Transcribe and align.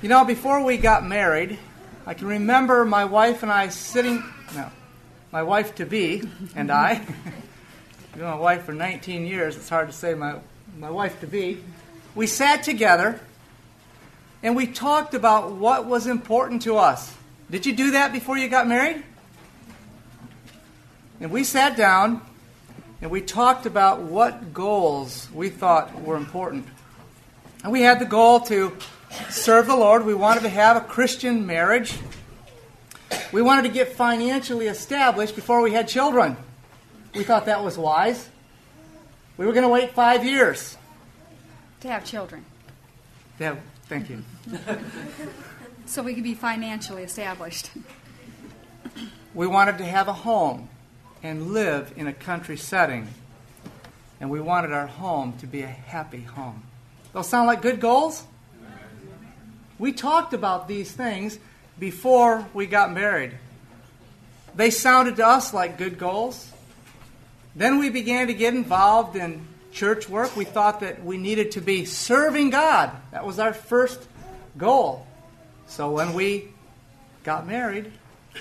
You 0.00 0.08
know, 0.08 0.24
before 0.24 0.62
we 0.62 0.76
got 0.76 1.04
married, 1.04 1.58
I 2.06 2.14
can 2.14 2.28
remember 2.28 2.84
my 2.84 3.04
wife 3.04 3.42
and 3.42 3.50
I 3.50 3.68
sitting, 3.68 4.22
no, 4.54 4.70
my 5.32 5.42
wife 5.42 5.74
to 5.74 5.86
be 5.86 6.22
and 6.54 6.70
I, 6.70 7.04
been 8.14 8.22
my 8.22 8.36
wife 8.36 8.62
for 8.62 8.72
19 8.72 9.26
years, 9.26 9.56
it's 9.56 9.68
hard 9.68 9.88
to 9.88 9.92
say 9.92 10.14
my, 10.14 10.36
my 10.78 10.88
wife 10.88 11.18
to 11.22 11.26
be. 11.26 11.64
We 12.14 12.28
sat 12.28 12.62
together 12.62 13.18
and 14.40 14.54
we 14.54 14.68
talked 14.68 15.14
about 15.14 15.50
what 15.50 15.84
was 15.86 16.06
important 16.06 16.62
to 16.62 16.76
us. 16.76 17.12
Did 17.50 17.66
you 17.66 17.74
do 17.74 17.90
that 17.90 18.12
before 18.12 18.38
you 18.38 18.48
got 18.48 18.68
married? 18.68 19.02
And 21.20 21.32
we 21.32 21.42
sat 21.42 21.76
down 21.76 22.22
and 23.02 23.10
we 23.10 23.20
talked 23.20 23.66
about 23.66 24.02
what 24.02 24.54
goals 24.54 25.26
we 25.34 25.48
thought 25.48 26.00
were 26.02 26.16
important. 26.16 26.68
And 27.64 27.72
we 27.72 27.82
had 27.82 27.98
the 27.98 28.06
goal 28.06 28.38
to 28.42 28.76
serve 29.30 29.66
the 29.66 29.76
Lord. 29.76 30.04
We 30.04 30.14
wanted 30.14 30.42
to 30.42 30.48
have 30.48 30.76
a 30.76 30.80
Christian 30.80 31.46
marriage. 31.46 31.98
We 33.32 33.42
wanted 33.42 33.62
to 33.62 33.68
get 33.68 33.92
financially 33.92 34.66
established 34.66 35.34
before 35.34 35.60
we 35.60 35.72
had 35.72 35.88
children. 35.88 36.36
We 37.14 37.24
thought 37.24 37.46
that 37.46 37.62
was 37.62 37.78
wise. 37.78 38.28
We 39.36 39.46
were 39.46 39.52
going 39.52 39.64
to 39.64 39.68
wait 39.68 39.92
five 39.92 40.24
years. 40.24 40.76
To 41.80 41.88
have 41.88 42.04
children. 42.04 42.44
Yeah, 43.38 43.56
thank 43.86 44.10
you. 44.10 44.24
so 45.86 46.02
we 46.02 46.14
could 46.14 46.24
be 46.24 46.34
financially 46.34 47.02
established. 47.02 47.70
We 49.34 49.46
wanted 49.46 49.78
to 49.78 49.84
have 49.84 50.08
a 50.08 50.12
home 50.12 50.68
and 51.22 51.52
live 51.52 51.92
in 51.96 52.06
a 52.06 52.12
country 52.12 52.56
setting. 52.56 53.08
And 54.20 54.30
we 54.30 54.40
wanted 54.40 54.72
our 54.72 54.86
home 54.86 55.34
to 55.38 55.46
be 55.46 55.62
a 55.62 55.66
happy 55.66 56.22
home. 56.22 56.64
Those 57.12 57.28
sound 57.28 57.46
like 57.46 57.62
good 57.62 57.80
goals? 57.80 58.24
We 59.78 59.92
talked 59.92 60.34
about 60.34 60.66
these 60.66 60.90
things 60.90 61.38
before 61.78 62.46
we 62.52 62.66
got 62.66 62.92
married. 62.92 63.32
They 64.54 64.70
sounded 64.70 65.16
to 65.16 65.26
us 65.26 65.54
like 65.54 65.78
good 65.78 65.98
goals. 65.98 66.50
Then 67.54 67.78
we 67.78 67.90
began 67.90 68.26
to 68.26 68.34
get 68.34 68.54
involved 68.54 69.16
in 69.16 69.46
church 69.72 70.08
work. 70.08 70.36
We 70.36 70.44
thought 70.44 70.80
that 70.80 71.04
we 71.04 71.16
needed 71.16 71.52
to 71.52 71.60
be 71.60 71.84
serving 71.84 72.50
God. 72.50 72.90
That 73.12 73.24
was 73.24 73.38
our 73.38 73.52
first 73.52 74.00
goal. 74.56 75.06
So 75.68 75.90
when 75.90 76.14
we 76.14 76.48
got 77.22 77.46
married, 77.46 77.92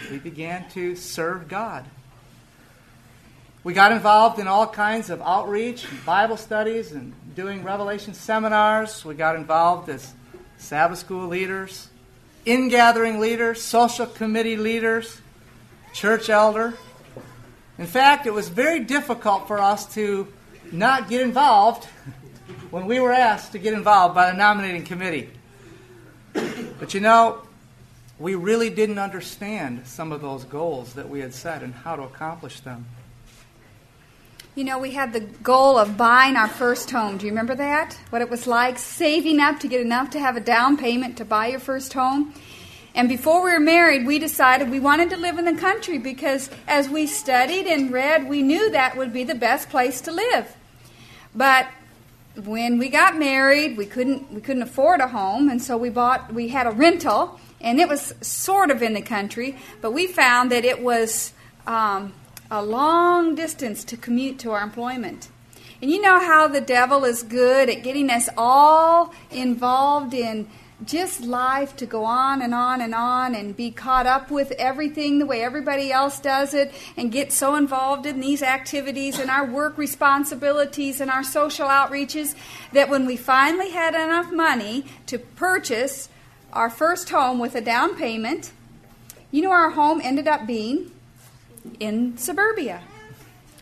we 0.09 0.17
began 0.17 0.67
to 0.71 0.95
serve 0.95 1.47
God. 1.47 1.85
We 3.63 3.73
got 3.73 3.91
involved 3.91 4.39
in 4.39 4.47
all 4.47 4.65
kinds 4.65 5.09
of 5.09 5.21
outreach, 5.21 5.85
Bible 6.05 6.37
studies, 6.37 6.93
and 6.93 7.13
doing 7.35 7.63
Revelation 7.63 8.13
seminars. 8.13 9.03
We 9.03 9.13
got 9.13 9.35
involved 9.35 9.89
as 9.89 10.13
Sabbath 10.57 10.99
school 10.99 11.27
leaders, 11.27 11.89
Ingathering 12.45 13.19
leaders, 13.19 13.61
social 13.61 14.05
committee 14.05 14.55
leaders, 14.55 15.19
church 15.91 16.29
elder. 16.29 16.75
In 17.77 17.85
fact, 17.85 18.25
it 18.25 18.33
was 18.33 18.47
very 18.47 18.79
difficult 18.79 19.49
for 19.49 19.59
us 19.59 19.93
to 19.95 20.31
not 20.71 21.09
get 21.09 21.19
involved 21.19 21.83
when 22.71 22.85
we 22.85 23.01
were 23.01 23.11
asked 23.11 23.51
to 23.51 23.59
get 23.59 23.73
involved 23.73 24.15
by 24.15 24.31
the 24.31 24.37
nominating 24.37 24.85
committee. 24.85 25.29
But 26.79 26.93
you 26.93 27.01
know, 27.01 27.41
we 28.17 28.35
really 28.35 28.69
didn't 28.69 28.99
understand 28.99 29.85
some 29.85 30.13
of 30.13 30.21
those 30.21 30.45
goals 30.45 30.93
that 30.93 31.09
we 31.09 31.19
had 31.19 31.33
set 31.33 31.63
and 31.63 31.73
how 31.73 31.97
to 31.97 32.03
accomplish 32.03 32.61
them. 32.61 32.85
You 34.57 34.63
know, 34.63 34.79
we 34.79 34.89
had 34.89 35.13
the 35.13 35.19
goal 35.19 35.77
of 35.77 35.97
buying 35.97 36.35
our 36.35 36.47
first 36.47 36.89
home. 36.89 37.19
Do 37.19 37.27
you 37.27 37.31
remember 37.31 37.53
that? 37.53 37.93
What 38.09 38.23
it 38.23 38.29
was 38.31 38.47
like 38.47 38.79
saving 38.79 39.39
up 39.39 39.59
to 39.59 39.67
get 39.67 39.81
enough 39.81 40.09
to 40.09 40.19
have 40.19 40.35
a 40.35 40.39
down 40.39 40.77
payment 40.77 41.17
to 41.17 41.25
buy 41.25 41.49
your 41.49 41.59
first 41.59 41.93
home? 41.93 42.33
And 42.95 43.07
before 43.07 43.43
we 43.43 43.51
were 43.51 43.59
married, 43.59 44.07
we 44.07 44.17
decided 44.17 44.71
we 44.71 44.79
wanted 44.79 45.11
to 45.11 45.17
live 45.17 45.37
in 45.37 45.45
the 45.45 45.53
country 45.53 45.99
because 45.99 46.49
as 46.67 46.89
we 46.89 47.05
studied 47.05 47.67
and 47.67 47.91
read, 47.91 48.27
we 48.27 48.41
knew 48.41 48.71
that 48.71 48.97
would 48.97 49.13
be 49.13 49.23
the 49.23 49.35
best 49.35 49.69
place 49.69 50.01
to 50.01 50.11
live. 50.11 50.51
But 51.35 51.67
when 52.43 52.79
we 52.79 52.89
got 52.89 53.15
married, 53.15 53.77
we 53.77 53.85
couldn't 53.85 54.33
we 54.33 54.41
couldn't 54.41 54.63
afford 54.63 55.01
a 55.01 55.07
home, 55.07 55.49
and 55.49 55.61
so 55.61 55.77
we 55.77 55.91
bought 55.91 56.33
we 56.33 56.47
had 56.47 56.65
a 56.65 56.71
rental, 56.71 57.39
and 57.61 57.79
it 57.79 57.87
was 57.87 58.15
sort 58.21 58.71
of 58.71 58.81
in 58.81 58.95
the 58.95 59.03
country, 59.03 59.55
but 59.81 59.91
we 59.91 60.07
found 60.07 60.51
that 60.51 60.65
it 60.65 60.81
was 60.81 61.31
um, 61.67 62.11
a 62.49 62.63
long 62.63 63.35
distance 63.35 63.83
to 63.85 63.97
commute 63.97 64.39
to 64.39 64.51
our 64.51 64.61
employment. 64.61 65.29
And 65.81 65.91
you 65.91 66.01
know 66.01 66.19
how 66.19 66.47
the 66.47 66.61
devil 66.61 67.05
is 67.05 67.23
good 67.23 67.69
at 67.69 67.83
getting 67.83 68.09
us 68.09 68.29
all 68.37 69.13
involved 69.29 70.13
in 70.13 70.47
just 70.85 71.21
life 71.21 71.75
to 71.75 71.85
go 71.85 72.05
on 72.05 72.41
and 72.41 72.53
on 72.53 72.81
and 72.81 72.93
on 72.93 73.33
and 73.33 73.55
be 73.55 73.71
caught 73.71 74.05
up 74.05 74.29
with 74.29 74.51
everything 74.53 75.17
the 75.17 75.25
way 75.25 75.43
everybody 75.43 75.91
else 75.91 76.19
does 76.19 76.53
it 76.53 76.71
and 76.95 77.11
get 77.11 77.31
so 77.31 77.55
involved 77.55 78.05
in 78.05 78.19
these 78.19 78.43
activities 78.43 79.17
and 79.17 79.29
our 79.29 79.45
work 79.45 79.77
responsibilities 79.77 81.01
and 81.01 81.09
our 81.09 81.23
social 81.23 81.67
outreaches 81.67 82.35
that 82.73 82.89
when 82.89 83.05
we 83.05 83.17
finally 83.17 83.71
had 83.71 83.95
enough 83.95 84.31
money 84.31 84.85
to 85.07 85.17
purchase 85.17 86.09
our 86.53 86.69
first 86.69 87.09
home 87.09 87.39
with 87.39 87.55
a 87.55 87.61
down 87.61 87.95
payment, 87.95 88.51
you 89.31 89.41
know 89.41 89.51
our 89.51 89.71
home 89.71 89.99
ended 90.03 90.27
up 90.27 90.45
being? 90.45 90.91
In 91.79 92.17
suburbia. 92.17 92.81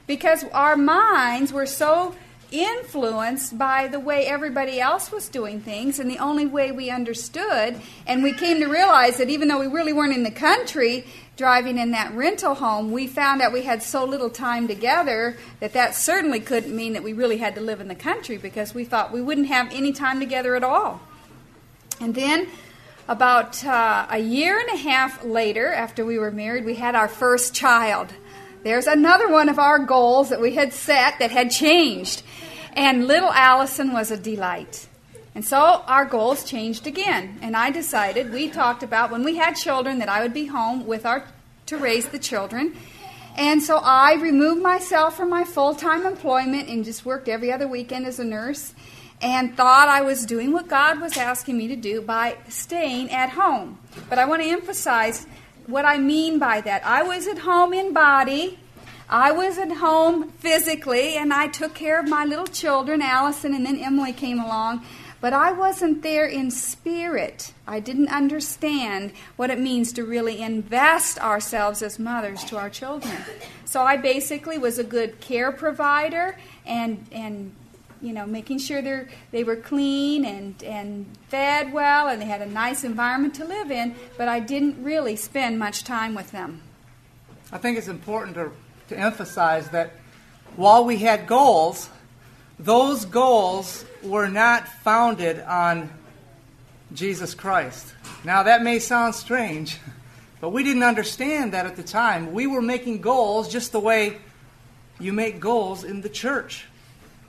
Because 0.07 0.43
our 0.53 0.75
minds 0.75 1.51
were 1.51 1.65
so 1.65 2.15
influenced 2.51 3.57
by 3.57 3.87
the 3.87 3.99
way 3.99 4.27
everybody 4.27 4.79
else 4.79 5.11
was 5.11 5.27
doing 5.29 5.59
things 5.59 5.99
and 5.99 6.09
the 6.09 6.19
only 6.19 6.45
way 6.45 6.71
we 6.71 6.89
understood 6.89 7.75
and 8.05 8.23
we 8.23 8.31
came 8.31 8.59
to 8.59 8.67
realize 8.67 9.17
that 9.17 9.29
even 9.29 9.47
though 9.47 9.59
we 9.59 9.67
really 9.67 9.91
weren't 9.91 10.15
in 10.15 10.23
the 10.23 10.31
country 10.31 11.05
driving 11.37 11.77
in 11.77 11.91
that 11.91 12.13
rental 12.13 12.53
home 12.53 12.91
we 12.91 13.07
found 13.07 13.41
out 13.41 13.51
we 13.51 13.63
had 13.63 13.81
so 13.81 14.05
little 14.05 14.29
time 14.29 14.67
together 14.67 15.35
that 15.59 15.73
that 15.73 15.95
certainly 15.95 16.39
couldn't 16.39 16.73
mean 16.73 16.93
that 16.93 17.03
we 17.03 17.13
really 17.13 17.37
had 17.37 17.55
to 17.55 17.61
live 17.61 17.81
in 17.81 17.87
the 17.87 17.95
country 17.95 18.37
because 18.37 18.73
we 18.73 18.85
thought 18.85 19.11
we 19.11 19.21
wouldn't 19.21 19.47
have 19.47 19.67
any 19.73 19.91
time 19.91 20.19
together 20.19 20.55
at 20.55 20.63
all. 20.63 21.01
And 21.99 22.13
then 22.13 22.47
about 23.07 23.63
uh, 23.63 24.07
a 24.09 24.17
year 24.17 24.59
and 24.59 24.69
a 24.69 24.77
half 24.77 25.23
later, 25.23 25.71
after 25.71 26.05
we 26.05 26.17
were 26.17 26.31
married, 26.31 26.65
we 26.65 26.75
had 26.75 26.95
our 26.95 27.07
first 27.07 27.53
child. 27.53 28.11
There's 28.63 28.87
another 28.87 29.29
one 29.29 29.49
of 29.49 29.59
our 29.59 29.79
goals 29.79 30.29
that 30.29 30.41
we 30.41 30.55
had 30.55 30.73
set 30.73 31.19
that 31.19 31.31
had 31.31 31.51
changed. 31.51 32.23
And 32.73 33.07
little 33.07 33.31
Allison 33.31 33.93
was 33.93 34.09
a 34.11 34.17
delight. 34.17 34.87
And 35.35 35.45
so 35.45 35.83
our 35.87 36.05
goals 36.05 36.43
changed 36.43 36.87
again. 36.87 37.37
And 37.41 37.55
I 37.55 37.69
decided, 37.69 38.31
we 38.31 38.49
talked 38.49 38.81
about 38.81 39.11
when 39.11 39.23
we 39.23 39.35
had 39.35 39.53
children 39.53 39.99
that 39.99 40.09
I 40.09 40.21
would 40.21 40.33
be 40.33 40.45
home 40.45 40.87
with 40.87 41.05
our 41.05 41.25
to 41.67 41.77
raise 41.77 42.07
the 42.07 42.19
children. 42.19 42.75
And 43.35 43.61
so 43.61 43.77
I 43.77 44.13
removed 44.15 44.61
myself 44.61 45.17
from 45.17 45.29
my 45.29 45.43
full 45.43 45.75
time 45.75 46.05
employment 46.05 46.69
and 46.69 46.85
just 46.85 47.05
worked 47.05 47.27
every 47.27 47.51
other 47.51 47.67
weekend 47.67 48.05
as 48.05 48.19
a 48.19 48.23
nurse 48.23 48.73
and 49.21 49.55
thought 49.55 49.87
I 49.87 50.01
was 50.01 50.25
doing 50.25 50.51
what 50.51 50.67
God 50.67 50.99
was 51.01 51.17
asking 51.17 51.57
me 51.57 51.67
to 51.67 51.75
do 51.75 52.01
by 52.01 52.37
staying 52.49 53.11
at 53.11 53.31
home. 53.31 53.79
But 54.09 54.19
I 54.19 54.25
want 54.25 54.41
to 54.41 54.49
emphasize 54.49 55.25
what 55.67 55.85
I 55.85 55.97
mean 55.97 56.37
by 56.39 56.61
that. 56.61 56.85
I 56.85 57.03
was 57.03 57.27
at 57.27 57.39
home 57.39 57.73
in 57.73 57.93
body, 57.93 58.59
I 59.09 59.31
was 59.31 59.57
at 59.57 59.71
home 59.71 60.31
physically, 60.31 61.15
and 61.15 61.33
I 61.33 61.47
took 61.47 61.73
care 61.73 61.99
of 61.99 62.07
my 62.07 62.25
little 62.25 62.47
children, 62.47 63.01
Allison, 63.01 63.53
and 63.53 63.65
then 63.65 63.77
Emily 63.77 64.13
came 64.13 64.39
along. 64.39 64.85
But 65.21 65.33
I 65.33 65.51
wasn't 65.51 66.03
there 66.03 66.27
in 66.27 66.51
spirit. 66.51 67.53
I 67.65 67.79
didn't 67.79 68.09
understand 68.09 69.13
what 69.37 69.49
it 69.49 69.59
means 69.59 69.91
to 69.93 70.03
really 70.03 70.41
invest 70.41 71.17
ourselves 71.19 71.81
as 71.81 71.97
mothers 71.97 72.43
to 72.45 72.57
our 72.57 72.69
children. 72.69 73.15
So 73.63 73.81
I 73.81 73.97
basically 73.97 74.57
was 74.57 74.77
a 74.77 74.83
good 74.83 75.19
care 75.21 75.51
provider 75.51 76.37
and, 76.65 77.07
and 77.11 77.55
you 78.01 78.13
know, 78.13 78.25
making 78.25 78.59
sure 78.59 78.81
they 78.81 79.05
they 79.31 79.43
were 79.43 79.55
clean 79.55 80.25
and, 80.25 80.61
and 80.63 81.05
fed 81.29 81.73
well 81.73 82.07
and 82.07 82.21
they 82.21 82.25
had 82.25 82.41
a 82.41 82.45
nice 82.45 82.83
environment 82.83 83.35
to 83.35 83.45
live 83.45 83.71
in, 83.71 83.95
but 84.17 84.27
I 84.27 84.39
didn't 84.39 84.83
really 84.83 85.15
spend 85.15 85.59
much 85.59 85.83
time 85.83 86.15
with 86.15 86.31
them. 86.31 86.61
I 87.51 87.57
think 87.57 87.77
it's 87.77 87.87
important 87.87 88.35
to, 88.35 88.51
to 88.89 88.97
emphasize 88.97 89.69
that 89.69 89.93
while 90.55 90.85
we 90.85 90.97
had 90.97 91.27
goals, 91.27 91.89
those 92.59 93.05
goals 93.05 93.85
were 94.03 94.29
not 94.29 94.67
founded 94.67 95.39
on 95.41 95.89
Jesus 96.93 97.33
Christ. 97.33 97.93
Now, 98.23 98.43
that 98.43 98.63
may 98.63 98.79
sound 98.79 99.15
strange, 99.15 99.79
but 100.41 100.49
we 100.49 100.63
didn't 100.63 100.83
understand 100.83 101.53
that 101.53 101.65
at 101.65 101.75
the 101.75 101.83
time. 101.83 102.33
We 102.33 102.47
were 102.47 102.61
making 102.61 103.01
goals 103.01 103.49
just 103.49 103.71
the 103.71 103.79
way 103.79 104.17
you 104.99 105.11
make 105.11 105.39
goals 105.39 105.83
in 105.83 106.01
the 106.01 106.09
church 106.09 106.65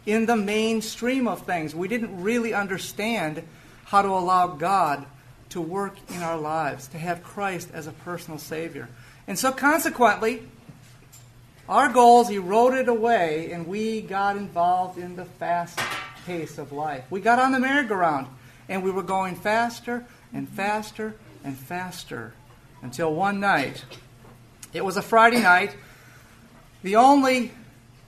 in 0.07 0.27
the 0.27 0.37
mainstream 0.37 1.27
of 1.27 1.43
things. 1.43 1.75
We 1.75 1.89
didn't 1.89 2.23
really 2.23 2.55
understand 2.55 3.43
how 3.85 4.03
to 4.03 4.09
allow 4.09 4.47
God 4.47 5.05
to 5.51 5.61
work 5.61 5.97
in 6.09 6.23
our 6.23 6.39
lives, 6.39 6.89
to 6.89 6.99
have 6.99 7.23
Christ 7.23 7.69
as 7.73 7.87
a 7.87 7.93
personal 7.93 8.39
Savior. 8.39 8.89
And 9.27 9.39
so, 9.39 9.53
consequently, 9.53 10.43
our 11.69 11.93
goals 11.93 12.31
eroded 12.31 12.89
away 12.89 13.51
and 13.51 13.67
we 13.67 14.01
got 14.01 14.37
involved 14.37 14.99
in 14.99 15.17
the 15.17 15.25
fast 15.25 15.79
pace 16.25 16.59
of 16.59 16.73
life. 16.73 17.05
We 17.11 17.21
got 17.21 17.39
on 17.39 17.53
the 17.53 17.59
merry-go-round 17.59 18.29
and 18.69 18.83
we 18.83 18.91
were 18.91 19.03
going 19.03 19.35
faster 19.35 20.05
and 20.33 20.49
faster 20.49 21.15
and 21.45 21.57
faster 21.57 22.35
until 22.83 23.13
one 23.15 23.41
night, 23.41 23.85
it 24.73 24.85
was 24.85 24.97
a 24.97 25.03
Friday 25.03 25.41
night, 25.41 25.75
the 26.83 26.97
only 26.97 27.53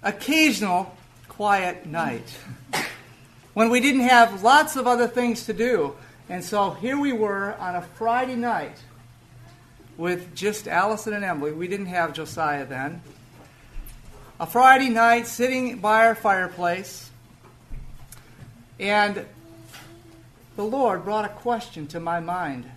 occasional 0.03 0.97
quiet 1.38 1.87
night, 1.87 2.37
when 3.55 3.70
we 3.70 3.79
didn't 3.79 4.00
have 4.00 4.43
lots 4.43 4.75
of 4.75 4.88
other 4.88 5.06
things 5.06 5.46
to 5.46 5.52
do. 5.52 5.94
And 6.29 6.44
so 6.44 6.73
here 6.73 6.99
we 6.99 7.12
were 7.12 7.55
on 7.61 7.76
a 7.76 7.82
Friday 7.82 8.35
night 8.35 8.76
with 9.96 10.35
just 10.35 10.67
Allison 10.67 11.12
and 11.12 11.25
Emily. 11.25 11.52
We 11.52 11.69
didn't 11.69 11.87
have 11.87 12.12
Josiah 12.12 12.67
then. 12.67 13.02
A 14.40 14.46
Friday 14.46 14.88
night 14.88 15.29
sitting 15.29 15.79
by 15.79 16.06
our 16.06 16.17
fireplace, 16.17 17.08
and 18.81 19.25
the 20.56 20.64
Lord 20.64 21.05
brought 21.05 21.25
a 21.25 21.29
question 21.29 21.87
to 21.87 22.00
my 22.00 22.19
mind. 22.19 22.69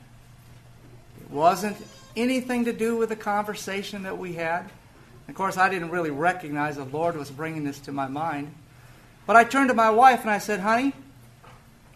It 1.20 1.32
wasn't 1.32 1.78
anything 2.16 2.66
to 2.66 2.74
do 2.74 2.96
with 2.96 3.10
the 3.10 3.16
conversation 3.16 4.04
that 4.04 4.20
we 4.20 4.34
had. 4.34 4.70
Of 5.32 5.38
course, 5.38 5.56
I 5.56 5.70
didn't 5.70 5.92
really 5.92 6.12
recognize 6.12 6.76
the 6.76 6.84
Lord 6.84 7.16
was 7.16 7.32
bringing 7.32 7.64
this 7.64 7.80
to 7.80 7.94
my 7.94 8.10
mind. 8.10 8.54
But 9.26 9.38
I 9.38 9.46
turned 9.46 9.70
to 9.70 9.74
my 9.74 9.90
wife 9.90 10.24
and 10.24 10.30
I 10.30 10.40
said, 10.40 10.60
Honey, 10.60 10.92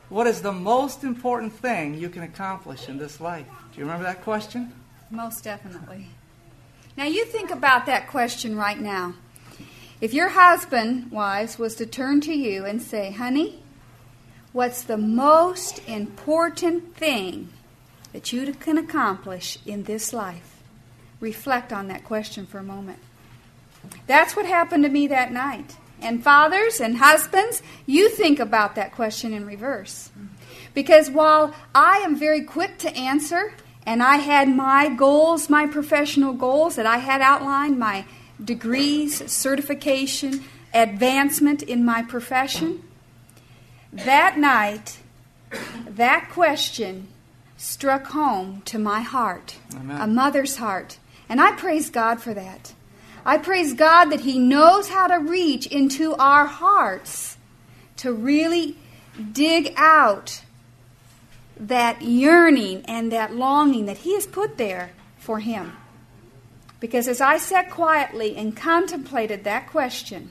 what 0.08 0.26
is 0.26 0.42
the 0.42 0.54
most 0.54 1.04
important 1.04 1.52
thing 1.52 1.96
you 1.96 2.08
can 2.08 2.24
accomplish 2.24 2.88
in 2.88 2.98
this 2.98 3.20
life? 3.20 3.46
Do 3.74 3.78
you 3.78 3.84
remember 3.84 4.06
that 4.06 4.24
question? 4.24 4.72
Most 5.12 5.44
definitely. 5.44 6.08
Now, 6.96 7.04
you 7.04 7.26
think 7.26 7.52
about 7.52 7.88
that 7.88 8.08
question 8.08 8.56
right 8.56 8.80
now. 8.80 9.16
If 10.00 10.14
your 10.14 10.30
husband, 10.30 11.12
wives, 11.12 11.60
was 11.60 11.76
to 11.76 11.86
turn 11.86 12.22
to 12.22 12.34
you 12.34 12.64
and 12.64 12.82
say, 12.82 13.12
Honey, 13.12 13.62
what's 14.54 14.82
the 14.82 14.98
most 14.98 15.86
important 15.90 16.96
thing 16.96 17.50
that 18.14 18.32
you 18.32 18.54
can 18.54 18.78
accomplish 18.78 19.60
in 19.66 19.84
this 19.84 20.14
life? 20.14 20.64
Reflect 21.20 21.74
on 21.74 21.90
that 21.90 22.06
question 22.06 22.46
for 22.46 22.60
a 22.60 22.64
moment. 22.64 23.00
That's 24.08 24.36
what 24.36 24.46
happened 24.46 24.84
to 24.84 24.90
me 24.90 25.08
that 25.08 25.32
night. 25.32 25.76
And 26.02 26.24
fathers 26.24 26.80
and 26.80 26.98
husbands, 26.98 27.62
you 27.86 28.10
think 28.10 28.40
about 28.40 28.76
that 28.76 28.92
question 28.92 29.34
in 29.34 29.46
reverse. 29.46 30.12
Because 30.74 31.10
while 31.10 31.56
I 31.74 31.98
am 32.00 32.16
very 32.16 32.44
quick 32.44 32.78
to 32.80 32.96
answer, 32.96 33.54
and 33.86 34.04
I 34.04 34.18
had 34.18 34.50
my 34.50 34.90
goals, 34.90 35.50
my 35.50 35.68
professional 35.68 36.34
goals 36.34 36.76
that 36.76 36.86
I 36.86 36.98
had 36.98 37.22
outlined, 37.22 37.80
my 37.80 38.06
degrees, 38.44 39.32
certification, 39.32 40.44
advancement 40.74 41.64
in 41.64 41.86
my 41.86 42.02
profession, 42.02 42.84
that 43.94 44.38
night, 44.38 45.00
that 45.88 46.30
question 46.30 47.08
struck 47.58 48.08
home 48.08 48.62
to 48.66 48.78
my 48.78 49.02
heart, 49.02 49.56
Amen. 49.76 50.02
a 50.02 50.08
mother's 50.08 50.58
heart. 50.58 50.98
And 51.30 51.40
I 51.40 51.54
praise 51.54 51.90
God 51.90 52.22
for 52.22 52.34
that. 52.34 52.74
I 53.26 53.38
praise 53.40 53.74
God 53.74 54.06
that 54.06 54.22
He 54.22 54.38
knows 54.38 54.90
how 54.90 55.08
to 55.08 55.16
reach 55.18 55.66
into 55.68 56.14
our 56.16 56.46
hearts 56.46 57.38
to 57.98 58.14
really 58.14 58.78
dig 59.32 59.74
out 59.78 60.42
that 61.58 62.02
yearning 62.02 62.84
and 62.86 63.12
that 63.12 63.34
longing 63.34 63.88
that 63.88 64.00
He 64.00 64.14
has 64.14 64.28
put 64.28 64.58
there 64.58 64.92
for 65.18 65.40
Him. 65.40 65.76
Because 66.80 67.08
as 67.08 67.20
I 67.20 67.38
sat 67.38 67.72
quietly 67.72 68.36
and 68.36 68.56
contemplated 68.56 69.44
that 69.44 69.70
question, 69.70 70.30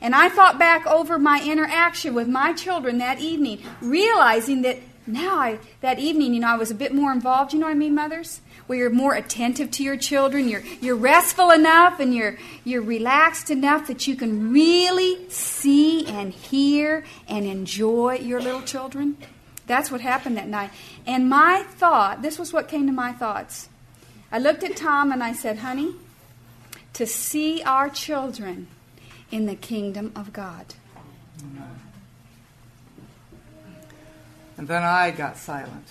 and 0.00 0.14
I 0.14 0.28
thought 0.28 0.58
back 0.58 0.86
over 0.86 1.18
my 1.18 1.42
interaction 1.44 2.14
with 2.14 2.28
my 2.28 2.52
children 2.52 2.98
that 2.98 3.20
evening, 3.20 3.62
realizing 3.80 4.62
that 4.62 4.78
now 5.08 5.36
I, 5.36 5.58
that 5.80 5.98
evening, 5.98 6.34
you 6.34 6.40
know, 6.40 6.48
I 6.48 6.56
was 6.56 6.70
a 6.70 6.74
bit 6.74 6.94
more 6.94 7.12
involved, 7.12 7.52
you 7.52 7.58
know 7.58 7.66
what 7.66 7.72
I 7.72 7.78
mean, 7.78 7.94
mothers? 7.94 8.40
Where 8.66 8.78
you're 8.78 8.90
more 8.90 9.14
attentive 9.14 9.70
to 9.72 9.82
your 9.82 9.96
children, 9.96 10.48
you're, 10.48 10.62
you're 10.80 10.96
restful 10.96 11.50
enough 11.50 11.98
and 12.00 12.14
you're, 12.14 12.38
you're 12.64 12.82
relaxed 12.82 13.50
enough 13.50 13.86
that 13.86 14.06
you 14.06 14.14
can 14.14 14.52
really 14.52 15.28
see 15.30 16.06
and 16.06 16.32
hear 16.32 17.04
and 17.26 17.46
enjoy 17.46 18.16
your 18.16 18.40
little 18.40 18.62
children. 18.62 19.16
That's 19.66 19.90
what 19.90 20.00
happened 20.00 20.36
that 20.36 20.48
night. 20.48 20.70
And 21.06 21.28
my 21.28 21.62
thought, 21.62 22.22
this 22.22 22.38
was 22.38 22.52
what 22.52 22.68
came 22.68 22.86
to 22.86 22.92
my 22.92 23.12
thoughts. 23.12 23.68
I 24.30 24.38
looked 24.38 24.62
at 24.62 24.76
Tom 24.76 25.10
and 25.10 25.22
I 25.22 25.32
said, 25.32 25.58
honey, 25.58 25.94
to 26.92 27.06
see 27.06 27.62
our 27.62 27.88
children 27.88 28.68
in 29.30 29.46
the 29.46 29.54
kingdom 29.54 30.12
of 30.14 30.32
God. 30.32 30.74
And 34.58 34.66
then 34.66 34.82
I 34.82 35.12
got 35.12 35.38
silent. 35.38 35.86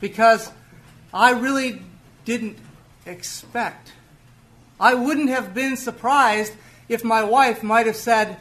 because 0.00 0.50
I 1.12 1.32
really 1.32 1.82
didn't 2.24 2.56
expect. 3.04 3.92
I 4.78 4.94
wouldn't 4.94 5.28
have 5.28 5.52
been 5.52 5.76
surprised 5.76 6.54
if 6.88 7.04
my 7.04 7.22
wife 7.22 7.62
might 7.62 7.86
have 7.86 7.96
said, 7.96 8.38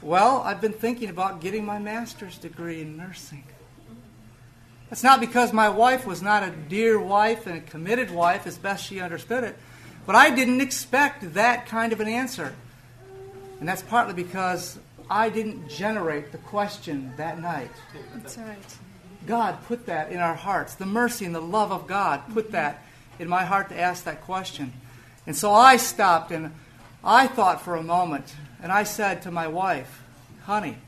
Well, 0.00 0.42
I've 0.42 0.60
been 0.60 0.72
thinking 0.72 1.08
about 1.08 1.40
getting 1.40 1.64
my 1.64 1.78
master's 1.78 2.38
degree 2.38 2.82
in 2.82 2.96
nursing. 2.96 3.44
That's 4.90 5.02
not 5.02 5.20
because 5.20 5.54
my 5.54 5.70
wife 5.70 6.06
was 6.06 6.20
not 6.20 6.42
a 6.42 6.50
dear 6.50 7.00
wife 7.00 7.46
and 7.46 7.56
a 7.56 7.60
committed 7.62 8.10
wife 8.10 8.46
as 8.46 8.58
best 8.58 8.86
she 8.86 9.00
understood 9.00 9.42
it, 9.42 9.56
but 10.04 10.14
I 10.14 10.28
didn't 10.28 10.60
expect 10.60 11.32
that 11.34 11.66
kind 11.66 11.94
of 11.94 12.00
an 12.00 12.08
answer. 12.08 12.54
And 13.58 13.66
that's 13.66 13.82
partly 13.82 14.12
because 14.12 14.78
I 15.12 15.28
didn't 15.28 15.68
generate 15.68 16.32
the 16.32 16.38
question 16.38 17.12
that 17.18 17.38
night. 17.38 17.70
That's 18.14 18.38
right. 18.38 18.78
God 19.26 19.58
put 19.66 19.84
that 19.84 20.10
in 20.10 20.20
our 20.20 20.34
hearts. 20.34 20.74
The 20.74 20.86
mercy 20.86 21.26
and 21.26 21.34
the 21.34 21.40
love 21.40 21.70
of 21.70 21.86
God 21.86 22.22
put 22.32 22.46
mm-hmm. 22.46 22.52
that 22.54 22.82
in 23.18 23.28
my 23.28 23.44
heart 23.44 23.68
to 23.68 23.78
ask 23.78 24.04
that 24.04 24.22
question. 24.22 24.72
And 25.26 25.36
so 25.36 25.52
I 25.52 25.76
stopped 25.76 26.30
and 26.30 26.54
I 27.04 27.26
thought 27.26 27.60
for 27.60 27.76
a 27.76 27.82
moment 27.82 28.34
and 28.62 28.72
I 28.72 28.84
said 28.84 29.20
to 29.22 29.30
my 29.30 29.48
wife, 29.48 30.02
honey, 30.44 30.78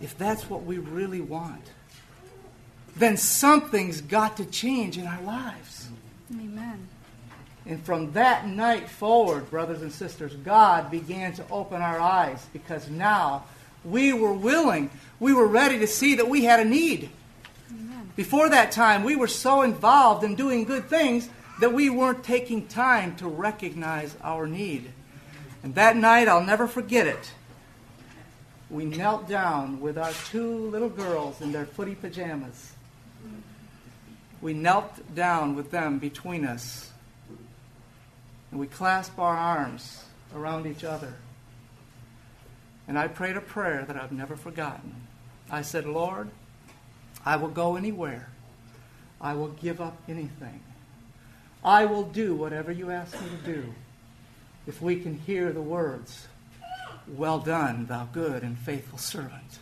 if 0.00 0.18
that's 0.18 0.50
what 0.50 0.64
we 0.64 0.78
really 0.78 1.20
want, 1.20 1.70
then 2.96 3.16
something's 3.16 4.00
got 4.00 4.38
to 4.38 4.44
change 4.44 4.98
in 4.98 5.06
our 5.06 5.22
lives. 5.22 5.77
And 7.68 7.84
from 7.84 8.12
that 8.12 8.46
night 8.46 8.88
forward, 8.88 9.50
brothers 9.50 9.82
and 9.82 9.92
sisters, 9.92 10.34
God 10.36 10.90
began 10.90 11.34
to 11.34 11.44
open 11.50 11.82
our 11.82 12.00
eyes 12.00 12.44
because 12.50 12.88
now 12.88 13.44
we 13.84 14.14
were 14.14 14.32
willing, 14.32 14.90
we 15.20 15.34
were 15.34 15.46
ready 15.46 15.78
to 15.78 15.86
see 15.86 16.14
that 16.14 16.28
we 16.28 16.44
had 16.44 16.60
a 16.60 16.64
need. 16.64 17.10
Amen. 17.70 18.10
Before 18.16 18.48
that 18.48 18.72
time, 18.72 19.04
we 19.04 19.16
were 19.16 19.28
so 19.28 19.60
involved 19.60 20.24
in 20.24 20.34
doing 20.34 20.64
good 20.64 20.88
things 20.88 21.28
that 21.60 21.74
we 21.74 21.90
weren't 21.90 22.24
taking 22.24 22.66
time 22.66 23.14
to 23.16 23.28
recognize 23.28 24.16
our 24.22 24.46
need. 24.46 24.90
And 25.62 25.74
that 25.74 25.94
night, 25.94 26.26
I'll 26.26 26.42
never 26.42 26.66
forget 26.66 27.06
it. 27.06 27.32
We 28.70 28.86
knelt 28.86 29.28
down 29.28 29.80
with 29.80 29.98
our 29.98 30.12
two 30.30 30.70
little 30.70 30.88
girls 30.88 31.42
in 31.42 31.52
their 31.52 31.66
footy 31.66 31.94
pajamas. 31.94 32.72
We 34.40 34.54
knelt 34.54 35.14
down 35.14 35.54
with 35.54 35.70
them 35.70 35.98
between 35.98 36.46
us. 36.46 36.92
And 38.50 38.60
we 38.60 38.66
clasp 38.66 39.18
our 39.18 39.36
arms 39.36 40.04
around 40.34 40.66
each 40.66 40.84
other. 40.84 41.14
And 42.86 42.98
I 42.98 43.08
prayed 43.08 43.36
a 43.36 43.40
prayer 43.40 43.84
that 43.86 43.96
I've 43.96 44.12
never 44.12 44.36
forgotten. 44.36 44.94
I 45.50 45.62
said, 45.62 45.86
Lord, 45.86 46.30
I 47.24 47.36
will 47.36 47.48
go 47.48 47.76
anywhere. 47.76 48.28
I 49.20 49.34
will 49.34 49.48
give 49.48 49.80
up 49.80 49.96
anything. 50.08 50.60
I 51.64 51.84
will 51.84 52.04
do 52.04 52.34
whatever 52.34 52.72
you 52.72 52.90
ask 52.90 53.20
me 53.20 53.28
to 53.28 53.52
do 53.52 53.74
if 54.66 54.80
we 54.80 55.00
can 55.00 55.18
hear 55.18 55.52
the 55.52 55.62
words, 55.62 56.28
Well 57.08 57.38
done, 57.38 57.86
thou 57.86 58.04
good 58.12 58.42
and 58.42 58.56
faithful 58.56 58.98
servant, 58.98 59.58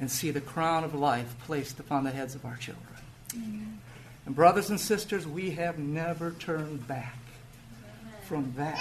and 0.00 0.10
see 0.10 0.32
the 0.32 0.40
crown 0.40 0.82
of 0.82 0.92
life 0.92 1.36
placed 1.44 1.78
upon 1.78 2.02
the 2.02 2.10
heads 2.10 2.34
of 2.34 2.44
our 2.44 2.56
children. 2.56 2.84
Amen. 3.34 3.78
And, 4.26 4.34
brothers 4.34 4.70
and 4.70 4.80
sisters, 4.80 5.26
we 5.26 5.50
have 5.50 5.78
never 5.78 6.32
turned 6.32 6.86
back 6.88 7.16
from 8.28 8.52
that 8.56 8.78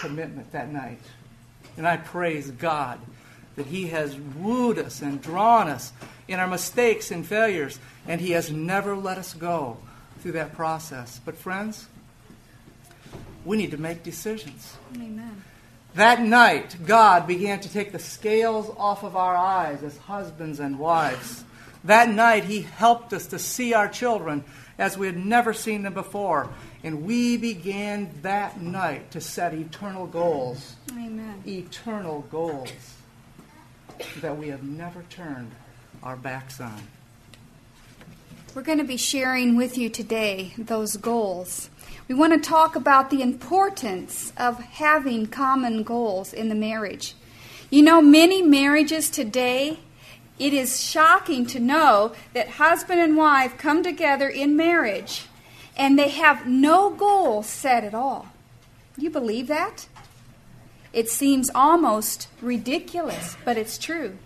commitment 0.00 0.52
that 0.52 0.72
night. 0.72 1.00
And 1.76 1.86
I 1.86 1.96
praise 1.96 2.50
God 2.52 3.00
that 3.56 3.66
He 3.66 3.88
has 3.88 4.16
wooed 4.16 4.78
us 4.78 5.02
and 5.02 5.20
drawn 5.20 5.68
us 5.68 5.92
in 6.28 6.38
our 6.38 6.46
mistakes 6.46 7.10
and 7.10 7.26
failures, 7.26 7.78
and 8.06 8.20
He 8.20 8.30
has 8.30 8.50
never 8.50 8.96
let 8.96 9.18
us 9.18 9.34
go 9.34 9.76
through 10.20 10.32
that 10.32 10.54
process. 10.54 11.20
But, 11.24 11.36
friends, 11.36 11.86
we 13.44 13.56
need 13.56 13.72
to 13.72 13.78
make 13.78 14.04
decisions. 14.04 14.76
Amen. 14.94 15.42
That 15.94 16.22
night, 16.22 16.76
God 16.86 17.26
began 17.26 17.60
to 17.60 17.68
take 17.68 17.92
the 17.92 17.98
scales 17.98 18.72
off 18.78 19.02
of 19.02 19.16
our 19.16 19.36
eyes 19.36 19.82
as 19.82 19.96
husbands 19.98 20.60
and 20.60 20.78
wives. 20.78 21.44
That 21.82 22.08
night, 22.08 22.44
He 22.44 22.62
helped 22.62 23.12
us 23.12 23.26
to 23.28 23.38
see 23.38 23.74
our 23.74 23.88
children 23.88 24.44
as 24.78 24.98
we 24.98 25.06
had 25.06 25.16
never 25.16 25.52
seen 25.52 25.82
them 25.82 25.94
before. 25.94 26.48
And 26.82 27.04
we 27.04 27.36
began 27.36 28.10
that 28.22 28.60
night 28.60 29.10
to 29.12 29.20
set 29.20 29.54
eternal 29.54 30.06
goals. 30.06 30.76
Amen. 30.92 31.42
Eternal 31.46 32.26
goals 32.30 32.72
that 34.20 34.36
we 34.36 34.48
have 34.48 34.62
never 34.62 35.02
turned 35.04 35.52
our 36.02 36.16
backs 36.16 36.60
on. 36.60 36.82
We're 38.54 38.62
going 38.62 38.78
to 38.78 38.84
be 38.84 38.96
sharing 38.96 39.56
with 39.56 39.76
you 39.76 39.88
today 39.88 40.54
those 40.56 40.96
goals. 40.96 41.70
We 42.06 42.14
want 42.14 42.34
to 42.34 42.48
talk 42.48 42.76
about 42.76 43.10
the 43.10 43.22
importance 43.22 44.32
of 44.36 44.60
having 44.60 45.26
common 45.26 45.82
goals 45.82 46.32
in 46.32 46.50
the 46.50 46.54
marriage. 46.54 47.14
You 47.70 47.82
know, 47.82 48.00
many 48.00 48.42
marriages 48.42 49.10
today, 49.10 49.78
it 50.38 50.52
is 50.52 50.82
shocking 50.82 51.46
to 51.46 51.60
know 51.60 52.12
that 52.32 52.50
husband 52.50 53.00
and 53.00 53.16
wife 53.16 53.56
come 53.56 53.82
together 53.82 54.28
in 54.28 54.56
marriage 54.56 55.26
and 55.76 55.98
they 55.98 56.08
have 56.08 56.46
no 56.46 56.90
goal 56.90 57.42
set 57.42 57.84
at 57.84 57.94
all. 57.94 58.28
You 58.96 59.10
believe 59.10 59.48
that? 59.48 59.86
It 60.92 61.08
seems 61.08 61.50
almost 61.54 62.28
ridiculous, 62.40 63.36
but 63.44 63.56
it's 63.56 63.78
true. 63.78 64.16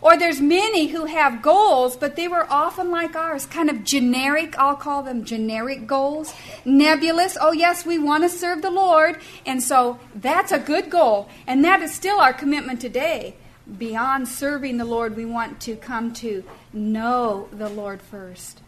Or 0.00 0.16
there's 0.16 0.40
many 0.40 0.88
who 0.88 1.04
have 1.04 1.42
goals, 1.42 1.96
but 1.96 2.16
they 2.16 2.26
were 2.26 2.46
often 2.50 2.90
like 2.90 3.14
ours, 3.14 3.46
kind 3.46 3.70
of 3.70 3.84
generic, 3.84 4.58
I'll 4.58 4.74
call 4.74 5.04
them 5.04 5.24
generic 5.24 5.86
goals, 5.86 6.34
nebulous. 6.64 7.38
Oh, 7.40 7.52
yes, 7.52 7.86
we 7.86 7.98
want 7.98 8.24
to 8.24 8.28
serve 8.28 8.62
the 8.62 8.70
Lord, 8.70 9.20
and 9.46 9.62
so 9.62 10.00
that's 10.14 10.50
a 10.50 10.58
good 10.58 10.90
goal. 10.90 11.28
And 11.46 11.64
that 11.64 11.82
is 11.82 11.94
still 11.94 12.18
our 12.18 12.32
commitment 12.32 12.80
today. 12.80 13.36
Beyond 13.78 14.28
serving 14.28 14.78
the 14.78 14.84
Lord, 14.84 15.16
we 15.16 15.24
want 15.24 15.60
to 15.62 15.76
come 15.76 16.12
to 16.14 16.44
know 16.72 17.48
the 17.52 17.68
Lord 17.68 18.02
first. 18.02 18.60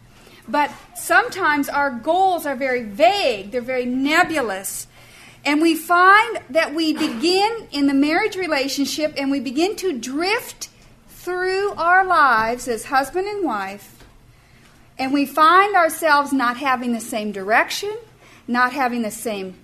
But 0.47 0.71
sometimes 0.95 1.69
our 1.69 1.91
goals 1.91 2.47
are 2.47 2.55
very 2.55 2.83
vague, 2.83 3.51
they're 3.51 3.61
very 3.61 3.87
nebulous. 3.87 4.87
And 5.45 5.61
we 5.61 5.75
find 5.75 6.41
that 6.51 6.75
we 6.75 6.93
begin 6.93 7.69
in 7.71 7.87
the 7.87 7.95
marriage 7.95 8.37
relationship 8.37 9.15
and 9.17 9.31
we 9.31 9.41
begin 9.41 9.77
to 9.77 9.99
drift 9.99 10.69
through 11.09 11.73
our 11.73 12.05
lives 12.05 12.69
as 12.69 12.85
husband 12.85 13.27
and 13.27 13.45
wife, 13.45 14.05
and 14.99 15.13
we 15.13 15.25
find 15.25 15.75
ourselves 15.75 16.33
not 16.33 16.59
having 16.59 16.93
the 16.93 17.01
same 17.01 17.33
direction, 17.33 17.97
not 18.47 18.73
having 18.73 19.03
the 19.03 19.11
same 19.11 19.55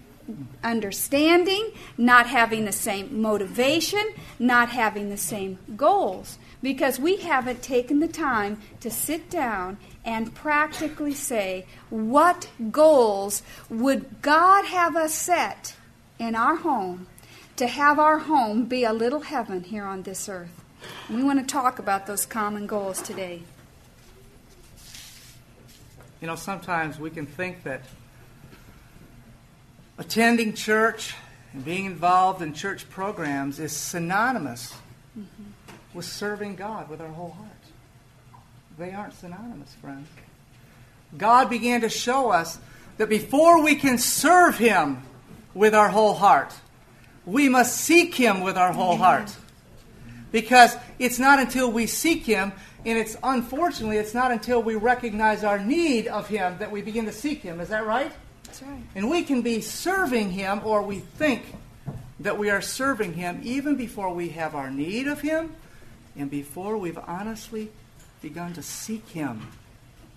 understanding, 0.63 1.73
not 1.97 2.27
having 2.27 2.65
the 2.65 2.73
same 2.73 3.21
motivation, 3.21 4.13
not 4.39 4.71
having 4.71 5.11
the 5.11 5.17
same 5.17 5.59
goals, 5.77 6.39
because 6.63 6.99
we 6.99 7.17
haven't 7.17 7.63
taken 7.63 8.01
the 8.01 8.09
time 8.09 8.61
to 8.81 8.91
sit 8.91 9.31
down 9.31 9.79
and 10.05 10.35
practically 10.35 11.15
say, 11.15 11.67
what 11.91 12.49
goals 12.71 13.43
would 13.69 14.23
God 14.23 14.67
have 14.67 14.97
us 14.97 15.15
set 15.15 15.75
in 16.19 16.35
our 16.35 16.57
home 16.57 17.07
to 17.57 17.67
have 17.67 17.99
our 17.99 18.19
home 18.19 18.65
be 18.65 18.85
a 18.85 18.93
little 18.93 19.21
heaven 19.21 19.65
here 19.65 19.85
on 19.85 20.03
this 20.03 20.29
earth? 20.29 20.65
We 21.11 21.23
want 21.23 21.41
to 21.41 21.47
talk 21.47 21.79
about 21.79 22.07
those 22.07 22.25
common 22.25 22.67
goals 22.67 23.03
today. 23.03 23.43
You 26.21 26.27
know, 26.27 26.37
sometimes 26.37 26.99
we 26.99 27.11
can 27.11 27.27
think 27.27 27.63
that 27.65 27.83
attending 30.01 30.55
church 30.55 31.15
and 31.53 31.63
being 31.63 31.85
involved 31.85 32.41
in 32.41 32.55
church 32.55 32.89
programs 32.89 33.61
is 33.61 33.77
synonymous 33.77 34.73
mm-hmm. 35.17 35.75
with 35.93 36.07
serving 36.07 36.57
God 36.57 36.89
with 36.89 37.03
our 37.03 37.09
whole 37.09 37.33
heart. 37.33 37.51
They 38.79 38.93
aren't 38.93 39.13
synonymous, 39.13 39.75
friends. 39.75 40.09
God 41.19 41.51
began 41.51 41.83
to 41.83 41.91
show 41.91 42.31
us 42.31 42.59
that 42.97 43.11
before 43.11 43.63
we 43.63 43.75
can 43.75 43.99
serve 43.99 44.57
Him 44.57 45.03
with 45.53 45.75
our 45.75 45.91
whole 45.91 46.15
heart, 46.15 46.55
we 47.27 47.51
must 47.51 47.77
seek 47.77 48.15
Him 48.15 48.41
with 48.41 48.57
our 48.57 48.73
whole 48.73 48.97
heart. 48.97 49.37
Because 50.33 50.75
it's 50.99 51.19
not 51.19 51.41
until 51.41 51.71
we 51.71 51.87
seek 51.87 52.25
Him, 52.25 52.53
and 52.87 52.97
it's 52.97 53.19
unfortunately, 53.23 53.99
it's 53.99 54.15
not 54.15 54.31
until 54.31 54.63
we 54.63 54.77
recognize 54.77 55.45
our 55.45 55.59
need 55.59 56.07
of 56.07 56.27
Him 56.29 56.57
that 56.59 56.71
we 56.71 56.81
begin 56.81 57.05
to 57.05 57.13
seek 57.13 57.43
Him. 57.43 57.61
Is 57.61 57.69
that 57.69 57.85
right? 57.85 58.13
That's 58.51 58.63
right. 58.63 58.83
And 58.97 59.09
we 59.09 59.23
can 59.23 59.43
be 59.43 59.61
serving 59.61 60.33
Him, 60.33 60.63
or 60.65 60.83
we 60.83 60.99
think 60.99 61.55
that 62.19 62.37
we 62.37 62.51
are 62.51 62.61
serving 62.61 63.15
Him 63.15 63.41
even 63.45 63.77
before 63.77 64.13
we 64.13 64.31
have 64.31 64.57
our 64.57 64.71
need 64.71 65.07
of 65.07 65.21
Him 65.21 65.55
and 66.17 66.29
before 66.29 66.77
we've 66.77 66.99
honestly 66.99 67.71
begun 68.21 68.53
to 68.55 68.63
seek 68.63 69.09
Him. 69.11 69.47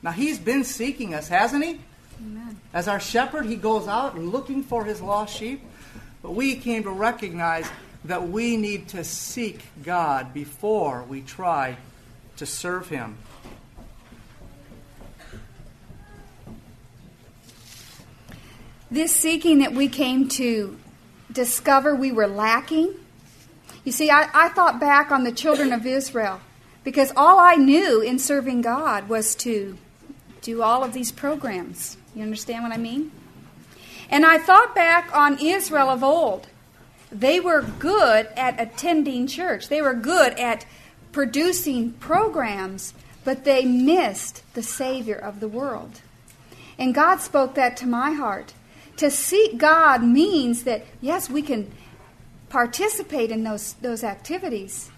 Now, 0.02 0.12
He's 0.12 0.40
been 0.40 0.64
seeking 0.64 1.14
us, 1.14 1.28
hasn't 1.28 1.64
He? 1.64 1.80
Amen. 2.20 2.60
As 2.74 2.88
our 2.88 3.00
shepherd, 3.00 3.46
He 3.46 3.56
goes 3.56 3.88
out 3.88 4.18
looking 4.18 4.64
for 4.64 4.84
His 4.84 5.00
lost 5.00 5.38
sheep. 5.38 5.62
But 6.24 6.32
we 6.32 6.56
came 6.56 6.84
to 6.84 6.90
recognize 6.90 7.70
that 8.06 8.30
we 8.30 8.58
need 8.58 8.88
to 8.90 9.04
seek 9.04 9.62
God 9.84 10.34
before 10.34 11.04
we 11.04 11.22
try 11.22 11.78
to 12.38 12.46
serve 12.48 12.90
Him. 12.90 13.18
This 18.94 19.12
seeking 19.12 19.58
that 19.58 19.74
we 19.74 19.88
came 19.88 20.28
to 20.28 20.78
discover 21.32 21.96
we 21.96 22.12
were 22.12 22.28
lacking. 22.28 22.94
You 23.84 23.92
see, 23.92 24.12
I, 24.12 24.30
I 24.36 24.50
thought 24.50 24.80
back 24.80 25.12
on 25.12 25.24
the 25.24 25.32
children 25.32 25.74
of 25.74 25.88
Israel 25.88 26.42
because 26.84 27.12
all 27.18 27.40
I 27.40 27.56
knew 27.56 28.02
in 28.02 28.20
serving 28.20 28.62
God 28.62 29.10
was 29.10 29.34
to 29.38 29.80
do 30.44 30.62
all 30.62 30.84
of 30.84 30.94
these 30.94 31.12
programs. 31.12 31.98
You 32.14 32.22
understand 32.22 32.62
what 32.62 32.72
I 32.72 32.78
mean? 32.78 33.12
And 34.12 34.28
I 34.28 34.38
thought 34.38 34.76
back 34.76 35.10
on 35.12 35.40
Israel 35.40 35.90
of 35.90 36.04
old 36.04 36.50
they 37.12 37.40
were 37.40 37.64
good 37.64 38.28
at 38.38 38.62
attending 38.62 39.26
church, 39.26 39.70
they 39.70 39.82
were 39.82 39.96
good 39.96 40.34
at 40.34 40.68
producing 41.12 41.94
programs, 41.94 42.94
but 43.26 43.44
they 43.44 43.66
missed 43.66 44.44
the 44.54 44.62
Savior 44.62 45.16
of 45.16 45.40
the 45.40 45.48
world. 45.48 46.02
And 46.78 46.94
God 46.94 47.22
spoke 47.22 47.56
that 47.56 47.76
to 47.78 47.88
my 47.88 48.12
heart. 48.12 48.54
To 49.04 49.12
seek 49.12 49.58
God 49.58 50.02
means 50.02 50.64
that, 50.64 50.86
yes, 51.02 51.30
we 51.30 51.42
can 51.42 51.70
participate 52.48 53.32
in 53.32 53.44
those, 53.44 53.74
those 53.82 54.02
activities, 54.02 54.92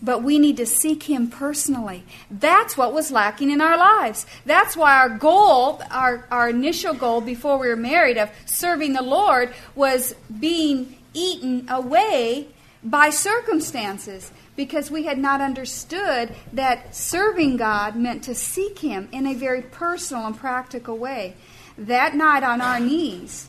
but 0.00 0.22
we 0.22 0.38
need 0.38 0.56
to 0.58 0.66
seek 0.66 1.02
Him 1.10 1.28
personally. 1.28 2.04
That's 2.30 2.76
what 2.76 2.94
was 2.94 3.10
lacking 3.10 3.50
in 3.50 3.60
our 3.60 3.76
lives. 3.76 4.24
That's 4.46 4.76
why 4.76 4.96
our 4.96 5.08
goal, 5.08 5.82
our, 5.90 6.28
our 6.30 6.48
initial 6.48 6.94
goal 6.94 7.20
before 7.20 7.58
we 7.58 7.66
were 7.66 7.74
married 7.74 8.18
of 8.18 8.30
serving 8.46 8.92
the 8.92 9.02
Lord, 9.02 9.52
was 9.74 10.14
being 10.38 10.94
eaten 11.12 11.68
away 11.68 12.46
by 12.84 13.10
circumstances 13.10 14.30
because 14.54 14.92
we 14.92 15.06
had 15.06 15.18
not 15.18 15.40
understood 15.40 16.32
that 16.52 16.94
serving 16.94 17.56
God 17.56 17.96
meant 17.96 18.22
to 18.22 18.34
seek 18.36 18.78
Him 18.78 19.08
in 19.10 19.26
a 19.26 19.34
very 19.34 19.62
personal 19.62 20.24
and 20.24 20.38
practical 20.38 20.96
way. 20.96 21.34
That 21.76 22.14
night 22.14 22.42
on 22.42 22.60
our 22.60 22.78
knees, 22.78 23.48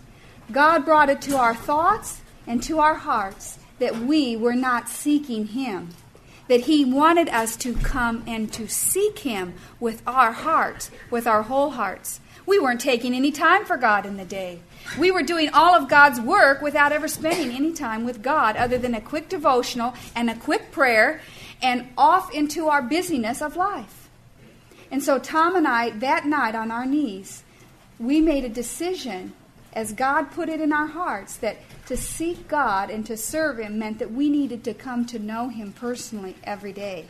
God 0.52 0.86
brought 0.86 1.10
it 1.10 1.22
to 1.24 1.38
our 1.38 1.56
thoughts 1.56 2.22
and 2.48 2.62
to 2.64 2.80
our 2.80 2.96
hearts 2.96 3.60
that 3.80 3.98
we 3.98 4.36
were 4.36 4.56
not 4.56 4.90
seeking 4.90 5.48
Him. 5.48 5.90
That 6.48 6.62
He 6.62 6.86
wanted 6.86 7.30
us 7.30 7.56
to 7.58 7.74
come 7.74 8.24
and 8.28 8.52
to 8.54 8.68
seek 8.68 9.20
Him 9.20 9.54
with 9.80 10.02
our 10.08 10.32
hearts, 10.32 10.92
with 11.10 11.28
our 11.28 11.44
whole 11.44 11.72
hearts. 11.72 12.20
We 12.46 12.60
weren't 12.60 12.82
taking 12.82 13.16
any 13.16 13.32
time 13.32 13.66
for 13.66 13.78
God 13.78 14.06
in 14.06 14.18
the 14.18 14.26
day. 14.26 14.60
We 15.00 15.10
were 15.10 15.24
doing 15.24 15.50
all 15.50 15.74
of 15.74 15.90
God's 15.90 16.22
work 16.22 16.62
without 16.62 16.92
ever 16.92 17.08
spending 17.08 17.52
any 17.56 17.74
time 17.74 18.06
with 18.06 18.22
God 18.22 18.56
other 18.56 18.78
than 18.78 18.94
a 18.94 19.02
quick 19.02 19.30
devotional 19.30 19.96
and 20.16 20.30
a 20.30 20.36
quick 20.36 20.72
prayer 20.72 21.22
and 21.62 21.90
off 21.98 22.32
into 22.34 22.70
our 22.70 22.84
busyness 22.84 23.42
of 23.42 23.56
life. 23.56 24.10
And 24.92 25.02
so, 25.02 25.18
Tom 25.18 25.56
and 25.56 25.68
I, 25.68 25.90
that 25.90 26.26
night 26.26 26.54
on 26.54 26.70
our 26.70 26.86
knees, 26.86 27.44
we 28.00 28.22
made 28.22 28.44
a 28.44 28.50
decision 28.50 29.34
as 29.74 29.92
God 29.92 30.32
put 30.32 30.50
it 30.50 30.62
in 30.62 30.72
our 30.72 30.88
hearts 30.88 31.36
that 31.38 31.58
to 31.88 31.98
seek 31.98 32.48
God 32.48 32.90
and 32.90 33.06
to 33.06 33.18
serve 33.18 33.60
Him 33.60 33.78
meant 33.78 34.00
that 34.00 34.12
we 34.12 34.30
needed 34.30 34.64
to 34.64 34.74
come 34.74 35.06
to 35.08 35.20
know 35.20 35.50
Him 35.50 35.74
personally 35.74 36.36
every 36.44 36.74
day. 36.74 37.06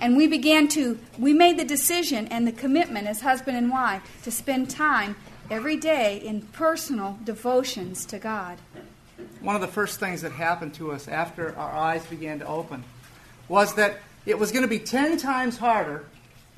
And 0.00 0.16
we 0.16 0.26
began 0.26 0.68
to, 0.68 0.98
we 1.18 1.32
made 1.32 1.58
the 1.58 1.64
decision 1.64 2.28
and 2.28 2.46
the 2.46 2.52
commitment 2.52 3.06
as 3.06 3.20
husband 3.20 3.56
and 3.56 3.70
wife 3.70 4.02
to 4.22 4.30
spend 4.30 4.70
time 4.70 5.16
every 5.50 5.76
day 5.76 6.18
in 6.18 6.42
personal 6.42 7.18
devotions 7.24 8.04
to 8.06 8.18
God. 8.18 8.58
One 9.40 9.54
of 9.54 9.60
the 9.60 9.68
first 9.68 9.98
things 9.98 10.22
that 10.22 10.32
happened 10.32 10.74
to 10.74 10.92
us 10.92 11.08
after 11.08 11.56
our 11.56 11.72
eyes 11.72 12.04
began 12.06 12.38
to 12.40 12.46
open 12.46 12.84
was 13.48 13.74
that 13.74 13.98
it 14.26 14.38
was 14.38 14.52
going 14.52 14.62
to 14.62 14.68
be 14.68 14.78
10 14.78 15.16
times 15.16 15.58
harder. 15.58 16.04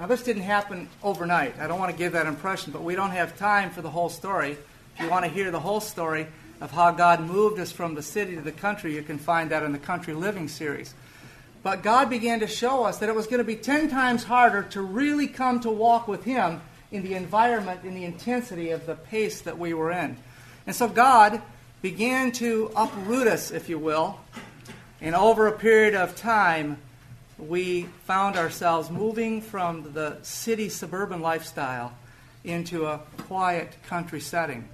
Now, 0.00 0.07
this 0.07 0.23
didn't 0.23 0.45
happen 0.45 0.88
overnight. 1.02 1.59
I 1.61 1.66
don't 1.66 1.78
want 1.78 1.92
to 1.92 1.99
give 1.99 2.12
that 2.12 2.25
impression, 2.25 2.73
but 2.73 2.83
we 2.83 2.95
don't 2.95 3.11
have 3.11 3.37
time 3.37 3.69
for 3.69 3.83
the 3.83 3.90
whole 3.90 4.09
story. 4.09 4.52
If 4.52 5.00
you 5.00 5.11
want 5.11 5.26
to 5.26 5.30
hear 5.30 5.50
the 5.50 5.61
whole 5.61 5.80
story 5.80 6.26
of 6.62 6.71
how 6.71 6.90
God 6.92 7.21
moved 7.21 7.61
us 7.61 7.71
from 7.71 7.95
the 7.95 8.00
city 8.00 8.35
to 8.35 8.40
the 8.40 8.50
country, 8.50 8.95
you 8.95 9.02
can 9.02 9.19
find 9.19 9.50
that 9.50 9.62
in 9.62 9.73
the 9.73 9.78
Country 9.78 10.14
Living 10.14 10.49
series. 10.49 10.95
But 11.62 11.83
God 11.83 12.09
began 12.09 12.40
to 12.40 12.47
show 12.47 12.85
us 12.85 12.97
that 13.00 13.11
it 13.11 13.14
was 13.14 13.26
going 13.26 13.40
to 13.40 13.45
be 13.45 13.57
10 13.57 13.90
times 13.90 14.25
harder 14.25 14.62
to 14.71 14.80
really 14.80 15.26
come 15.26 15.61
to 15.61 15.71
walk 15.71 16.09
with 16.09 16.25
Him 16.25 16.62
in 16.90 17.02
the 17.02 17.12
environment, 17.12 17.85
in 17.85 17.95
the 17.95 18.07
intensity 18.07 18.71
of 18.71 18.87
the 18.87 18.95
pace 18.95 19.42
that 19.42 19.59
we 19.59 19.75
were 19.75 19.92
in. 19.92 20.16
And 20.66 20.75
so 20.75 20.88
God 20.88 21.42
began 21.83 22.33
to 22.33 22.73
uproot 22.75 23.26
us, 23.26 23.50
if 23.50 23.69
you 23.69 23.78
will, 23.78 24.19
and 25.02 25.14
over 25.14 25.47
a 25.47 25.52
period 25.52 25.95
of 25.95 26.16
time, 26.16 26.78
we 27.49 27.85
found 28.04 28.37
ourselves 28.37 28.90
moving 28.90 29.40
from 29.40 29.92
the 29.92 30.18
city 30.23 30.68
suburban 30.68 31.20
lifestyle 31.20 31.92
into 32.44 32.87
a 32.87 32.99
quiet 33.26 33.75
country 33.87 34.20
setting. 34.20 34.68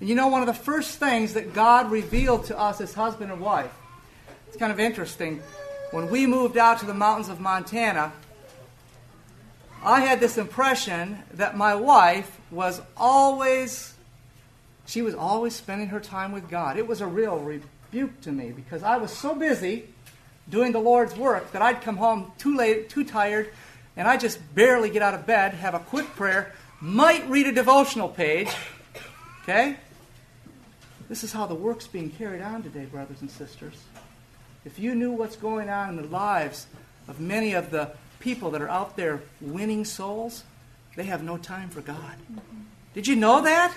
And 0.00 0.08
you 0.08 0.14
know, 0.14 0.28
one 0.28 0.42
of 0.42 0.46
the 0.46 0.54
first 0.54 0.98
things 0.98 1.34
that 1.34 1.54
God 1.54 1.90
revealed 1.90 2.46
to 2.46 2.58
us 2.58 2.80
as 2.80 2.92
husband 2.94 3.32
and 3.32 3.40
wife, 3.40 3.72
it's 4.48 4.56
kind 4.56 4.72
of 4.72 4.80
interesting. 4.80 5.42
When 5.90 6.10
we 6.10 6.26
moved 6.26 6.56
out 6.56 6.80
to 6.80 6.86
the 6.86 6.94
mountains 6.94 7.28
of 7.28 7.40
Montana, 7.40 8.12
I 9.82 10.00
had 10.00 10.18
this 10.20 10.38
impression 10.38 11.18
that 11.34 11.56
my 11.56 11.74
wife 11.74 12.40
was 12.50 12.80
always, 12.96 13.94
she 14.86 15.02
was 15.02 15.14
always 15.14 15.54
spending 15.54 15.88
her 15.88 16.00
time 16.00 16.32
with 16.32 16.48
God. 16.48 16.76
It 16.76 16.86
was 16.86 17.00
a 17.00 17.06
real 17.06 17.38
rebuke 17.38 18.20
to 18.22 18.32
me 18.32 18.50
because 18.50 18.82
I 18.82 18.96
was 18.96 19.10
so 19.10 19.34
busy 19.34 19.93
doing 20.48 20.72
the 20.72 20.80
Lord's 20.80 21.16
work 21.16 21.52
that 21.52 21.62
I'd 21.62 21.80
come 21.80 21.96
home 21.96 22.32
too 22.38 22.56
late, 22.56 22.88
too 22.88 23.04
tired, 23.04 23.50
and 23.96 24.06
I 24.08 24.16
just 24.16 24.38
barely 24.54 24.90
get 24.90 25.02
out 25.02 25.14
of 25.14 25.26
bed, 25.26 25.54
have 25.54 25.74
a 25.74 25.78
quick 25.78 26.06
prayer, 26.16 26.52
might 26.80 27.28
read 27.28 27.46
a 27.46 27.52
devotional 27.52 28.08
page. 28.08 28.48
Okay? 29.42 29.76
This 31.08 31.22
is 31.22 31.32
how 31.32 31.46
the 31.46 31.54
work's 31.54 31.86
being 31.86 32.10
carried 32.10 32.42
on 32.42 32.62
today, 32.62 32.86
brothers 32.86 33.20
and 33.20 33.30
sisters. 33.30 33.74
If 34.64 34.78
you 34.78 34.94
knew 34.94 35.12
what's 35.12 35.36
going 35.36 35.68
on 35.68 35.90
in 35.90 35.96
the 35.96 36.08
lives 36.08 36.66
of 37.08 37.20
many 37.20 37.52
of 37.52 37.70
the 37.70 37.92
people 38.20 38.50
that 38.52 38.62
are 38.62 38.68
out 38.68 38.96
there 38.96 39.22
winning 39.40 39.84
souls, 39.84 40.44
they 40.96 41.04
have 41.04 41.22
no 41.22 41.36
time 41.36 41.68
for 41.68 41.82
God. 41.82 42.16
Did 42.94 43.06
you 43.06 43.16
know 43.16 43.42
that? 43.42 43.76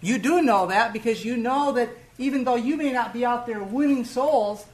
You 0.00 0.18
do 0.18 0.40
know 0.40 0.66
that 0.68 0.92
because 0.94 1.24
you 1.24 1.36
know 1.36 1.72
that 1.72 1.90
even 2.16 2.44
though 2.44 2.54
you 2.54 2.76
may 2.76 2.92
not 2.92 3.12
be 3.12 3.24
out 3.24 3.46
there 3.46 3.62
winning 3.62 4.04
souls 4.04 4.64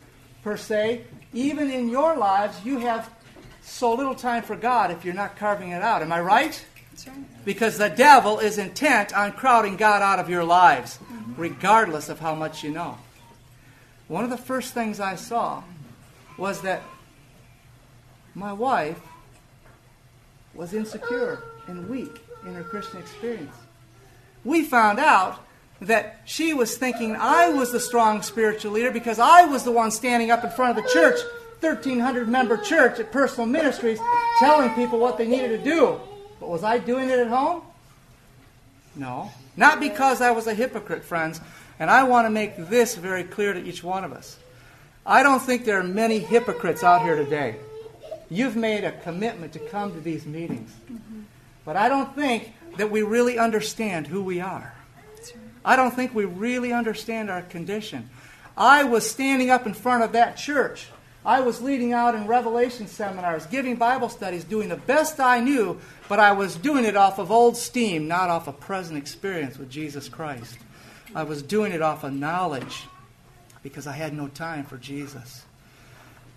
per 0.47 0.57
se, 0.57 1.03
even 1.33 1.73
in 1.73 1.89
your 1.89 2.17
lives, 2.17 2.65
you 2.65 2.79
have 2.79 3.11
so 3.65 3.93
little 3.93 4.15
time 4.15 4.45
for 4.45 4.55
God 4.55 4.93
if 4.93 5.05
you're 5.05 5.13
not 5.13 5.35
carving 5.35 5.71
it 5.71 5.83
out. 5.83 6.03
Am 6.03 6.13
I 6.13 6.21
right? 6.21 6.65
That's 6.93 7.09
right. 7.09 7.45
Because 7.45 7.79
the 7.79 7.89
devil 7.89 8.39
is 8.39 8.57
intent 8.57 9.13
on 9.13 9.33
crowding 9.33 9.77
God 9.77 10.03
out 10.03 10.21
of 10.21 10.31
your 10.31 10.45
lives, 10.45 10.99
mm-hmm. 10.99 11.35
regardless 11.35 12.09
of 12.09 12.21
how 12.21 12.37
much 12.37 12.63
you 12.63 12.71
know. 12.71 12.97
One 14.07 14.23
of 14.23 14.31
the 14.31 14.37
first 14.37 14.73
things 14.73 15.01
I 15.01 15.17
saw 15.17 15.65
was 16.39 16.61
that 16.61 16.85
my 18.37 18.53
wife 18.53 19.01
was 20.55 20.75
insecure 20.75 21.43
and 21.67 21.91
weak 21.91 22.21
in 22.47 22.55
her 22.55 22.63
Christian 22.63 23.01
experience. 23.01 23.57
We 24.45 24.63
found 24.63 25.01
out 25.01 25.45
that 25.81 26.21
she 26.25 26.55
was 26.55 26.77
thinking 26.77 27.17
I 27.17 27.51
was 27.51 27.73
the 27.73 27.81
strong 27.81 28.23
spiritual 28.23 28.73
leader 28.73 28.91
because 28.91 29.19
I 29.19 29.45
was 29.45 29.65
the 29.65 29.73
one 29.73 29.91
standing 29.91 30.31
up 30.31 30.43
in 30.45 30.51
front 30.51 30.77
of 30.77 30.85
the 30.85 30.91
church, 30.91 31.19
1,300 31.61 32.29
member 32.29 32.57
church 32.57 32.99
at 32.99 33.13
Personal 33.13 33.47
Ministries, 33.47 33.99
telling 34.39 34.71
people 34.71 34.99
what 34.99 35.19
they 35.19 35.27
needed 35.27 35.49
to 35.49 35.65
do. 35.65 36.01
But 36.41 36.49
was 36.49 36.65
I 36.65 36.79
doing 36.79 37.11
it 37.11 37.19
at 37.19 37.29
home? 37.29 37.63
No. 38.95 39.31
Not 39.57 39.81
because 39.81 40.21
I 40.21 40.31
was 40.31 40.47
a 40.47 40.55
hypocrite, 40.55 41.05
friends. 41.05 41.41
And 41.79 41.91
I 41.91 42.05
want 42.05 42.27
to 42.27 42.31
make 42.31 42.57
this 42.57 42.95
very 42.95 43.25
clear 43.25 43.53
to 43.53 43.63
each 43.63 43.85
one 43.85 44.05
of 44.05 44.13
us. 44.13 44.39
I 45.05 45.23
don't 45.23 45.41
think 45.41 45.65
there 45.65 45.79
are 45.79 45.85
many 45.85 46.19
hypocrites 46.19 46.83
out 46.83 47.03
here 47.03 47.17
today. 47.17 47.57
You've 48.31 48.57
made 48.57 48.83
a 48.85 48.93
commitment 48.93 49.53
to 49.53 49.59
come 49.59 49.93
to 49.93 50.01
these 50.01 50.27
meetings. 50.27 50.73
Mm-hmm. 50.91 51.21
But 51.65 51.77
I 51.77 51.89
don't 51.89 52.15
think 52.15 52.55
that 52.77 52.91
we 52.91 53.03
really 53.03 53.39
understand 53.39 54.07
who 54.07 54.23
we 54.23 54.41
are. 54.41 54.76
I 55.67 55.77
don't 55.77 55.95
think 55.95 56.15
we 56.15 56.25
really 56.25 56.73
understand 56.73 57.29
our 57.29 57.43
condition. 57.43 58.09
I 58.57 58.85
was 58.85 59.09
standing 59.09 59.51
up 59.51 59.67
in 59.67 59.75
front 59.75 60.03
of 60.03 60.13
that 60.13 60.39
church 60.39 60.89
I 61.27 61.41
was 61.41 61.61
leading 61.61 61.93
out 61.93 62.15
in 62.15 62.29
Revelation 62.29 62.87
seminars, 62.87 63.47
giving 63.47 63.75
Bible 63.75 64.09
studies, 64.09 64.45
doing 64.45 64.69
the 64.69 64.77
best 64.77 65.19
I 65.19 65.41
knew, 65.41 65.81
but 66.09 66.21
I 66.21 66.31
was 66.31 66.55
doing 66.55 66.85
it 66.85 66.97
off 66.97 67.19
of 67.19 67.33
old 67.33 67.57
steam, 67.57 68.07
not 68.07 68.31
off 68.31 68.47
a 68.47 68.51
of 68.51 68.61
present 68.61 68.97
experience 68.97 69.59
with 69.59 69.69
Jesus 69.69 70.09
Christ. 70.09 70.57
I 71.17 71.25
was 71.25 71.43
doing 71.43 71.73
it 71.73 71.83
off 71.83 72.05
of 72.05 72.13
knowledge 72.13 72.85
because 73.65 73.89
I 73.89 73.93
had 73.93 74.15
no 74.15 74.29
time 74.29 74.65
for 74.65 74.77
Jesus. 74.77 75.45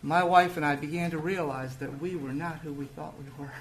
My 0.02 0.24
wife 0.24 0.58
and 0.58 0.66
I 0.66 0.76
began 0.76 1.12
to 1.12 1.20
realize 1.20 1.76
that 1.76 2.02
we 2.02 2.16
were 2.16 2.34
not 2.34 2.58
who 2.60 2.74
we 2.74 2.86
thought 2.86 3.14
we 3.20 3.30
were. 3.38 3.54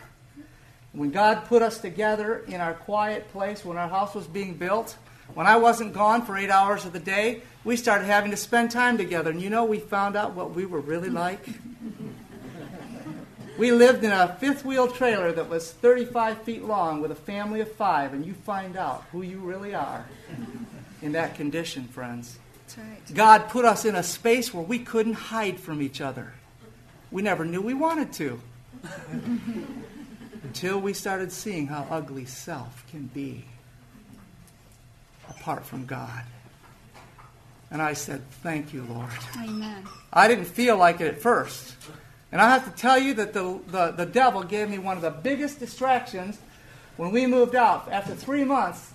When 0.92 1.10
God 1.10 1.44
put 1.44 1.60
us 1.60 1.76
together 1.76 2.38
in 2.48 2.62
our 2.62 2.72
quiet 2.72 3.30
place, 3.32 3.66
when 3.66 3.76
our 3.76 3.88
house 3.88 4.14
was 4.14 4.26
being 4.26 4.54
built, 4.54 4.96
when 5.34 5.46
I 5.46 5.56
wasn't 5.56 5.92
gone 5.92 6.24
for 6.24 6.36
eight 6.36 6.50
hours 6.50 6.84
of 6.84 6.92
the 6.92 6.98
day, 6.98 7.42
we 7.64 7.76
started 7.76 8.06
having 8.06 8.30
to 8.30 8.36
spend 8.36 8.70
time 8.70 8.98
together. 8.98 9.30
And 9.30 9.40
you 9.40 9.50
know, 9.50 9.64
we 9.64 9.78
found 9.78 10.16
out 10.16 10.34
what 10.34 10.54
we 10.54 10.66
were 10.66 10.80
really 10.80 11.10
like. 11.10 11.46
We 13.58 13.72
lived 13.72 14.04
in 14.04 14.12
a 14.12 14.36
fifth 14.38 14.64
wheel 14.64 14.88
trailer 14.88 15.32
that 15.32 15.48
was 15.48 15.72
35 15.72 16.42
feet 16.42 16.64
long 16.64 17.00
with 17.00 17.10
a 17.10 17.16
family 17.16 17.60
of 17.60 17.70
five, 17.72 18.12
and 18.12 18.24
you 18.24 18.34
find 18.34 18.76
out 18.76 19.04
who 19.10 19.22
you 19.22 19.38
really 19.38 19.74
are 19.74 20.06
in 21.02 21.12
that 21.12 21.34
condition, 21.34 21.88
friends. 21.88 22.38
Right. 22.76 23.14
God 23.14 23.48
put 23.48 23.64
us 23.64 23.84
in 23.84 23.96
a 23.96 24.02
space 24.02 24.54
where 24.54 24.62
we 24.62 24.78
couldn't 24.78 25.14
hide 25.14 25.58
from 25.58 25.82
each 25.82 26.00
other. 26.00 26.34
We 27.10 27.22
never 27.22 27.44
knew 27.44 27.60
we 27.60 27.74
wanted 27.74 28.12
to. 28.14 28.40
Until 30.44 30.80
we 30.80 30.92
started 30.92 31.32
seeing 31.32 31.66
how 31.66 31.86
ugly 31.90 32.26
self 32.26 32.84
can 32.90 33.06
be 33.06 33.44
apart 35.48 35.64
from 35.64 35.86
God. 35.86 36.24
And 37.70 37.80
I 37.80 37.94
said, 37.94 38.20
Thank 38.42 38.74
you, 38.74 38.82
Lord. 38.82 39.08
Amen. 39.38 39.82
I 40.12 40.28
didn't 40.28 40.44
feel 40.44 40.76
like 40.76 41.00
it 41.00 41.06
at 41.06 41.22
first. 41.22 41.74
And 42.30 42.38
I 42.42 42.50
have 42.50 42.66
to 42.66 42.78
tell 42.78 42.98
you 42.98 43.14
that 43.14 43.32
the, 43.32 43.58
the, 43.68 43.92
the 43.92 44.04
devil 44.04 44.42
gave 44.42 44.68
me 44.68 44.76
one 44.76 44.96
of 44.96 45.02
the 45.02 45.10
biggest 45.10 45.58
distractions 45.58 46.38
when 46.98 47.12
we 47.12 47.26
moved 47.26 47.54
out. 47.54 47.90
After 47.90 48.14
three 48.14 48.44
months, 48.44 48.92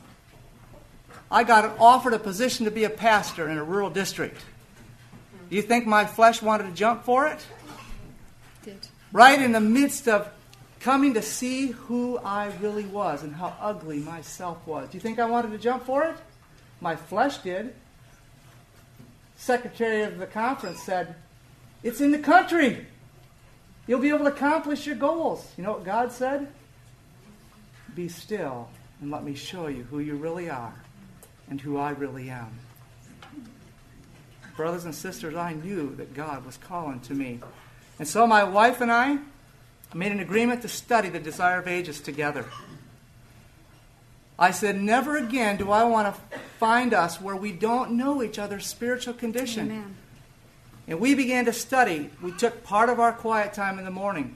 I 1.31 1.43
got 1.43 1.79
offered 1.79 2.13
a 2.13 2.19
position 2.19 2.65
to 2.65 2.71
be 2.71 2.83
a 2.83 2.89
pastor 2.91 3.49
in 3.49 3.57
a 3.57 3.63
rural 3.63 3.89
district. 3.89 4.39
Do 5.49 5.55
you 5.55 5.63
think 5.63 5.87
my 5.87 6.05
flesh 6.05 6.43
wanted 6.43 6.65
to 6.65 6.73
jump 6.73 7.03
for 7.03 7.25
it? 7.25 7.43
Did. 8.61 8.77
Right 9.11 9.41
in 9.41 9.53
the 9.53 9.59
midst 9.59 10.07
of 10.07 10.29
coming 10.79 11.15
to 11.15 11.23
see 11.23 11.69
who 11.69 12.19
I 12.19 12.51
really 12.61 12.85
was 12.85 13.23
and 13.23 13.33
how 13.33 13.55
ugly 13.59 13.97
myself 13.97 14.59
was. 14.67 14.89
Do 14.89 14.97
you 14.97 15.01
think 15.01 15.17
I 15.17 15.25
wanted 15.25 15.51
to 15.53 15.57
jump 15.57 15.85
for 15.85 16.03
it? 16.03 16.15
My 16.83 16.97
flesh 16.97 17.37
did. 17.37 17.73
Secretary 19.37 20.03
of 20.03 20.17
the 20.19 20.27
conference 20.27 20.83
said, 20.83 21.15
It's 21.81 22.01
in 22.01 22.11
the 22.11 22.19
country. 22.19 22.85
You'll 23.87 24.01
be 24.01 24.09
able 24.09 24.19
to 24.19 24.25
accomplish 24.25 24.85
your 24.85 24.97
goals. 24.97 25.49
You 25.57 25.63
know 25.63 25.71
what 25.71 25.85
God 25.85 26.11
said? 26.11 26.49
Be 27.95 28.09
still 28.09 28.67
and 28.99 29.09
let 29.09 29.23
me 29.23 29.33
show 29.33 29.67
you 29.67 29.83
who 29.83 29.99
you 29.99 30.15
really 30.15 30.49
are 30.49 30.73
and 31.49 31.59
who 31.59 31.77
I 31.77 31.91
really 31.91 32.29
am. 32.29 32.59
Brothers 34.57 34.83
and 34.83 34.93
sisters, 34.93 35.35
I 35.35 35.53
knew 35.53 35.95
that 35.95 36.13
God 36.13 36.45
was 36.45 36.57
calling 36.57 36.99
to 37.01 37.13
me. 37.13 37.39
And 37.97 38.07
so 38.07 38.27
my 38.27 38.43
wife 38.43 38.81
and 38.81 38.91
I, 38.91 39.19
made 39.93 40.11
an 40.11 40.19
agreement 40.19 40.63
to 40.63 40.67
study 40.67 41.07
the 41.07 41.19
Desire 41.19 41.59
of 41.59 41.67
Ages 41.67 42.01
together. 42.01 42.45
I 44.37 44.51
said, 44.51 44.81
Never 44.81 45.17
again 45.17 45.57
do 45.57 45.71
I 45.71 45.83
want 45.83 46.13
to 46.13 46.39
find 46.59 46.93
us 46.93 47.21
where 47.21 47.35
we 47.35 47.51
don't 47.51 47.91
know 47.91 48.23
each 48.23 48.39
other's 48.39 48.65
spiritual 48.65 49.13
condition. 49.13 49.71
Amen. 49.71 49.95
And 50.87 50.99
we 50.99 51.15
began 51.15 51.45
to 51.45 51.53
study. 51.53 52.09
We 52.21 52.31
took 52.31 52.63
part 52.63 52.89
of 52.89 52.99
our 52.99 53.13
quiet 53.13 53.53
time 53.53 53.79
in 53.79 53.85
the 53.85 53.91
morning. 53.91 54.35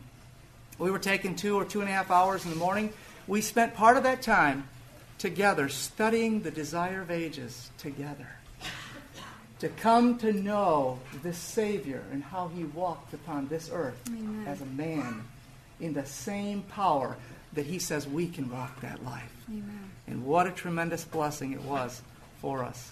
We 0.79 0.91
were 0.91 0.99
taking 0.99 1.35
two 1.35 1.55
or 1.55 1.65
two 1.65 1.81
and 1.81 1.89
a 1.89 1.93
half 1.93 2.11
hours 2.11 2.45
in 2.45 2.51
the 2.51 2.57
morning. 2.57 2.93
We 3.27 3.41
spent 3.41 3.73
part 3.73 3.97
of 3.97 4.03
that 4.03 4.21
time 4.21 4.67
together 5.17 5.67
studying 5.67 6.41
the 6.41 6.51
desire 6.51 7.01
of 7.01 7.11
ages 7.11 7.71
together. 7.77 8.27
To 9.59 9.69
come 9.69 10.19
to 10.19 10.31
know 10.31 10.99
this 11.23 11.37
Savior 11.37 12.03
and 12.11 12.23
how 12.23 12.49
he 12.49 12.63
walked 12.63 13.15
upon 13.15 13.47
this 13.47 13.71
earth 13.73 13.99
Amen. 14.07 14.45
as 14.47 14.61
a 14.61 14.65
man 14.65 15.23
in 15.79 15.93
the 15.93 16.05
same 16.05 16.61
power 16.61 17.17
that 17.53 17.65
He 17.65 17.79
says 17.79 18.07
we 18.07 18.27
can 18.27 18.51
walk 18.51 18.81
that 18.81 19.03
life. 19.03 19.33
Amen. 19.49 19.86
And 20.07 20.25
what 20.25 20.47
a 20.47 20.51
tremendous 20.51 21.03
blessing 21.03 21.51
it 21.51 21.61
was 21.61 22.01
for 22.41 22.63
us. 22.63 22.91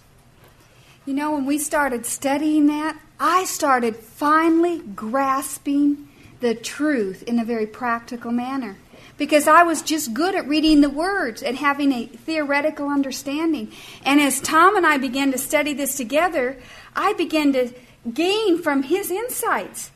You 1.06 1.14
know, 1.14 1.34
when 1.34 1.46
we 1.46 1.58
started 1.58 2.06
studying 2.06 2.68
that, 2.68 3.00
I 3.20 3.46
started 3.46 3.96
finally 3.96 4.80
grasping 4.80 6.10
the 6.42 6.56
truth 6.56 7.24
in 7.24 7.40
a 7.40 7.46
very 7.46 7.68
practical 7.68 8.32
manner. 8.32 8.78
Because 9.18 9.48
I 9.48 9.64
was 9.64 9.82
just 9.82 10.14
good 10.14 10.36
at 10.36 10.48
reading 10.48 10.82
the 10.82 10.90
words 10.90 11.42
and 11.42 11.56
having 11.58 11.94
a 11.94 12.08
theoretical 12.08 12.90
understanding. 12.90 13.72
And 14.04 14.20
as 14.20 14.42
Tom 14.42 14.76
and 14.76 14.86
I 14.86 14.98
began 14.98 15.32
to 15.32 15.38
study 15.38 15.74
this 15.74 15.96
together, 15.96 16.58
I 16.96 17.14
began 17.14 17.54
to 17.54 17.70
gain 18.14 18.62
from 18.62 18.84
his 18.84 19.10
insights. 19.10 19.92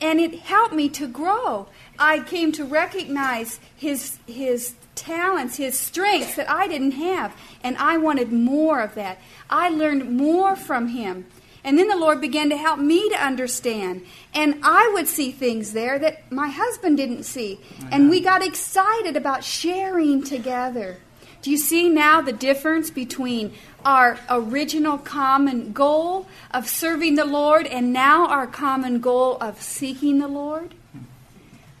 And 0.00 0.20
it 0.20 0.40
helped 0.40 0.72
me 0.72 0.88
to 0.90 1.08
grow. 1.08 1.66
I 1.98 2.20
came 2.20 2.52
to 2.52 2.64
recognize 2.64 3.58
his, 3.76 4.18
his 4.26 4.74
talents, 5.00 5.56
his 5.56 5.78
strengths 5.78 6.36
that 6.36 6.50
I 6.50 6.68
didn't 6.68 6.92
have, 6.92 7.34
and 7.64 7.76
I 7.78 7.96
wanted 7.96 8.32
more 8.32 8.80
of 8.80 8.94
that. 8.94 9.18
I 9.48 9.68
learned 9.70 10.16
more 10.16 10.54
from 10.54 10.88
him. 10.88 11.26
And 11.62 11.78
then 11.78 11.88
the 11.88 11.96
Lord 11.96 12.20
began 12.20 12.48
to 12.50 12.56
help 12.56 12.78
me 12.78 13.08
to 13.10 13.22
understand. 13.22 14.06
And 14.32 14.60
I 14.62 14.90
would 14.94 15.06
see 15.06 15.30
things 15.30 15.72
there 15.72 15.98
that 15.98 16.30
my 16.32 16.48
husband 16.48 16.96
didn't 16.96 17.24
see. 17.24 17.60
And 17.90 18.08
we 18.08 18.20
got 18.20 18.42
excited 18.42 19.16
about 19.16 19.44
sharing 19.44 20.22
together. 20.22 20.96
Do 21.42 21.50
you 21.50 21.58
see 21.58 21.88
now 21.88 22.20
the 22.20 22.32
difference 22.32 22.90
between 22.90 23.54
our 23.84 24.18
original 24.28 24.98
common 24.98 25.72
goal 25.72 26.26
of 26.50 26.68
serving 26.68 27.14
the 27.14 27.24
Lord 27.24 27.66
and 27.66 27.92
now 27.92 28.26
our 28.26 28.46
common 28.46 29.00
goal 29.00 29.38
of 29.40 29.60
seeking 29.60 30.18
the 30.18 30.28
Lord? 30.28 30.74
Hmm. 30.92 31.04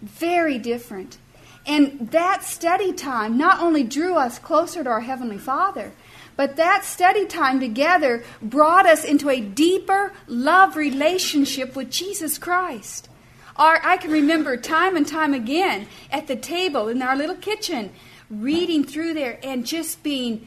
Very 0.02 0.58
different. 0.58 1.18
And 1.66 2.10
that 2.10 2.42
study 2.42 2.92
time 2.92 3.36
not 3.36 3.60
only 3.60 3.82
drew 3.84 4.14
us 4.14 4.38
closer 4.38 4.82
to 4.82 4.90
our 4.90 5.00
Heavenly 5.00 5.38
Father, 5.38 5.92
but 6.36 6.56
that 6.56 6.84
study 6.84 7.26
time 7.26 7.60
together 7.60 8.24
brought 8.40 8.86
us 8.86 9.04
into 9.04 9.28
a 9.28 9.40
deeper 9.40 10.12
love 10.26 10.76
relationship 10.76 11.76
with 11.76 11.90
Jesus 11.90 12.38
Christ. 12.38 13.08
Our, 13.56 13.78
I 13.84 13.98
can 13.98 14.10
remember 14.10 14.56
time 14.56 14.96
and 14.96 15.06
time 15.06 15.34
again 15.34 15.86
at 16.10 16.28
the 16.28 16.36
table 16.36 16.88
in 16.88 17.02
our 17.02 17.14
little 17.14 17.36
kitchen, 17.36 17.90
reading 18.30 18.84
through 18.84 19.12
there 19.14 19.38
and 19.42 19.66
just 19.66 20.02
being 20.02 20.46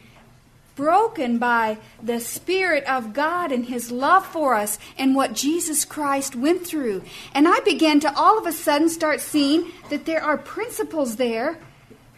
broken 0.76 1.38
by 1.38 1.78
the 2.02 2.20
Spirit 2.20 2.84
of 2.86 3.14
God 3.14 3.52
and 3.52 3.66
His 3.66 3.92
love 3.92 4.26
for 4.26 4.56
us 4.56 4.80
and 4.98 5.16
what 5.16 5.34
Jesus 5.34 5.86
Christ 5.86 6.36
went 6.36 6.66
through. 6.66 7.04
And 7.34 7.48
I 7.48 7.60
began 7.62 8.00
to 8.02 8.16
all 8.16 8.38
of 8.38 8.46
a 8.46 8.52
sudden 8.52 8.90
start 8.90 9.22
seeing 9.22 9.72
that 9.90 10.06
there 10.06 10.24
are 10.24 10.38
principles 10.38 11.18
there 11.18 11.60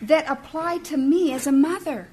that 0.02 0.30
apply 0.30 0.80
to 0.80 0.98
me 0.98 1.34
as 1.34 1.48
a 1.48 1.52
mother. 1.52 2.08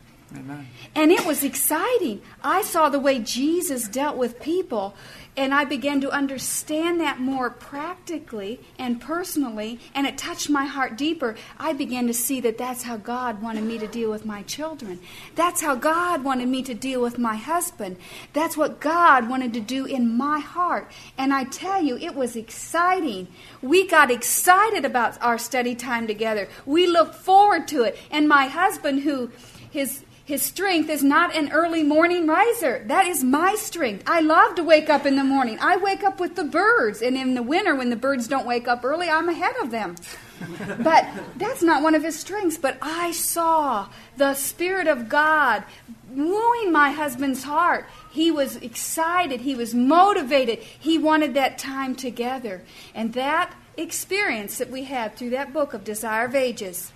And 0.94 1.10
it 1.10 1.24
was 1.24 1.44
exciting. 1.44 2.22
I 2.42 2.62
saw 2.62 2.88
the 2.88 2.98
way 2.98 3.18
Jesus 3.18 3.88
dealt 3.88 4.16
with 4.16 4.40
people, 4.40 4.94
and 5.34 5.54
I 5.54 5.64
began 5.64 6.02
to 6.02 6.10
understand 6.10 7.00
that 7.00 7.18
more 7.18 7.48
practically 7.48 8.60
and 8.78 9.00
personally, 9.00 9.80
and 9.94 10.06
it 10.06 10.18
touched 10.18 10.50
my 10.50 10.66
heart 10.66 10.98
deeper. 10.98 11.36
I 11.58 11.72
began 11.72 12.06
to 12.06 12.14
see 12.14 12.40
that 12.40 12.58
that's 12.58 12.82
how 12.82 12.98
God 12.98 13.40
wanted 13.40 13.64
me 13.64 13.78
to 13.78 13.86
deal 13.86 14.10
with 14.10 14.26
my 14.26 14.42
children. 14.42 15.00
That's 15.34 15.62
how 15.62 15.74
God 15.74 16.22
wanted 16.22 16.48
me 16.48 16.62
to 16.64 16.74
deal 16.74 17.00
with 17.00 17.18
my 17.18 17.36
husband. 17.36 17.96
That's 18.34 18.56
what 18.58 18.80
God 18.80 19.30
wanted 19.30 19.54
to 19.54 19.60
do 19.60 19.86
in 19.86 20.16
my 20.16 20.38
heart. 20.40 20.90
And 21.16 21.32
I 21.32 21.44
tell 21.44 21.82
you, 21.82 21.96
it 21.96 22.14
was 22.14 22.36
exciting. 22.36 23.28
We 23.62 23.86
got 23.86 24.10
excited 24.10 24.84
about 24.84 25.20
our 25.22 25.38
study 25.38 25.74
time 25.74 26.06
together. 26.06 26.46
We 26.66 26.86
looked 26.86 27.14
forward 27.14 27.68
to 27.68 27.84
it. 27.84 27.98
And 28.10 28.28
my 28.28 28.46
husband, 28.48 29.00
who 29.00 29.30
his 29.70 30.04
his 30.24 30.42
strength 30.42 30.88
is 30.88 31.02
not 31.02 31.34
an 31.34 31.50
early 31.50 31.82
morning 31.82 32.28
riser. 32.28 32.84
That 32.86 33.06
is 33.06 33.24
my 33.24 33.56
strength. 33.56 34.04
I 34.06 34.20
love 34.20 34.54
to 34.54 34.62
wake 34.62 34.88
up 34.88 35.04
in 35.04 35.16
the 35.16 35.24
morning. 35.24 35.58
I 35.60 35.76
wake 35.76 36.04
up 36.04 36.20
with 36.20 36.36
the 36.36 36.44
birds, 36.44 37.02
and 37.02 37.16
in 37.16 37.34
the 37.34 37.42
winter, 37.42 37.74
when 37.74 37.90
the 37.90 37.96
birds 37.96 38.28
don't 38.28 38.46
wake 38.46 38.68
up 38.68 38.84
early, 38.84 39.08
I'm 39.08 39.28
ahead 39.28 39.56
of 39.60 39.72
them. 39.72 39.96
but 40.82 41.08
that's 41.36 41.62
not 41.62 41.82
one 41.82 41.96
of 41.96 42.04
his 42.04 42.18
strengths. 42.18 42.56
But 42.56 42.78
I 42.80 43.10
saw 43.10 43.88
the 44.16 44.34
Spirit 44.34 44.86
of 44.86 45.08
God 45.08 45.64
wooing 46.08 46.70
my 46.70 46.92
husband's 46.92 47.42
heart. 47.42 47.86
He 48.12 48.30
was 48.30 48.56
excited, 48.56 49.40
he 49.40 49.56
was 49.56 49.74
motivated, 49.74 50.60
he 50.60 50.98
wanted 50.98 51.34
that 51.34 51.58
time 51.58 51.96
together. 51.96 52.62
And 52.94 53.12
that 53.14 53.54
experience 53.76 54.58
that 54.58 54.70
we 54.70 54.84
had 54.84 55.16
through 55.16 55.30
that 55.30 55.52
book 55.52 55.74
of 55.74 55.82
Desire 55.82 56.26
of 56.26 56.34
Ages 56.36 56.92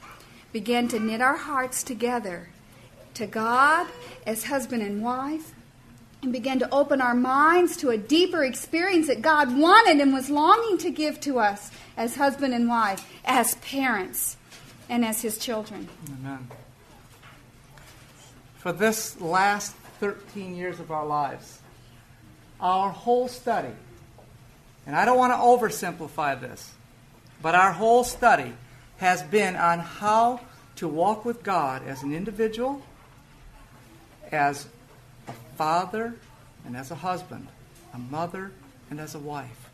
began 0.52 0.86
to 0.88 1.00
knit 1.00 1.20
our 1.20 1.36
hearts 1.36 1.82
together 1.82 2.50
to 3.16 3.26
God 3.26 3.86
as 4.26 4.44
husband 4.44 4.82
and 4.82 5.02
wife 5.02 5.52
and 6.22 6.32
began 6.32 6.58
to 6.58 6.74
open 6.74 7.00
our 7.00 7.14
minds 7.14 7.76
to 7.78 7.90
a 7.90 7.98
deeper 7.98 8.42
experience 8.44 9.06
that 9.06 9.22
God 9.22 9.56
wanted 9.56 10.00
and 10.00 10.12
was 10.12 10.30
longing 10.30 10.78
to 10.78 10.90
give 10.90 11.20
to 11.20 11.38
us 11.38 11.70
as 11.96 12.16
husband 12.16 12.54
and 12.54 12.68
wife, 12.68 13.08
as 13.24 13.54
parents, 13.56 14.36
and 14.88 15.04
as 15.04 15.22
his 15.22 15.38
children. 15.38 15.88
Amen. 16.20 16.48
For 18.58 18.72
this 18.72 19.20
last 19.20 19.74
13 20.00 20.56
years 20.56 20.80
of 20.80 20.90
our 20.90 21.06
lives, 21.06 21.60
our 22.60 22.90
whole 22.90 23.28
study, 23.28 23.74
and 24.86 24.96
I 24.96 25.04
don't 25.04 25.18
want 25.18 25.32
to 25.32 25.36
oversimplify 25.36 26.40
this, 26.40 26.72
but 27.42 27.54
our 27.54 27.72
whole 27.72 28.04
study 28.04 28.52
has 28.98 29.22
been 29.22 29.56
on 29.56 29.78
how 29.78 30.40
to 30.76 30.88
walk 30.88 31.24
with 31.24 31.42
God 31.42 31.86
as 31.86 32.02
an 32.02 32.14
individual, 32.14 32.82
as 34.32 34.66
a 35.28 35.32
father, 35.56 36.14
and 36.64 36.76
as 36.76 36.90
a 36.90 36.96
husband, 36.96 37.46
a 37.94 37.98
mother, 37.98 38.52
and 38.90 39.00
as 39.00 39.14
a 39.14 39.18
wife. 39.18 39.70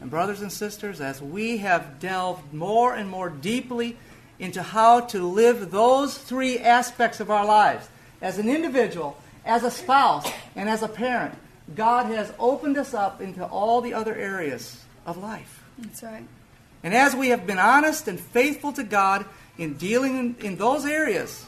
And, 0.00 0.10
brothers 0.10 0.42
and 0.42 0.52
sisters, 0.52 1.00
as 1.00 1.22
we 1.22 1.58
have 1.58 2.00
delved 2.00 2.52
more 2.52 2.94
and 2.94 3.08
more 3.08 3.30
deeply 3.30 3.96
into 4.38 4.62
how 4.62 5.00
to 5.00 5.22
live 5.26 5.70
those 5.70 6.18
three 6.18 6.58
aspects 6.58 7.20
of 7.20 7.30
our 7.30 7.46
lives 7.46 7.88
as 8.20 8.38
an 8.38 8.48
individual, 8.48 9.16
as 9.44 9.62
a 9.62 9.70
spouse, 9.70 10.30
and 10.56 10.68
as 10.68 10.82
a 10.82 10.88
parent, 10.88 11.34
God 11.74 12.06
has 12.06 12.32
opened 12.38 12.76
us 12.76 12.94
up 12.94 13.20
into 13.20 13.44
all 13.44 13.80
the 13.80 13.94
other 13.94 14.14
areas 14.14 14.82
of 15.06 15.16
life. 15.16 15.62
That's 15.78 16.02
right. 16.02 16.24
And 16.82 16.94
as 16.94 17.14
we 17.14 17.28
have 17.28 17.46
been 17.46 17.58
honest 17.58 18.08
and 18.08 18.20
faithful 18.20 18.72
to 18.74 18.84
God 18.84 19.24
in 19.56 19.74
dealing 19.74 20.18
in, 20.18 20.46
in 20.46 20.56
those 20.56 20.84
areas, 20.84 21.44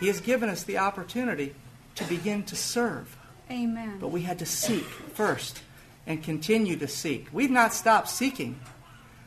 He 0.00 0.08
has 0.08 0.20
given 0.20 0.48
us 0.48 0.62
the 0.62 0.78
opportunity 0.78 1.54
to 1.96 2.04
begin 2.04 2.42
to 2.44 2.56
serve. 2.56 3.16
Amen. 3.50 3.98
But 4.00 4.08
we 4.08 4.22
had 4.22 4.38
to 4.40 4.46
seek 4.46 4.84
first 4.84 5.62
and 6.06 6.22
continue 6.22 6.76
to 6.76 6.88
seek. 6.88 7.28
We've 7.32 7.50
not 7.50 7.72
stopped 7.72 8.08
seeking 8.08 8.60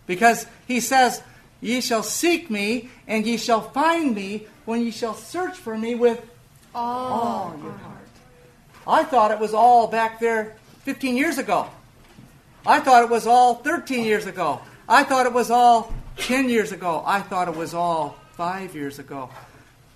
because 0.05 0.45
He 0.67 0.79
says, 0.79 1.21
Ye 1.62 1.82
shall 1.82 2.03
seek 2.03 2.49
me, 2.49 2.89
and 3.08 3.25
ye 3.25 3.38
shall 3.38 3.62
find 3.62 4.15
me 4.15 4.47
when 4.65 4.82
ye 4.82 4.91
shall 4.91 5.13
search 5.13 5.58
for 5.58 5.77
me 5.77 5.95
with 5.95 6.25
all 6.73 7.53
your 7.62 7.73
heart. 7.73 7.97
I 8.88 9.03
thought 9.03 9.32
it 9.32 9.39
was 9.39 9.53
all 9.53 9.88
back 9.88 10.19
there 10.19 10.55
15 10.84 11.17
years 11.17 11.38
ago. 11.38 11.67
I 12.65 12.79
thought 12.79 13.03
it 13.03 13.10
was 13.10 13.27
all 13.27 13.55
13 13.55 14.05
years 14.05 14.25
ago. 14.25 14.62
I 14.88 15.03
thought 15.03 15.25
it 15.25 15.34
was 15.34 15.51
all 15.51 15.93
10 16.17 16.49
years 16.49 16.71
ago. 16.71 17.03
I 17.05 17.21
thought 17.21 17.47
it 17.47 17.55
was 17.55 17.73
all 17.73 18.17
five 18.34 18.73
years 18.75 18.99
ago. 18.99 19.29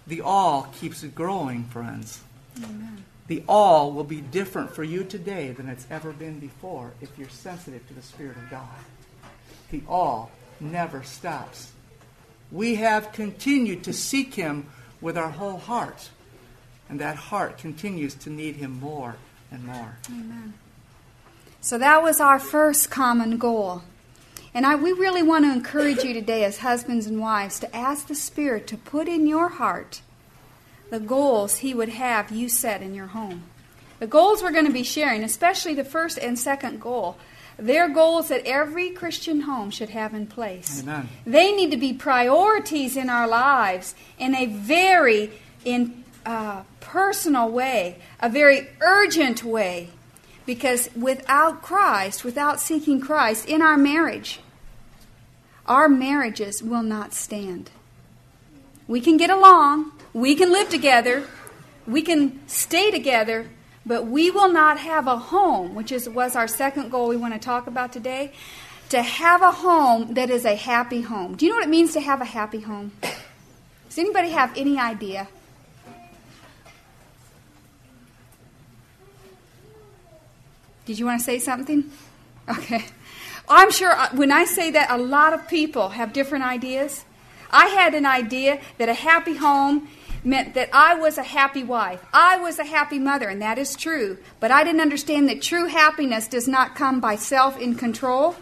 The 0.08 0.22
all 0.22 0.68
keeps 0.80 1.04
growing, 1.04 1.66
friends. 1.66 2.22
Amen. 2.58 3.06
The 3.28 3.44
all 3.48 3.92
will 3.94 4.04
be 4.04 4.22
different 4.22 4.76
for 4.76 4.84
you 4.84 5.04
today 5.04 5.52
than 5.52 5.70
it's 5.70 5.88
ever 5.89 6.12
been 6.12 6.39
before 6.39 6.92
if 7.02 7.18
you're 7.18 7.30
sensitive 7.30 7.88
to 7.88 7.94
the 7.94 8.02
Spirit 8.02 8.36
of 8.38 8.50
God. 8.50 8.68
The 9.72 9.82
all 9.88 10.32
never 10.60 11.04
stops. 11.04 11.72
We 12.52 12.76
have 12.76 13.13
continued 13.13 13.84
to 13.86 13.94
seek 13.94 14.36
Him 14.36 14.68
with 15.00 15.18
our 15.18 15.30
whole 15.30 15.58
heart, 15.58 16.10
and 16.89 17.00
that 17.00 17.16
heart 17.16 17.58
continues 17.58 18.13
to 18.16 18.30
need 18.30 18.58
Him 18.58 18.80
more 18.80 19.16
and 19.52 19.66
more. 19.66 19.98
Amen. 20.10 20.54
So 21.62 21.78
that 21.78 22.04
was 22.04 22.20
our 22.20 22.39
first 22.39 22.92
common 22.92 23.38
goal. 23.38 23.84
And 24.54 24.66
I, 24.66 24.76
we 24.76 24.92
really 24.92 25.24
want 25.24 25.46
to 25.46 25.52
encourage 25.52 26.04
you 26.04 26.13
today, 26.13 26.44
as 26.44 26.60
husbands 26.60 27.08
and 27.08 27.20
wives, 27.20 27.60
to 27.60 27.76
ask 27.76 28.08
the 28.08 28.16
Spirit 28.16 28.68
to 28.68 28.78
put 28.78 29.08
in 29.08 29.26
your 29.26 29.50
heart 29.50 30.02
the 30.92 31.00
goals 31.00 31.58
He 31.58 31.74
would 31.74 31.89
have 31.89 32.32
you 32.32 32.48
set 32.48 32.82
in 32.82 32.94
your 32.94 33.08
home. 33.08 33.44
The 34.00 34.06
goals 34.06 34.44
we're 34.44 34.52
going 34.52 34.68
to 34.68 34.72
be 34.72 34.84
sharing, 34.84 35.24
especially 35.24 35.74
the 35.74 35.84
first 35.84 36.20
and 36.20 36.38
second 36.38 36.80
goal, 36.80 37.18
they're 37.58 37.89
goals 37.89 38.30
that 38.30 38.46
every 38.46 38.89
Christian 38.89 39.42
home 39.42 39.72
should 39.72 39.89
have 39.89 40.13
in 40.13 40.28
place. 40.28 40.82
Amen. 40.82 41.10
They 41.26 41.52
need 41.52 41.72
to 41.72 41.78
be 41.78 41.94
priorities 41.94 42.98
in 42.98 43.10
our 43.10 43.28
lives 43.28 43.96
in 44.20 44.36
a 44.36 44.46
very 44.46 45.32
in, 45.63 46.04
uh, 46.26 46.63
personal 46.80 47.50
way, 47.50 47.98
a 48.20 48.30
very 48.30 48.68
urgent 48.82 49.44
way. 49.44 49.89
Because 50.46 50.89
without 50.96 51.62
Christ, 51.62 52.24
without 52.24 52.60
seeking 52.60 53.00
Christ 53.00 53.48
in 53.48 53.62
our 53.62 53.78
marriage, 53.78 54.39
our 55.67 55.88
marriages 55.88 56.62
will 56.62 56.84
not 56.84 57.13
stand. 57.13 57.71
We 58.88 58.99
can 58.99 59.17
get 59.17 59.30
along, 59.30 59.91
we 60.13 60.36
can 60.36 60.52
live 60.52 60.69
together, 60.69 61.23
we 61.88 62.02
can 62.02 62.45
stay 62.47 62.91
together, 62.91 63.49
but 63.86 64.06
we 64.06 64.32
will 64.32 64.52
not 64.52 64.80
have 64.80 65.08
a 65.08 65.17
home, 65.17 65.76
which 65.76 65.91
is 65.91 66.08
was 66.10 66.36
our 66.36 66.47
second 66.47 66.89
goal 66.89 67.08
we 67.08 67.17
want 67.17 67.34
to 67.34 67.39
talk 67.39 67.67
about 67.67 67.93
today. 67.93 68.32
To 68.89 69.02
have 69.02 69.41
a 69.41 69.52
home 69.52 70.13
that 70.13 70.30
is 70.30 70.45
a 70.45 70.56
happy 70.56 71.02
home. 71.02 71.36
Do 71.36 71.45
you 71.45 71.52
know 71.52 71.58
what 71.58 71.65
it 71.65 71.69
means 71.69 71.93
to 71.93 72.02
have 72.02 72.21
a 72.21 72.26
happy 72.26 72.60
home? 72.60 72.91
Does 73.02 73.97
anybody 73.97 74.30
have 74.30 74.56
any 74.56 74.78
idea? 74.78 75.28
Did 80.86 80.99
you 80.99 81.06
want 81.06 81.19
to 81.19 81.26
say 81.26 81.39
something? 81.39 81.89
Okay. 82.47 82.86
I'm 83.47 83.71
sure 83.71 83.91
uh, 83.91 84.10
when 84.15 84.32
I 84.32 84.45
say 84.45 84.71
that, 84.71 84.89
a 84.89 84.97
lot 84.97 85.34
of 85.34 85.47
people 85.47 85.89
have 85.89 86.13
different 86.13 86.45
ideas. 86.45 87.06
I 87.51 87.67
had 87.67 87.93
an 87.93 88.06
idea 88.06 88.62
that 88.77 88.89
a 88.89 88.93
happy 88.93 89.36
home 89.36 89.88
meant 90.23 90.53
that 90.53 90.69
I 90.73 90.95
was 90.95 91.17
a 91.17 91.23
happy 91.23 91.63
wife. 91.63 92.03
I 92.13 92.38
was 92.38 92.58
a 92.58 92.63
happy 92.63 92.99
mother, 92.99 93.27
and 93.27 93.41
that 93.41 93.58
is 93.58 93.75
true. 93.75 94.17
But 94.39 94.51
I 94.51 94.63
didn't 94.63 94.82
understand 94.82 95.27
that 95.29 95.41
true 95.41 95.67
happiness 95.67 96.27
does 96.27 96.47
not 96.47 96.75
come 96.75 96.99
by 96.99 97.15
self 97.15 97.60
in 97.60 97.75
control. 97.75 98.36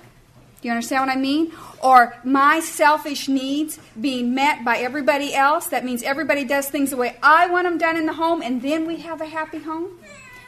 Do 0.61 0.67
you 0.67 0.71
understand 0.71 1.07
what 1.07 1.17
I 1.17 1.19
mean? 1.19 1.51
Or 1.81 2.15
my 2.23 2.59
selfish 2.59 3.27
needs 3.27 3.79
being 3.99 4.35
met 4.35 4.63
by 4.63 4.77
everybody 4.77 5.33
else. 5.33 5.67
That 5.67 5.83
means 5.83 6.03
everybody 6.03 6.45
does 6.45 6.69
things 6.69 6.91
the 6.91 6.97
way 6.97 7.17
I 7.23 7.47
want 7.47 7.65
them 7.65 7.79
done 7.79 7.97
in 7.97 8.05
the 8.05 8.13
home, 8.13 8.43
and 8.43 8.61
then 8.61 8.85
we 8.85 8.97
have 8.97 9.21
a 9.21 9.25
happy 9.25 9.57
home. 9.57 9.97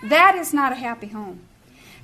That 0.03 0.35
is 0.35 0.53
not 0.53 0.71
a 0.71 0.75
happy 0.75 1.07
home. 1.07 1.41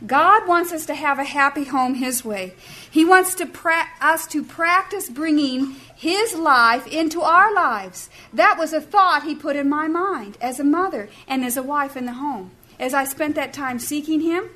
God 0.05 0.47
wants 0.47 0.71
us 0.71 0.85
to 0.85 0.95
have 0.95 1.19
a 1.19 1.25
happy 1.25 1.65
home 1.65 1.95
His 1.95 2.23
way. 2.23 2.53
He 2.89 3.03
wants 3.03 3.35
to 3.35 3.45
pra- 3.45 3.89
us 3.99 4.25
to 4.27 4.43
practice 4.43 5.09
bringing 5.09 5.75
His 5.95 6.35
life 6.35 6.87
into 6.87 7.21
our 7.21 7.53
lives. 7.53 8.09
That 8.33 8.57
was 8.57 8.71
a 8.71 8.79
thought 8.79 9.23
He 9.23 9.35
put 9.35 9.57
in 9.57 9.67
my 9.67 9.87
mind 9.87 10.37
as 10.39 10.59
a 10.59 10.63
mother 10.63 11.09
and 11.27 11.43
as 11.43 11.57
a 11.57 11.63
wife 11.63 11.97
in 11.97 12.05
the 12.05 12.13
home. 12.13 12.51
As 12.79 12.93
I 12.93 13.03
spent 13.03 13.35
that 13.35 13.51
time 13.51 13.77
seeking 13.77 14.21
Him, 14.21 14.49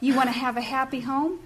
you 0.00 0.14
want 0.14 0.28
to 0.28 0.38
have 0.38 0.56
a 0.56 0.62
happy 0.62 1.00
home? 1.00 1.38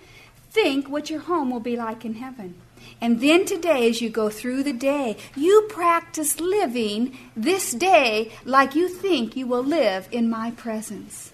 Think 0.50 0.88
what 0.88 1.10
your 1.10 1.20
home 1.20 1.50
will 1.50 1.60
be 1.60 1.76
like 1.76 2.04
in 2.06 2.14
heaven. 2.14 2.54
And 3.00 3.20
then 3.20 3.44
today, 3.44 3.88
as 3.90 4.00
you 4.00 4.08
go 4.08 4.30
through 4.30 4.62
the 4.62 4.72
day, 4.72 5.18
you 5.36 5.66
practice 5.68 6.40
living 6.40 7.16
this 7.36 7.72
day 7.72 8.32
like 8.44 8.74
you 8.74 8.88
think 8.88 9.36
you 9.36 9.46
will 9.46 9.62
live 9.62 10.08
in 10.10 10.30
my 10.30 10.50
presence. 10.52 11.32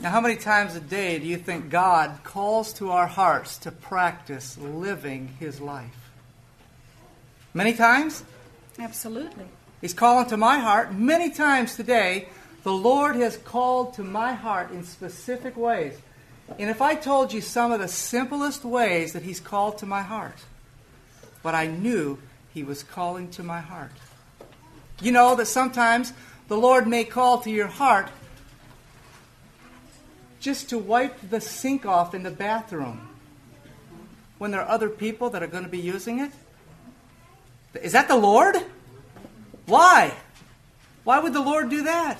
Now, 0.00 0.10
how 0.10 0.20
many 0.20 0.36
times 0.36 0.74
a 0.74 0.80
day 0.80 1.18
do 1.18 1.26
you 1.26 1.36
think 1.36 1.70
God 1.70 2.18
calls 2.24 2.72
to 2.74 2.90
our 2.90 3.06
hearts 3.06 3.58
to 3.58 3.70
practice 3.70 4.58
living 4.58 5.28
His 5.38 5.60
life? 5.60 6.10
Many 7.54 7.74
times? 7.74 8.24
Absolutely. 8.78 9.46
He's 9.80 9.94
calling 9.94 10.26
to 10.26 10.36
my 10.36 10.58
heart 10.58 10.92
many 10.92 11.30
times 11.30 11.76
today. 11.76 12.28
The 12.64 12.72
Lord 12.72 13.14
has 13.16 13.36
called 13.36 13.94
to 13.94 14.02
my 14.02 14.32
heart 14.32 14.72
in 14.72 14.82
specific 14.82 15.56
ways. 15.56 15.96
And 16.58 16.68
if 16.68 16.82
I 16.82 16.96
told 16.96 17.32
you 17.32 17.40
some 17.40 17.70
of 17.70 17.80
the 17.80 17.88
simplest 17.88 18.64
ways 18.64 19.12
that 19.12 19.22
He's 19.22 19.40
called 19.40 19.78
to 19.78 19.86
my 19.86 20.02
heart, 20.02 20.38
but 21.42 21.54
I 21.54 21.68
knew 21.68 22.18
He 22.52 22.64
was 22.64 22.82
calling 22.82 23.30
to 23.32 23.42
my 23.42 23.60
heart. 23.60 23.92
You 25.00 25.12
know 25.12 25.36
that 25.36 25.46
sometimes 25.46 26.12
the 26.48 26.56
Lord 26.56 26.86
may 26.86 27.04
call 27.04 27.40
to 27.42 27.50
your 27.50 27.68
heart 27.68 28.08
just 30.44 30.68
to 30.68 30.78
wipe 30.78 31.30
the 31.30 31.40
sink 31.40 31.86
off 31.86 32.14
in 32.14 32.22
the 32.22 32.30
bathroom 32.30 33.08
when 34.36 34.50
there 34.50 34.60
are 34.60 34.68
other 34.68 34.90
people 34.90 35.30
that 35.30 35.42
are 35.42 35.46
going 35.46 35.64
to 35.64 35.70
be 35.70 35.78
using 35.78 36.20
it? 36.20 36.30
Is 37.82 37.92
that 37.92 38.08
the 38.08 38.16
Lord? 38.16 38.56
Why? 39.64 40.12
Why 41.02 41.18
would 41.18 41.32
the 41.32 41.40
Lord 41.40 41.70
do 41.70 41.84
that? 41.84 42.18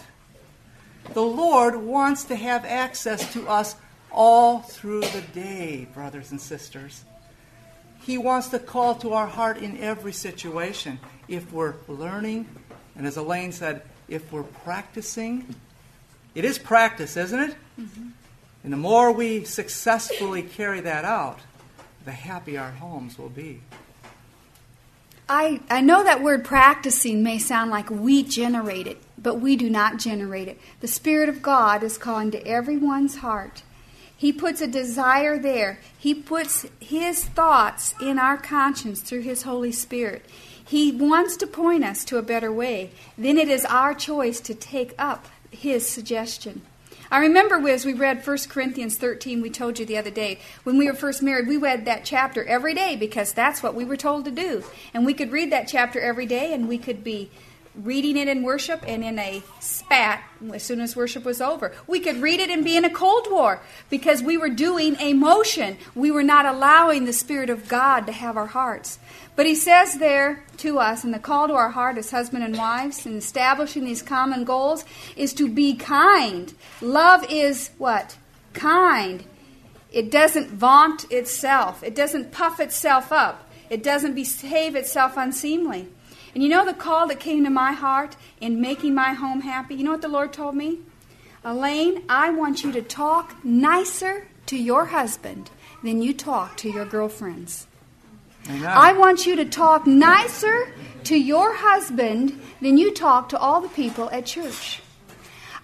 The 1.12 1.22
Lord 1.22 1.76
wants 1.76 2.24
to 2.24 2.34
have 2.34 2.64
access 2.64 3.30
to 3.34 3.46
us 3.46 3.76
all 4.10 4.60
through 4.60 5.02
the 5.02 5.22
day, 5.34 5.86
brothers 5.92 6.30
and 6.30 6.40
sisters. 6.40 7.04
He 8.00 8.16
wants 8.16 8.48
to 8.48 8.58
call 8.58 8.94
to 8.96 9.12
our 9.12 9.26
heart 9.26 9.58
in 9.58 9.76
every 9.76 10.14
situation. 10.14 10.98
If 11.28 11.52
we're 11.52 11.74
learning, 11.88 12.48
and 12.96 13.06
as 13.06 13.18
Alane 13.18 13.52
said, 13.52 13.82
if 14.08 14.32
we're 14.32 14.44
practicing, 14.44 15.54
it 16.34 16.44
is 16.44 16.58
practice, 16.58 17.16
isn't 17.16 17.40
it? 17.40 17.56
Mm-hmm. 17.80 18.08
And 18.64 18.72
the 18.72 18.78
more 18.78 19.12
we 19.12 19.44
successfully 19.44 20.42
carry 20.42 20.80
that 20.80 21.04
out, 21.04 21.40
the 22.04 22.12
happier 22.12 22.60
our 22.60 22.70
homes 22.70 23.18
will 23.18 23.28
be. 23.28 23.60
I, 25.28 25.60
I 25.70 25.80
know 25.80 26.04
that 26.04 26.22
word 26.22 26.44
practicing 26.44 27.22
may 27.22 27.38
sound 27.38 27.70
like 27.70 27.88
we 27.90 28.22
generate 28.22 28.86
it, 28.86 29.02
but 29.16 29.36
we 29.36 29.56
do 29.56 29.70
not 29.70 29.98
generate 29.98 30.48
it. 30.48 30.60
The 30.80 30.88
Spirit 30.88 31.28
of 31.28 31.40
God 31.40 31.82
is 31.82 31.96
calling 31.96 32.30
to 32.32 32.46
everyone's 32.46 33.16
heart 33.16 33.62
he 34.24 34.32
puts 34.32 34.60
a 34.60 34.66
desire 34.66 35.38
there. 35.38 35.80
He 35.98 36.14
puts 36.14 36.66
His 36.80 37.24
thoughts 37.24 37.94
in 38.00 38.18
our 38.18 38.36
conscience 38.38 39.00
through 39.00 39.20
His 39.20 39.42
Holy 39.42 39.72
Spirit. 39.72 40.24
He 40.64 40.92
wants 40.92 41.36
to 41.36 41.46
point 41.46 41.84
us 41.84 42.04
to 42.06 42.16
a 42.16 42.22
better 42.22 42.50
way. 42.50 42.92
Then 43.18 43.36
it 43.36 43.48
is 43.48 43.66
our 43.66 43.92
choice 43.92 44.40
to 44.40 44.54
take 44.54 44.94
up 44.98 45.26
His 45.54 45.88
suggestion. 45.88 46.62
I 47.10 47.18
remember 47.18 47.68
as 47.68 47.84
we 47.84 47.92
read 47.92 48.26
1 48.26 48.38
Corinthians 48.48 48.96
13, 48.96 49.40
we 49.40 49.50
told 49.50 49.78
you 49.78 49.86
the 49.86 49.98
other 49.98 50.10
day, 50.10 50.40
when 50.64 50.78
we 50.78 50.86
were 50.86 50.94
first 50.94 51.22
married, 51.22 51.46
we 51.46 51.56
read 51.56 51.84
that 51.84 52.04
chapter 52.04 52.44
every 52.44 52.74
day 52.74 52.96
because 52.96 53.32
that's 53.32 53.62
what 53.62 53.74
we 53.74 53.84
were 53.84 53.96
told 53.96 54.24
to 54.24 54.30
do. 54.30 54.64
And 54.92 55.06
we 55.06 55.14
could 55.14 55.30
read 55.30 55.52
that 55.52 55.68
chapter 55.68 56.00
every 56.00 56.26
day 56.26 56.52
and 56.52 56.68
we 56.68 56.78
could 56.78 57.04
be 57.04 57.30
reading 57.82 58.16
it 58.16 58.28
in 58.28 58.42
worship 58.42 58.82
and 58.86 59.02
in 59.04 59.18
a 59.18 59.42
spat 59.60 60.22
as 60.52 60.62
soon 60.62 60.80
as 60.80 60.94
worship 60.94 61.24
was 61.24 61.40
over. 61.40 61.72
We 61.86 62.00
could 62.00 62.22
read 62.22 62.40
it 62.40 62.50
and 62.50 62.64
be 62.64 62.76
in 62.76 62.84
a 62.84 62.90
cold 62.90 63.26
war 63.30 63.60
because 63.90 64.22
we 64.22 64.36
were 64.36 64.48
doing 64.48 64.96
a 65.00 65.12
motion. 65.12 65.76
We 65.94 66.10
were 66.10 66.22
not 66.22 66.46
allowing 66.46 67.04
the 67.04 67.12
Spirit 67.12 67.50
of 67.50 67.68
God 67.68 68.06
to 68.06 68.12
have 68.12 68.36
our 68.36 68.46
hearts. 68.46 68.98
But 69.36 69.46
he 69.46 69.54
says 69.54 69.98
there 69.98 70.44
to 70.58 70.78
us, 70.78 71.02
and 71.02 71.12
the 71.12 71.18
call 71.18 71.48
to 71.48 71.54
our 71.54 71.70
heart 71.70 71.98
as 71.98 72.10
husband 72.10 72.44
and 72.44 72.56
wives 72.56 73.04
in 73.04 73.16
establishing 73.16 73.84
these 73.84 74.02
common 74.02 74.44
goals 74.44 74.84
is 75.16 75.32
to 75.34 75.48
be 75.48 75.74
kind. 75.74 76.54
Love 76.80 77.26
is 77.28 77.70
what? 77.78 78.16
Kind. 78.52 79.24
It 79.90 80.10
doesn't 80.10 80.50
vaunt 80.50 81.10
itself, 81.10 81.82
it 81.82 81.94
doesn't 81.94 82.32
puff 82.32 82.58
itself 82.58 83.12
up, 83.12 83.48
it 83.70 83.82
doesn't 83.82 84.14
behave 84.14 84.74
itself 84.74 85.16
unseemly. 85.16 85.88
And 86.34 86.42
you 86.42 86.48
know 86.48 86.64
the 86.64 86.74
call 86.74 87.06
that 87.06 87.20
came 87.20 87.44
to 87.44 87.50
my 87.50 87.72
heart 87.72 88.16
in 88.40 88.60
making 88.60 88.94
my 88.94 89.12
home 89.12 89.42
happy? 89.42 89.76
You 89.76 89.84
know 89.84 89.92
what 89.92 90.02
the 90.02 90.08
Lord 90.08 90.32
told 90.32 90.56
me? 90.56 90.80
Alane, 91.44 92.02
I 92.08 92.30
want 92.30 92.64
you 92.64 92.72
to 92.72 92.82
talk 92.82 93.44
nicer 93.44 94.26
to 94.46 94.56
your 94.56 94.86
husband 94.86 95.50
than 95.82 96.02
you 96.02 96.12
talk 96.12 96.56
to 96.58 96.70
your 96.70 96.86
girlfriends. 96.86 97.66
I 98.48 98.92
want 98.92 99.26
you 99.26 99.36
to 99.36 99.44
talk 99.44 99.86
nicer 99.86 100.72
to 101.04 101.16
your 101.16 101.54
husband 101.54 102.40
than 102.60 102.78
you 102.78 102.92
talk 102.92 103.28
to 103.30 103.38
all 103.38 103.60
the 103.60 103.68
people 103.68 104.10
at 104.10 104.26
church. 104.26 104.82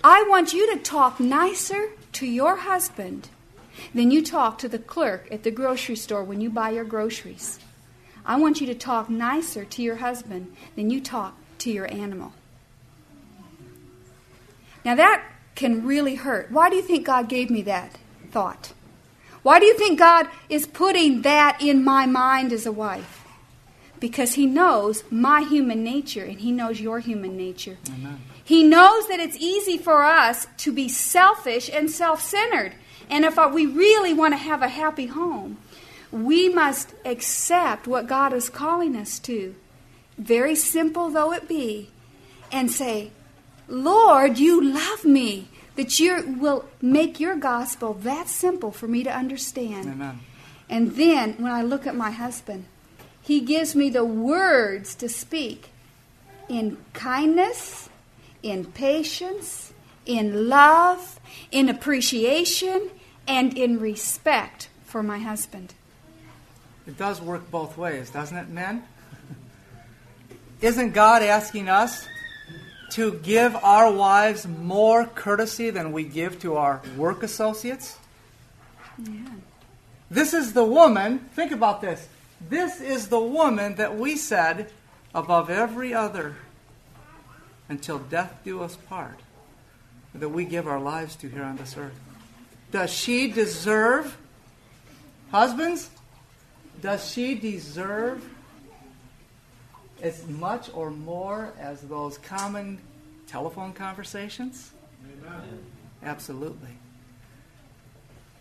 I 0.03 0.25
want 0.29 0.53
you 0.53 0.75
to 0.75 0.81
talk 0.81 1.21
nicer 1.21 1.91
to 2.13 2.27
your 2.27 2.57
husband 2.57 3.29
than 3.95 4.11
you 4.11 4.25
talk 4.25 4.59
to 4.59 4.69
the 4.69 4.79
clerk 4.79 5.29
at 5.31 5.43
the 5.43 5.51
grocery 5.51 5.97
store 5.97 6.25
when 6.25 6.41
you 6.41 6.49
buy 6.49 6.71
your 6.71 6.85
groceries. 6.85 7.59
I 8.25 8.37
want 8.37 8.61
you 8.61 8.67
to 8.67 8.75
talk 8.75 9.09
nicer 9.09 9.65
to 9.65 9.83
your 9.83 9.97
husband 9.97 10.55
than 10.77 10.91
you 10.91 11.01
talk 11.01 11.37
to 11.59 11.71
your 11.71 11.91
animal. 11.93 12.33
Now, 14.85 14.95
that 14.95 15.25
can 15.55 15.87
really 15.87 16.15
hurt. 16.15 16.51
Why 16.51 16.71
do 16.71 16.77
you 16.77 16.83
think 16.83 17.07
God 17.07 17.29
gave 17.29 17.51
me 17.51 17.63
that 17.63 17.99
thought? 18.31 18.73
Why 19.43 19.59
do 19.59 19.67
you 19.67 19.77
think 19.77 19.99
God 19.99 20.29
is 20.49 20.67
putting 20.67 21.23
that 21.23 21.61
in 21.61 21.85
my 21.85 22.07
mind 22.07 22.53
as 22.53 22.67
a 22.67 22.73
wife? 22.73 23.25
Because 23.99 24.35
He 24.35 24.47
knows 24.47 25.05
my 25.11 25.43
human 25.43 25.85
nature 25.85 26.25
and 26.25 26.41
He 26.41 26.53
knows 26.53 26.81
your 26.81 27.01
human 27.01 27.37
nature. 27.37 27.79
Amen. 27.89 28.21
He 28.43 28.63
knows 28.63 29.09
that 29.09 29.21
it's 29.21 29.37
easy 29.37 29.79
for 29.79 30.03
us 30.03 30.47
to 30.59 30.73
be 30.73 30.89
selfish 30.89 31.71
and 31.73 31.91
self 31.91 32.23
centered. 32.23 32.75
And 33.09 33.25
if 33.25 33.37
we 33.53 33.67
really 33.67 34.15
want 34.15 34.33
to 34.35 34.39
have 34.39 34.63
a 34.63 34.69
happy 34.69 35.07
home, 35.07 35.59
we 36.13 36.49
must 36.49 36.95
accept 37.05 37.87
what 37.87 38.07
God 38.07 38.33
is 38.33 38.49
calling 38.49 38.97
us 38.97 39.19
to, 39.21 39.55
very 40.19 40.55
simple 40.55 41.11
though 41.11 41.33
it 41.33 41.49
be, 41.49 41.91
and 42.51 42.71
say, 42.71 43.11
Lord, 43.69 44.39
you 44.39 44.61
love 44.63 45.05
me. 45.05 45.49
That 45.77 45.99
you 45.99 46.37
will 46.39 46.69
make 46.83 47.21
your 47.21 47.37
gospel 47.37 47.95
that 47.95 48.29
simple 48.29 48.71
for 48.71 48.87
me 48.87 49.03
to 49.05 49.11
understand. 49.11 49.89
Amen. 49.89 50.21
And 50.69 50.97
then 50.97 51.35
when 51.39 51.53
I 51.53 51.63
look 51.63 51.87
at 51.87 51.95
my 51.95 52.11
husband, 52.11 52.67
he 53.23 53.41
gives 53.41 53.75
me 53.75 53.89
the 53.89 54.05
words 54.05 54.95
to 54.97 55.09
speak 55.09 55.71
in 56.49 56.77
kindness, 56.93 57.89
in 58.43 58.67
patience, 58.67 59.73
in 60.05 60.49
love, 60.49 61.21
in 61.51 61.69
appreciation, 61.69 62.91
and 63.27 63.57
in 63.57 63.79
respect 63.79 64.69
for 64.85 65.03
my 65.03 65.19
husband. 65.19 65.73
It 66.91 66.99
does 66.99 67.21
work 67.21 67.49
both 67.53 67.79
ways, 67.79 68.11
doesn't 68.11 68.37
it, 68.37 68.49
men? 68.49 68.83
Isn't 70.61 70.91
God 70.91 71.23
asking 71.23 71.69
us 71.69 72.09
to 72.91 73.13
give 73.13 73.55
our 73.55 73.93
wives 73.93 74.45
more 74.45 75.07
courtesy 75.07 75.71
than 75.71 75.93
we 75.93 76.03
give 76.03 76.41
to 76.41 76.57
our 76.57 76.83
work 76.97 77.23
associates? 77.23 77.97
Yeah. 78.99 79.13
This 80.11 80.35
is 80.35 80.53
the 80.53 80.65
woman, 80.65 81.21
think 81.37 81.53
about 81.53 81.81
this. 81.81 82.09
This 82.41 82.81
is 82.81 83.07
the 83.07 83.21
woman 83.21 83.77
that 83.77 83.97
we 83.97 84.17
said 84.17 84.73
above 85.15 85.49
every 85.49 85.95
other 85.95 86.35
until 87.69 88.01
death 88.01 88.41
do 88.43 88.65
us 88.65 88.75
part, 88.75 89.21
that 90.13 90.31
we 90.31 90.45
give 90.45 90.67
our 90.67 90.81
lives 90.81 91.15
to 91.15 91.29
here 91.29 91.45
on 91.45 91.57
this 91.57 91.77
earth. 91.77 91.95
Does 92.73 92.91
she 92.91 93.31
deserve, 93.31 94.19
husbands, 95.31 95.89
does 96.81 97.11
she 97.11 97.35
deserve 97.35 98.25
as 100.03 100.27
much 100.27 100.71
or 100.73 100.91
more 100.91 101.53
as 101.59 101.81
those 101.83 102.19
common 102.19 102.79
telephone 103.27 103.73
conversations? 103.73 104.73
Amen. 105.05 105.65
Absolutely. 106.03 106.71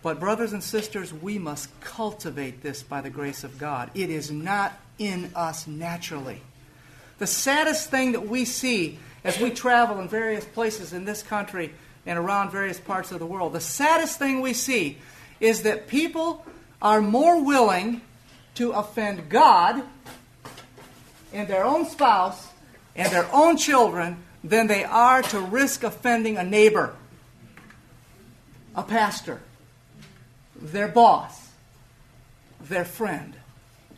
But, 0.02 0.20
brothers 0.20 0.54
and 0.54 0.64
sisters, 0.64 1.14
we 1.14 1.38
must 1.38 1.70
cultivate 1.82 2.62
this 2.62 2.84
by 2.84 3.02
the 3.02 3.10
grace 3.10 3.44
of 3.44 3.58
God. 3.58 3.92
It 3.94 4.10
is 4.10 4.32
not 4.32 4.80
in 4.98 5.32
us 5.36 5.68
naturally. 5.68 6.42
The 7.18 7.28
saddest 7.28 7.90
thing 7.90 8.14
that 8.14 8.28
we 8.28 8.46
see 8.46 8.98
as 9.26 9.38
we 9.40 9.50
travel 9.50 10.00
in 10.00 10.08
various 10.08 10.46
places 10.46 10.94
in 10.94 11.04
this 11.04 11.22
country 11.22 11.74
and 12.06 12.18
around 12.18 12.52
various 12.52 12.80
parts 12.80 13.12
of 13.12 13.20
the 13.20 13.26
world, 13.26 13.52
the 13.52 13.60
saddest 13.60 14.18
thing 14.18 14.40
we 14.40 14.54
see 14.54 14.98
is 15.42 15.64
that 15.64 15.88
people 15.88 16.46
are 16.82 17.02
more 17.02 17.44
willing 17.44 18.02
to 18.60 18.74
offend 18.74 19.30
God 19.30 19.82
and 21.32 21.48
their 21.48 21.64
own 21.64 21.86
spouse 21.86 22.50
and 22.94 23.10
their 23.10 23.26
own 23.34 23.56
children 23.56 24.18
than 24.44 24.68
they 24.68 24.84
are 24.84 25.22
to 25.22 25.40
risk 25.40 25.84
offending 25.84 26.36
a 26.36 26.44
neighbor, 26.44 26.94
a 28.76 28.84
pastor, 28.84 29.40
their 30.62 30.90
boss, 30.90 31.52
their 32.62 32.84
friend. 32.84 33.34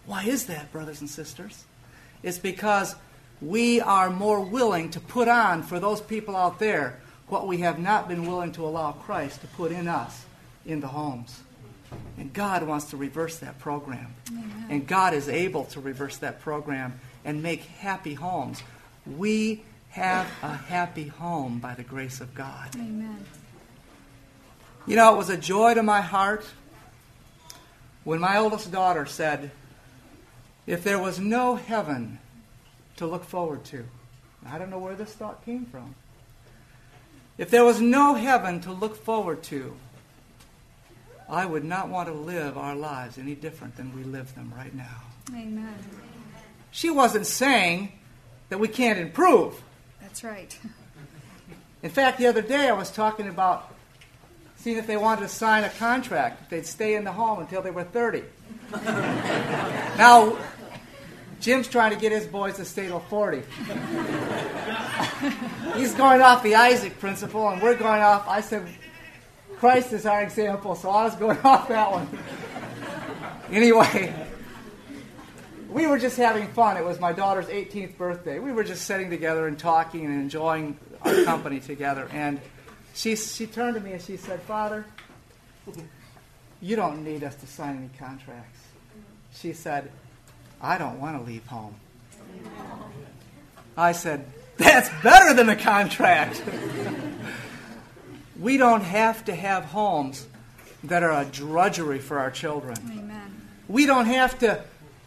Why 0.05 0.25
is 0.25 0.45
that, 0.45 0.71
brothers 0.71 1.01
and 1.01 1.09
sisters? 1.09 1.65
It's 2.21 2.37
because 2.37 2.95
we 3.41 3.81
are 3.81 4.11
more 4.11 4.41
willing 4.41 4.91
to 4.91 4.99
put 4.99 5.27
on 5.27 5.63
for 5.63 5.79
those 5.79 6.01
people 6.01 6.35
out 6.35 6.59
there 6.59 6.99
what 7.29 7.47
we 7.47 7.57
have 7.61 7.79
not 7.79 8.07
been 8.07 8.27
willing 8.27 8.51
to 8.51 8.63
allow 8.63 8.91
Christ 8.91 9.41
to 9.41 9.47
put 9.47 9.71
in 9.71 9.87
us 9.87 10.23
in 10.67 10.81
the 10.81 10.87
homes. 10.87 11.41
And 12.17 12.31
God 12.33 12.63
wants 12.63 12.85
to 12.91 12.97
reverse 12.97 13.37
that 13.39 13.59
program. 13.59 14.13
Amen. 14.29 14.67
And 14.69 14.87
God 14.87 15.13
is 15.13 15.27
able 15.27 15.65
to 15.65 15.79
reverse 15.79 16.17
that 16.17 16.41
program 16.41 16.99
and 17.25 17.41
make 17.41 17.61
happy 17.61 18.13
homes. 18.13 18.61
We 19.05 19.63
have 19.89 20.27
a 20.41 20.55
happy 20.55 21.07
home 21.07 21.59
by 21.59 21.73
the 21.73 21.83
grace 21.83 22.21
of 22.21 22.33
God. 22.33 22.75
Amen. 22.75 23.25
You 24.87 24.95
know, 24.95 25.13
it 25.13 25.17
was 25.17 25.29
a 25.29 25.37
joy 25.37 25.73
to 25.73 25.83
my 25.83 26.01
heart 26.01 26.45
when 28.03 28.19
my 28.19 28.37
oldest 28.37 28.71
daughter 28.71 29.05
said, 29.05 29.51
If 30.65 30.83
there 30.83 30.99
was 30.99 31.19
no 31.19 31.55
heaven 31.55 32.19
to 32.97 33.05
look 33.05 33.23
forward 33.23 33.63
to, 33.65 33.85
I 34.45 34.57
don't 34.57 34.69
know 34.69 34.79
where 34.79 34.95
this 34.95 35.13
thought 35.13 35.45
came 35.45 35.65
from. 35.65 35.95
If 37.37 37.49
there 37.49 37.65
was 37.65 37.81
no 37.81 38.15
heaven 38.15 38.59
to 38.61 38.71
look 38.71 38.95
forward 38.95 39.43
to, 39.43 39.75
I 41.31 41.45
would 41.45 41.63
not 41.63 41.87
want 41.87 42.09
to 42.09 42.13
live 42.13 42.57
our 42.57 42.75
lives 42.75 43.17
any 43.17 43.35
different 43.35 43.77
than 43.77 43.95
we 43.95 44.03
live 44.03 44.35
them 44.35 44.51
right 44.55 44.75
now. 44.75 45.01
Amen. 45.29 45.73
She 46.71 46.89
wasn't 46.89 47.25
saying 47.25 47.93
that 48.49 48.59
we 48.59 48.67
can't 48.67 48.99
improve. 48.99 49.61
That's 50.01 50.25
right. 50.25 50.59
In 51.83 51.89
fact, 51.89 52.17
the 52.17 52.27
other 52.27 52.41
day 52.41 52.67
I 52.67 52.73
was 52.73 52.91
talking 52.91 53.29
about 53.29 53.73
seeing 54.57 54.77
if 54.77 54.85
they 54.87 54.97
wanted 54.97 55.21
to 55.21 55.29
sign 55.29 55.63
a 55.63 55.69
contract, 55.69 56.41
if 56.43 56.49
they'd 56.49 56.65
stay 56.65 56.95
in 56.95 57.05
the 57.05 57.13
home 57.13 57.39
until 57.39 57.61
they 57.61 57.71
were 57.71 57.85
30. 57.85 58.23
now, 59.97 60.37
Jim's 61.39 61.67
trying 61.67 61.91
to 61.91 61.97
get 61.97 62.11
his 62.11 62.27
boys 62.27 62.57
to 62.57 62.65
stay 62.65 62.87
till 62.87 62.99
40. 62.99 63.41
He's 65.75 65.95
going 65.95 66.21
off 66.21 66.43
the 66.43 66.55
Isaac 66.55 66.99
principle, 66.99 67.49
and 67.49 67.61
we're 67.61 67.75
going 67.75 68.01
off. 68.01 68.27
I 68.27 68.41
said, 68.41 68.67
Christ 69.61 69.93
is 69.93 70.07
our 70.07 70.23
example, 70.23 70.73
so 70.73 70.89
I 70.89 71.03
was 71.03 71.13
going 71.13 71.37
off 71.43 71.67
that 71.67 71.91
one. 71.91 72.09
anyway, 73.51 74.11
we 75.69 75.85
were 75.85 75.99
just 75.99 76.17
having 76.17 76.47
fun. 76.47 76.77
It 76.77 76.83
was 76.83 76.99
my 76.99 77.13
daughter's 77.13 77.45
18th 77.45 77.95
birthday. 77.95 78.39
We 78.39 78.51
were 78.53 78.63
just 78.63 78.87
sitting 78.87 79.11
together 79.11 79.45
and 79.45 79.59
talking 79.59 80.07
and 80.07 80.15
enjoying 80.15 80.79
our 81.03 81.23
company 81.25 81.59
together. 81.59 82.09
And 82.11 82.41
she, 82.95 83.15
she 83.15 83.45
turned 83.45 83.75
to 83.75 83.81
me 83.81 83.91
and 83.91 84.01
she 84.01 84.17
said, 84.17 84.41
Father, 84.41 84.83
you 86.59 86.75
don't 86.75 87.03
need 87.03 87.23
us 87.23 87.35
to 87.35 87.45
sign 87.45 87.77
any 87.77 87.89
contracts. 87.99 88.61
She 89.35 89.53
said, 89.53 89.91
I 90.59 90.79
don't 90.79 90.99
want 90.99 91.19
to 91.19 91.31
leave 91.31 91.45
home. 91.45 91.75
I 93.77 93.91
said, 93.91 94.25
That's 94.57 94.89
better 95.03 95.35
than 95.35 95.49
a 95.49 95.55
contract. 95.55 96.41
we 98.41 98.57
don't 98.57 98.81
have 98.81 99.23
to 99.25 99.35
have 99.35 99.65
homes 99.65 100.25
that 100.85 101.03
are 101.03 101.21
a 101.21 101.25
drudgery 101.25 101.99
for 101.99 102.17
our 102.17 102.31
children. 102.31 102.75
Amen. 102.91 103.41
We 103.67 103.85
don't 103.85 104.07
have 104.07 104.39
to 104.39 104.63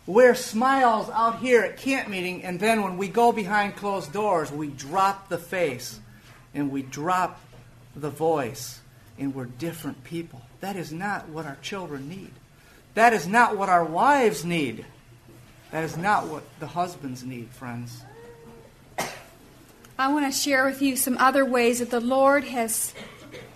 wear 0.07 0.35
smiles 0.35 1.11
out 1.11 1.41
here 1.41 1.63
at 1.63 1.77
camp 1.77 2.09
meeting, 2.09 2.45
and 2.45 2.61
then 2.61 2.83
when 2.83 2.97
we 2.97 3.09
go 3.09 3.33
behind 3.33 3.75
closed 3.75 4.13
doors, 4.13 4.53
we 4.53 4.69
drop 4.69 5.29
the 5.29 5.39
face 5.39 5.99
and 6.55 6.71
we 6.71 6.83
drop 6.83 7.41
the 7.97 8.11
voice, 8.11 8.81
and 9.19 9.35
we're 9.35 9.47
different 9.47 10.05
people. 10.05 10.41
That 10.61 10.77
is 10.77 10.93
not 10.93 11.29
what 11.29 11.47
our 11.47 11.59
children 11.63 12.09
need. 12.09 12.31
That 12.95 13.13
is 13.13 13.27
not 13.27 13.57
what 13.57 13.69
our 13.69 13.85
wives 13.85 14.45
need. 14.45 14.85
That 15.73 15.83
is 15.83 15.97
not 15.97 16.29
what 16.29 16.45
the 16.61 16.69
husbands 16.69 17.25
need, 17.25 17.49
friends. 17.51 18.03
I 19.99 20.13
want 20.13 20.33
to 20.33 20.37
share 20.37 20.65
with 20.65 20.83
you 20.83 20.97
some 20.97 21.17
other 21.19 21.45
ways 21.45 21.79
that 21.81 21.91
the 21.91 22.01
Lord 22.01 22.45
has 22.45 22.95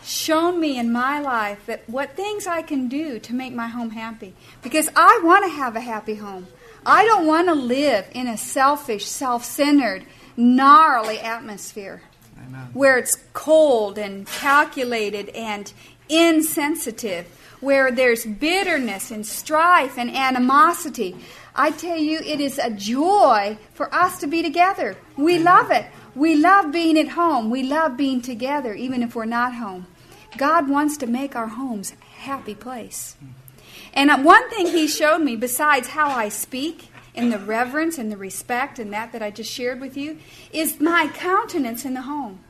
shown 0.03 0.61
me 0.61 0.79
in 0.79 0.93
my 0.93 1.21
life 1.21 1.67
that 1.67 1.89
what 1.89 2.15
things 2.15 2.47
I 2.47 2.63
can 2.63 2.89
do 2.89 3.19
to 3.21 3.35
make 3.35 3.53
my 3.53 3.69
home 3.69 3.91
happy. 3.91 4.35
Because 4.63 4.89
I 4.97 5.21
want 5.23 5.45
to 5.45 5.51
have 5.51 5.77
a 5.77 5.81
happy 5.81 6.17
home. 6.17 6.47
I 6.87 7.05
don't 7.05 7.27
want 7.27 7.49
to 7.49 7.55
live 7.55 8.07
in 8.13 8.27
a 8.27 8.37
selfish, 8.37 9.07
self 9.07 9.45
centered, 9.45 10.05
gnarly 10.37 11.19
atmosphere 11.19 12.03
Amen. 12.39 12.71
where 12.73 12.99
it's 12.99 13.17
cold 13.33 13.99
and 13.99 14.27
calculated 14.27 15.29
and 15.31 15.73
insensitive, 16.09 17.27
where 17.61 17.91
there's 17.91 18.25
bitterness 18.25 19.11
and 19.11 19.27
strife 19.27 19.99
and 19.99 20.11
animosity. 20.15 21.17
I 21.55 21.73
tell 21.73 21.99
you, 21.99 22.21
it 22.21 22.41
is 22.41 22.59
a 22.59 22.71
joy 22.71 23.59
for 23.75 23.93
us 23.93 24.21
to 24.21 24.29
be 24.29 24.43
together. 24.43 24.97
We 25.17 25.41
love 25.41 25.73
it. 25.73 25.87
We 26.19 26.35
love 26.35 26.73
being 26.73 26.99
at 26.99 27.11
home. 27.11 27.49
We 27.49 27.63
love 27.63 27.97
being 27.97 28.21
together, 28.21 28.75
even 28.75 29.05
if 29.05 29.15
we're 29.15 29.25
not 29.25 29.55
home. 29.55 29.87
God 30.37 30.69
wants 30.69 30.97
to 30.97 31.07
make 31.07 31.37
our 31.37 31.47
homes 31.47 31.93
a 31.93 32.05
happy 32.05 32.57
place. 32.57 33.17
And 33.95 34.25
one 34.25 34.51
thing 34.51 34.67
He 34.67 34.89
showed 34.89 35.21
me, 35.21 35.37
besides 35.37 35.89
how 35.89 36.09
I 36.09 36.29
speak, 36.29 36.91
and 37.15 37.33
the 37.33 37.39
reverence 37.39 37.99
and 37.99 38.11
the 38.11 38.17
respect 38.17 38.81
and 38.81 38.93
that 38.93 39.13
that 39.13 39.23
I 39.23 39.31
just 39.31 39.53
shared 39.53 39.81
with 39.81 39.97
you, 39.97 40.19
is 40.53 40.81
my 40.81 41.09
countenance 41.15 41.85
in 41.85 41.95
the 41.95 42.03
home. 42.03 42.41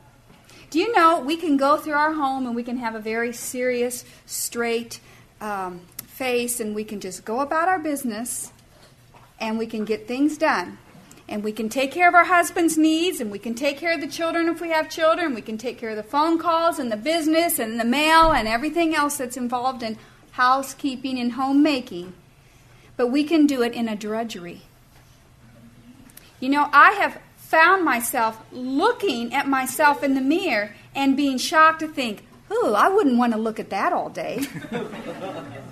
Do 0.71 0.79
you 0.79 0.91
know 0.95 1.19
we 1.19 1.37
can 1.37 1.55
go 1.55 1.77
through 1.77 1.93
our 1.93 2.13
home 2.13 2.47
and 2.47 2.55
we 2.55 2.63
can 2.63 2.77
have 2.77 2.95
a 2.95 2.99
very 2.99 3.33
serious, 3.33 4.03
straight 4.25 4.99
um, 5.41 5.81
face 6.07 6.59
and 6.59 6.73
we 6.73 6.83
can 6.83 6.99
just 6.99 7.23
go 7.23 7.39
about 7.39 7.67
our 7.67 7.79
business 7.79 8.51
and 9.39 9.59
we 9.59 9.67
can 9.67 9.85
get 9.85 10.07
things 10.07 10.39
done. 10.39 10.79
And 11.29 11.43
we 11.43 11.51
can 11.51 11.69
take 11.69 11.91
care 11.91 12.09
of 12.09 12.15
our 12.15 12.25
husband's 12.25 12.75
needs, 12.75 13.21
and 13.21 13.29
we 13.29 13.37
can 13.37 13.53
take 13.53 13.77
care 13.77 13.93
of 13.93 14.01
the 14.01 14.07
children 14.07 14.47
if 14.49 14.59
we 14.59 14.69
have 14.69 14.89
children. 14.89 15.35
We 15.35 15.43
can 15.43 15.59
take 15.59 15.77
care 15.77 15.91
of 15.91 15.95
the 15.95 16.01
phone 16.01 16.39
calls 16.39 16.79
and 16.79 16.91
the 16.91 16.97
business 16.97 17.59
and 17.59 17.79
the 17.79 17.85
mail 17.85 18.31
and 18.31 18.47
everything 18.47 18.95
else 18.95 19.17
that's 19.17 19.37
involved 19.37 19.83
in 19.83 19.99
housekeeping 20.31 21.19
and 21.19 21.33
homemaking. 21.33 22.13
But 22.97 23.07
we 23.07 23.23
can 23.23 23.45
do 23.45 23.61
it 23.61 23.73
in 23.73 23.87
a 23.87 23.95
drudgery. 23.95 24.63
You 26.39 26.49
know, 26.49 26.67
I 26.73 26.93
have 26.93 27.21
found 27.37 27.85
myself 27.85 28.41
looking 28.51 29.31
at 29.31 29.47
myself 29.47 30.03
in 30.03 30.15
the 30.15 30.21
mirror 30.21 30.73
and 30.95 31.15
being 31.15 31.37
shocked 31.37 31.81
to 31.81 31.87
think, 31.87 32.25
ooh, 32.51 32.73
I 32.73 32.89
wouldn't 32.89 33.19
want 33.19 33.33
to 33.33 33.39
look 33.39 33.59
at 33.59 33.69
that 33.69 33.93
all 33.93 34.09
day. 34.09 34.47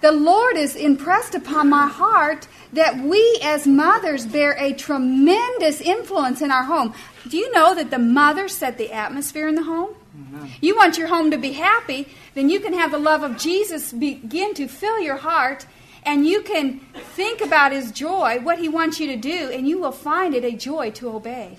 the 0.00 0.12
Lord 0.12 0.56
is 0.56 0.76
impressed 0.76 1.34
upon 1.34 1.68
my 1.68 1.86
heart 1.86 2.46
that 2.72 2.98
we 2.98 3.38
as 3.42 3.66
mothers 3.66 4.26
bear 4.26 4.52
a 4.52 4.72
tremendous 4.72 5.80
influence 5.80 6.42
in 6.42 6.50
our 6.50 6.64
home. 6.64 6.94
Do 7.28 7.36
you 7.36 7.50
know 7.52 7.74
that 7.74 7.90
the 7.90 7.98
mothers 7.98 8.56
set 8.56 8.78
the 8.78 8.92
atmosphere 8.92 9.48
in 9.48 9.54
the 9.54 9.64
home? 9.64 9.94
Mm-hmm. 10.16 10.46
You 10.60 10.76
want 10.76 10.98
your 10.98 11.08
home 11.08 11.30
to 11.30 11.38
be 11.38 11.52
happy, 11.52 12.08
then 12.34 12.48
you 12.48 12.60
can 12.60 12.74
have 12.74 12.90
the 12.90 12.98
love 12.98 13.22
of 13.22 13.38
Jesus 13.38 13.92
begin 13.92 14.54
to 14.54 14.68
fill 14.68 15.00
your 15.00 15.16
heart 15.16 15.66
and 16.04 16.26
you 16.26 16.42
can 16.42 16.80
think 17.16 17.40
about 17.40 17.72
his 17.72 17.90
joy, 17.90 18.38
what 18.42 18.58
he 18.58 18.68
wants 18.68 19.00
you 19.00 19.08
to 19.08 19.16
do, 19.16 19.50
and 19.50 19.68
you 19.68 19.78
will 19.78 19.92
find 19.92 20.34
it 20.34 20.44
a 20.44 20.52
joy 20.52 20.90
to 20.92 21.10
obey. 21.10 21.58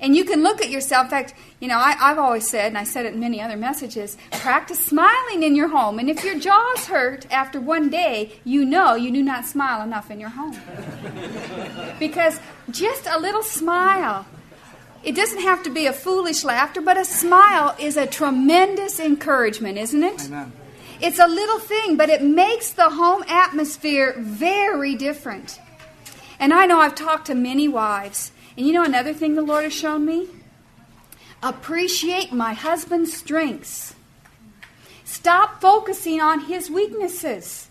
And 0.00 0.14
you 0.14 0.24
can 0.24 0.42
look 0.42 0.60
at 0.60 0.70
yourself. 0.70 1.04
In 1.04 1.10
fact, 1.10 1.34
you 1.60 1.68
know, 1.68 1.78
I, 1.78 1.92
have 1.92 2.18
always 2.18 2.48
said, 2.48 2.66
and 2.66 2.78
I 2.78 2.84
said 2.84 3.06
it 3.06 3.14
in 3.14 3.20
many 3.20 3.40
other 3.40 3.56
messages, 3.56 4.16
practice 4.32 4.78
smiling 4.78 5.42
in 5.42 5.56
your 5.56 5.68
home. 5.68 5.98
And 5.98 6.10
if 6.10 6.22
your 6.24 6.38
jaw's 6.38 6.86
hurt 6.86 7.26
after 7.32 7.60
one 7.60 7.88
day, 7.88 8.32
you 8.44 8.64
know 8.64 8.94
you 8.94 9.10
do 9.10 9.22
not 9.22 9.46
smile 9.46 9.82
enough 9.82 10.10
in 10.10 10.20
your 10.20 10.30
home. 10.30 10.58
because 11.98 12.38
just 12.70 13.06
a 13.06 13.18
little 13.18 13.42
smile, 13.42 14.26
it 15.02 15.14
doesn't 15.14 15.40
have 15.40 15.62
to 15.62 15.70
be 15.70 15.86
a 15.86 15.92
foolish 15.92 16.44
laughter, 16.44 16.80
but 16.80 16.98
a 16.98 17.04
smile 17.04 17.74
is 17.78 17.96
a 17.96 18.06
tremendous 18.06 19.00
encouragement, 19.00 19.78
isn't 19.78 20.02
it? 20.02 20.26
Amen. 20.26 20.52
It's 21.00 21.18
a 21.18 21.26
little 21.26 21.58
thing, 21.58 21.96
but 21.96 22.08
it 22.08 22.22
makes 22.22 22.72
the 22.72 22.90
home 22.90 23.22
atmosphere 23.28 24.14
very 24.18 24.94
different. 24.94 25.60
And 26.38 26.52
I 26.52 26.66
know 26.66 26.80
I've 26.80 26.94
talked 26.94 27.26
to 27.26 27.34
many 27.34 27.68
wives. 27.68 28.32
And 28.56 28.66
you 28.66 28.72
know 28.72 28.84
another 28.84 29.12
thing 29.12 29.34
the 29.34 29.42
Lord 29.42 29.64
has 29.64 29.74
shown 29.74 30.04
me? 30.04 30.28
Appreciate 31.42 32.32
my 32.32 32.54
husband's 32.54 33.12
strengths. 33.12 33.94
Stop 35.04 35.60
focusing 35.60 36.20
on 36.20 36.40
his 36.40 36.70
weaknesses. 36.70 37.68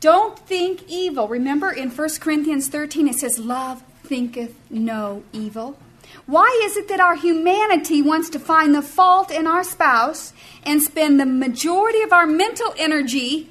Don't 0.00 0.38
think 0.38 0.84
evil. 0.88 1.26
Remember 1.26 1.72
in 1.72 1.90
1 1.90 2.08
Corinthians 2.20 2.68
13 2.68 3.08
it 3.08 3.14
says, 3.14 3.38
Love 3.38 3.82
thinketh 4.04 4.54
no 4.70 5.22
evil. 5.32 5.78
Why 6.26 6.60
is 6.64 6.76
it 6.76 6.88
that 6.88 7.00
our 7.00 7.16
humanity 7.16 8.02
wants 8.02 8.28
to 8.30 8.38
find 8.38 8.74
the 8.74 8.82
fault 8.82 9.30
in 9.30 9.46
our 9.46 9.64
spouse 9.64 10.32
and 10.62 10.82
spend 10.82 11.18
the 11.18 11.26
majority 11.26 12.02
of 12.02 12.12
our 12.12 12.26
mental 12.26 12.74
energy 12.78 13.48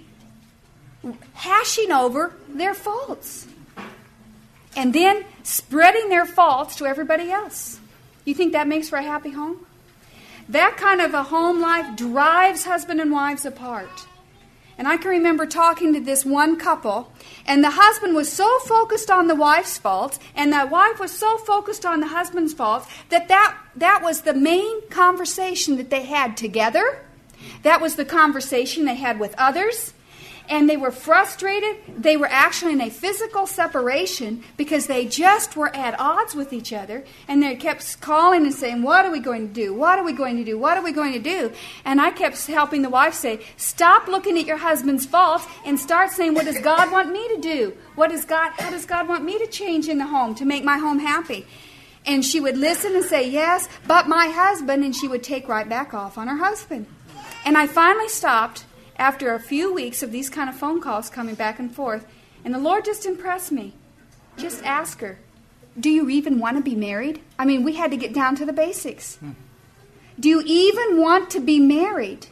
hashing 1.34 1.92
over 1.92 2.34
their 2.48 2.74
faults? 2.74 3.48
And 4.76 4.94
then 4.94 5.26
spreading 5.48 6.10
their 6.10 6.26
faults 6.26 6.76
to 6.76 6.86
everybody 6.86 7.32
else. 7.32 7.80
You 8.26 8.34
think 8.34 8.52
that 8.52 8.68
makes 8.68 8.90
for 8.90 8.98
a 8.98 9.02
happy 9.02 9.32
home? 9.32 9.66
That 10.50 10.76
kind 10.76 11.00
of 11.00 11.14
a 11.14 11.24
home 11.24 11.62
life 11.62 11.96
drives 11.96 12.66
husband 12.66 13.00
and 13.00 13.14
wives 13.14 13.46
apart. 13.46 14.08
And 14.78 14.90
I 14.90 14.98
can 14.98 15.10
remember 15.10 15.46
talking 15.46 15.94
to 15.94 16.02
this 16.02 16.26
one 16.26 16.58
couple, 16.58 17.12
and 17.46 17.64
the 17.64 17.72
husband 17.72 18.14
was 18.14 18.30
so 18.30 18.60
focused 18.60 19.10
on 19.10 19.28
the 19.28 19.36
wife's 19.36 19.78
fault, 19.78 20.20
and 20.36 20.52
the 20.52 20.68
wife 20.70 21.00
was 21.00 21.12
so 21.12 21.38
focused 21.38 21.86
on 21.86 22.02
the 22.02 22.08
husband's 22.08 22.54
fault, 22.54 22.86
that 23.08 23.30
that, 23.30 23.58
that 23.78 24.02
was 24.04 24.22
the 24.22 24.34
main 24.34 24.88
conversation 24.90 25.78
that 25.78 25.90
they 25.90 26.04
had 26.04 26.36
together. 26.36 27.00
That 27.64 27.80
was 27.80 27.96
the 27.96 28.06
conversation 28.06 28.84
they 28.84 28.96
had 28.96 29.18
with 29.18 29.34
others 29.38 29.94
and 30.50 30.70
they 30.70 30.78
were 30.78 30.92
frustrated. 30.92 31.78
They 31.88 32.16
were 32.16 32.28
actually 32.30 32.74
in 32.74 32.82
a 32.82 32.90
physical 32.90 33.48
separation 33.48 34.44
because 34.56 34.88
they 34.88 35.06
just 35.06 35.56
were 35.56 35.76
at 35.76 36.00
odds 36.00 36.36
with 36.36 36.54
each 36.54 36.72
other. 36.72 37.04
And 37.28 37.44
they 37.44 37.56
kept 37.56 38.00
calling 38.02 38.44
and 38.44 38.54
saying, 38.54 38.82
What 38.82 39.06
are 39.06 39.12
we 39.12 39.20
going 39.20 39.48
to 39.48 39.54
do? 39.54 39.74
What 39.74 40.00
are 40.00 40.06
we 40.06 40.14
going 40.14 40.38
to 40.38 40.44
do? 40.44 40.58
What 40.58 40.78
are 40.78 40.84
we 40.84 40.92
going 40.92 41.14
to 41.14 41.20
do? 41.20 41.52
And 41.84 42.00
I 42.00 42.12
kept 42.12 42.46
helping 42.48 42.82
the 42.82 42.90
wife 42.90 43.14
say, 43.14 43.42
Stop 43.58 44.08
looking 44.08 44.38
at 44.38 44.46
your 44.46 44.58
husband's 44.58 45.06
faults 45.06 45.46
and 45.66 45.80
start 45.80 46.12
saying, 46.12 46.34
What 46.34 46.46
does 46.46 46.60
God 46.60 46.92
want 46.92 47.12
me 47.12 47.28
to 47.36 47.42
do? 47.42 47.78
What 47.96 48.12
does 48.12 48.26
God, 48.26 48.52
how 48.58 48.70
does 48.70 48.86
God 48.86 49.08
want 49.08 49.26
me 49.26 49.38
to 49.40 49.48
change 49.48 49.90
in 49.90 49.98
the 49.98 50.08
home 50.08 50.36
to 50.36 50.46
make 50.46 50.64
my 50.64 50.78
home 50.78 51.00
happy? 51.00 51.46
And 52.06 52.24
she 52.24 52.40
would 52.40 52.58
listen 52.58 52.96
and 52.96 53.04
say, 53.04 53.30
Yes, 53.30 53.68
but 53.86 54.08
my 54.08 54.28
husband. 54.28 54.84
And 54.84 54.96
she 54.96 55.08
would 55.08 55.24
take 55.24 55.48
right 55.48 55.68
back 55.68 55.94
off 55.94 56.18
on 56.18 56.28
her 56.28 56.38
husband. 56.38 56.88
And 57.46 57.58
I 57.58 57.68
finally 57.68 58.10
stopped 58.10 58.66
after 58.98 59.34
a 59.34 59.40
few 59.40 59.74
weeks 59.74 60.02
of 60.02 60.12
these 60.12 60.30
kind 60.30 60.50
of 60.50 60.56
phone 60.56 60.82
calls 60.82 61.10
coming 61.10 61.36
back 61.36 61.60
and 61.60 61.74
forth. 61.74 62.06
And 62.44 62.54
the 62.54 62.60
Lord 62.60 62.86
just 62.86 63.06
impressed 63.06 63.52
me. 63.52 63.74
Just 64.38 64.64
ask 64.64 65.00
her, 65.02 65.20
Do 65.80 65.90
you 65.90 66.10
even 66.10 66.40
want 66.40 66.58
to 66.58 66.64
be 66.64 66.76
married? 66.76 67.22
I 67.38 67.46
mean, 67.46 67.64
we 67.64 67.74
had 67.74 67.92
to 67.92 67.98
get 67.98 68.14
down 68.14 68.36
to 68.38 68.46
the 68.46 68.54
basics. 68.54 69.16
Hmm. 69.18 69.32
Do 70.20 70.30
you 70.30 70.44
even 70.46 71.00
want 71.00 71.30
to 71.32 71.40
be 71.40 71.60
married? 71.60 72.28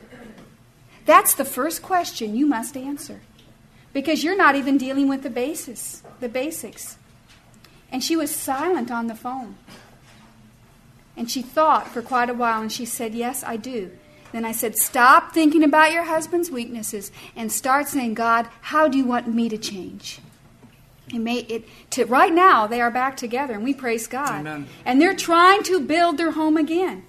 That's 1.05 1.35
the 1.35 1.45
first 1.45 1.83
question 1.83 2.35
you 2.35 2.47
must 2.47 2.75
answer. 2.75 3.21
Because 3.93 4.23
you're 4.23 4.35
not 4.35 4.55
even 4.55 4.77
dealing 4.77 5.07
with 5.07 5.21
the 5.23 5.29
basis, 5.29 6.01
the 6.19 6.27
basics. 6.27 6.97
And 7.91 8.03
she 8.03 8.15
was 8.15 8.35
silent 8.35 8.91
on 8.91 9.07
the 9.07 9.15
phone. 9.15 9.55
And 11.15 11.29
she 11.29 11.41
thought 11.41 11.87
for 11.87 12.01
quite 12.01 12.29
a 12.29 12.33
while 12.33 12.61
and 12.61 12.71
she 12.71 12.85
said, 12.85 13.13
Yes, 13.15 13.43
I 13.43 13.57
do. 13.57 13.91
Then 14.35 14.43
I 14.43 14.51
said, 14.51 14.77
Stop 14.77 15.33
thinking 15.33 15.63
about 15.63 15.93
your 15.93 16.03
husband's 16.03 16.51
weaknesses 16.51 17.09
and 17.37 17.49
start 17.49 17.87
saying, 17.87 18.15
God, 18.15 18.49
how 18.59 18.89
do 18.89 18.97
you 18.97 19.05
want 19.05 19.33
me 19.33 19.47
to 19.47 19.57
change? 19.57 20.19
It 21.07 21.19
may, 21.19 21.37
it, 21.37 21.65
to, 21.91 22.03
right 22.03 22.33
now, 22.33 22.67
they 22.67 22.81
are 22.81 22.91
back 22.91 23.15
together, 23.15 23.53
and 23.53 23.63
we 23.63 23.73
praise 23.73 24.07
God. 24.07 24.41
Amen. 24.41 24.67
And 24.83 24.99
they're 24.99 25.15
trying 25.15 25.63
to 25.63 25.79
build 25.79 26.17
their 26.17 26.31
home 26.31 26.57
again. 26.57 27.05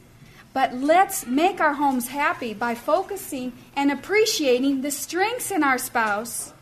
But 0.53 0.75
let's 0.75 1.27
make 1.27 1.61
our 1.61 1.73
homes 1.73 2.07
happy 2.07 2.55
by 2.55 2.77
focusing 2.77 3.55
and 3.75 3.91
appreciating 3.91 4.83
the 4.83 4.93
strengths 4.93 5.51
in 5.51 5.65
our 5.65 5.79
spouse. 5.79 6.53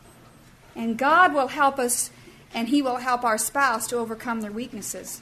And 0.75 0.97
God 0.97 1.35
will 1.35 1.49
help 1.49 1.77
us, 1.77 2.09
and 2.55 2.69
He 2.69 2.81
will 2.81 2.97
help 2.97 3.23
our 3.23 3.37
spouse 3.37 3.85
to 3.89 3.97
overcome 3.97 4.41
their 4.41 4.51
weaknesses. 4.51 5.21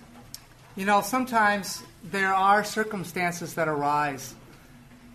You 0.78 0.86
know, 0.86 1.02
sometimes 1.02 1.84
there 2.02 2.34
are 2.34 2.64
circumstances 2.64 3.56
that 3.56 3.68
arise 3.68 4.36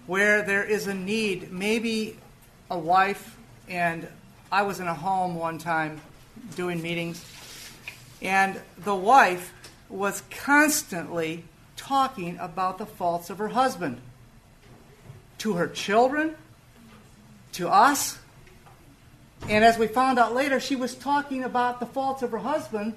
where 0.09 0.41
there 0.41 0.65
is 0.65 0.87
a 0.87 0.95
need, 0.95 1.53
maybe 1.53 2.17
a 2.71 2.79
wife, 2.79 3.37
and 3.69 4.09
I 4.51 4.63
was 4.63 4.81
in 4.81 4.87
a 4.87 4.95
home 4.95 5.35
one 5.35 5.59
time 5.59 6.01
doing 6.57 6.81
meetings, 6.81 7.23
and 8.23 8.59
the 8.79 8.95
wife 8.95 9.53
was 9.91 10.23
constantly 10.31 11.45
talking 11.77 12.39
about 12.39 12.79
the 12.79 12.87
faults 12.87 13.29
of 13.29 13.37
her 13.37 13.49
husband 13.49 14.01
to 15.37 15.53
her 15.53 15.69
children, 15.69 16.35
to 17.53 17.69
us. 17.69 18.19
And 19.47 19.63
as 19.63 19.77
we 19.77 19.89
found 19.89 20.19
out 20.19 20.35
later, 20.35 20.59
she 20.59 20.75
was 20.75 20.95
talking 20.95 21.45
about 21.45 21.81
the 21.81 21.87
faults 21.87 22.23
of 22.23 22.31
her 22.31 22.39
husband 22.39 22.95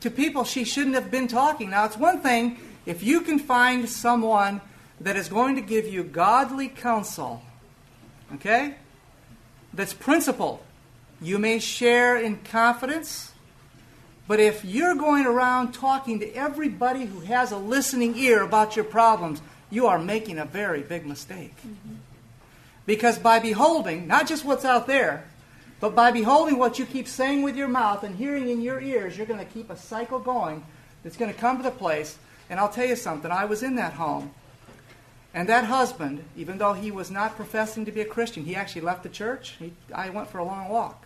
to 0.00 0.10
people 0.10 0.44
she 0.44 0.64
shouldn't 0.64 0.96
have 0.96 1.10
been 1.10 1.28
talking. 1.28 1.70
Now, 1.70 1.86
it's 1.86 1.96
one 1.96 2.20
thing 2.20 2.58
if 2.84 3.02
you 3.02 3.22
can 3.22 3.38
find 3.38 3.88
someone 3.88 4.60
that 5.00 5.16
is 5.16 5.28
going 5.28 5.56
to 5.56 5.60
give 5.60 5.86
you 5.86 6.02
godly 6.02 6.68
counsel, 6.68 7.42
okay? 8.34 8.76
That's 9.74 9.92
principled. 9.92 10.60
You 11.20 11.38
may 11.38 11.58
share 11.58 12.16
in 12.16 12.38
confidence, 12.38 13.32
but 14.26 14.40
if 14.40 14.64
you're 14.64 14.94
going 14.94 15.26
around 15.26 15.72
talking 15.72 16.20
to 16.20 16.32
everybody 16.34 17.04
who 17.04 17.20
has 17.20 17.52
a 17.52 17.58
listening 17.58 18.16
ear 18.16 18.42
about 18.42 18.76
your 18.76 18.84
problems, 18.84 19.40
you 19.70 19.86
are 19.86 19.98
making 19.98 20.38
a 20.38 20.44
very 20.44 20.82
big 20.82 21.06
mistake. 21.06 21.56
Mm-hmm. 21.58 21.96
Because 22.86 23.18
by 23.18 23.38
beholding, 23.38 24.06
not 24.06 24.28
just 24.28 24.44
what's 24.44 24.64
out 24.64 24.86
there, 24.86 25.24
but 25.80 25.94
by 25.94 26.10
beholding 26.10 26.58
what 26.58 26.78
you 26.78 26.86
keep 26.86 27.06
saying 27.06 27.42
with 27.42 27.56
your 27.56 27.68
mouth 27.68 28.02
and 28.02 28.16
hearing 28.16 28.48
in 28.48 28.62
your 28.62 28.80
ears, 28.80 29.16
you're 29.16 29.26
going 29.26 29.44
to 29.44 29.52
keep 29.52 29.68
a 29.70 29.76
cycle 29.76 30.18
going 30.18 30.64
that's 31.02 31.16
going 31.16 31.32
to 31.32 31.38
come 31.38 31.58
to 31.58 31.62
the 31.62 31.70
place. 31.70 32.16
And 32.48 32.58
I'll 32.58 32.68
tell 32.68 32.86
you 32.86 32.96
something, 32.96 33.30
I 33.30 33.44
was 33.44 33.62
in 33.62 33.76
that 33.76 33.92
home 33.94 34.32
and 35.36 35.50
that 35.50 35.64
husband, 35.64 36.24
even 36.34 36.56
though 36.56 36.72
he 36.72 36.90
was 36.90 37.10
not 37.10 37.36
professing 37.36 37.84
to 37.84 37.92
be 37.92 38.00
a 38.00 38.06
Christian, 38.06 38.46
he 38.46 38.56
actually 38.56 38.80
left 38.80 39.02
the 39.02 39.10
church. 39.10 39.54
He, 39.58 39.74
I 39.94 40.08
went 40.08 40.30
for 40.30 40.38
a 40.38 40.44
long 40.44 40.70
walk. 40.70 41.04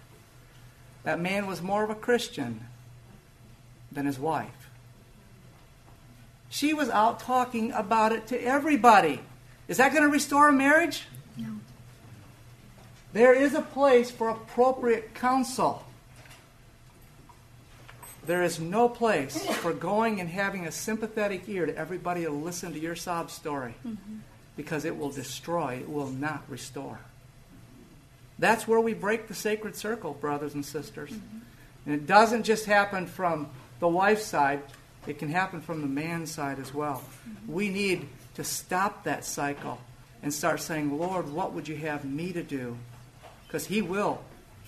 That 1.02 1.18
man 1.18 1.48
was 1.48 1.60
more 1.60 1.82
of 1.82 1.90
a 1.90 1.96
Christian 1.96 2.60
than 3.90 4.06
his 4.06 4.20
wife. 4.20 4.70
She 6.48 6.72
was 6.72 6.88
out 6.88 7.18
talking 7.18 7.72
about 7.72 8.12
it 8.12 8.28
to 8.28 8.40
everybody. 8.40 9.20
Is 9.66 9.78
that 9.78 9.90
going 9.90 10.04
to 10.04 10.08
restore 10.08 10.48
a 10.48 10.52
marriage? 10.52 11.06
No. 11.36 11.56
There 13.12 13.34
is 13.34 13.54
a 13.54 13.62
place 13.62 14.12
for 14.12 14.28
appropriate 14.28 15.12
counsel. 15.12 15.84
There 18.30 18.44
is 18.44 18.60
no 18.60 18.88
place 18.88 19.44
for 19.56 19.72
going 19.72 20.20
and 20.20 20.30
having 20.30 20.64
a 20.64 20.70
sympathetic 20.70 21.48
ear 21.48 21.66
to 21.66 21.76
everybody 21.76 22.22
to 22.22 22.30
listen 22.30 22.72
to 22.74 22.78
your 22.78 22.94
sob 22.94 23.28
story 23.28 23.74
mm-hmm. 23.84 24.18
because 24.56 24.84
it 24.84 24.96
will 24.96 25.10
destroy, 25.10 25.78
it 25.80 25.90
will 25.90 26.10
not 26.10 26.44
restore. 26.48 27.00
That's 28.38 28.68
where 28.68 28.78
we 28.78 28.94
break 28.94 29.26
the 29.26 29.34
sacred 29.34 29.74
circle, 29.74 30.12
brothers 30.12 30.54
and 30.54 30.64
sisters. 30.64 31.10
Mm-hmm. 31.10 31.38
And 31.86 31.94
it 31.96 32.06
doesn't 32.06 32.44
just 32.44 32.66
happen 32.66 33.08
from 33.08 33.48
the 33.80 33.88
wife's 33.88 34.26
side, 34.26 34.62
it 35.08 35.18
can 35.18 35.28
happen 35.28 35.60
from 35.60 35.80
the 35.80 35.88
man's 35.88 36.30
side 36.30 36.60
as 36.60 36.72
well. 36.72 37.02
Mm-hmm. 37.28 37.52
We 37.52 37.68
need 37.68 38.06
to 38.34 38.44
stop 38.44 39.02
that 39.02 39.24
cycle 39.24 39.80
and 40.22 40.32
start 40.32 40.60
saying, 40.60 40.96
Lord, 40.96 41.32
what 41.32 41.52
would 41.52 41.66
you 41.66 41.74
have 41.78 42.04
me 42.04 42.32
to 42.32 42.44
do? 42.44 42.76
Because 43.48 43.66
He 43.66 43.82
will 43.82 44.20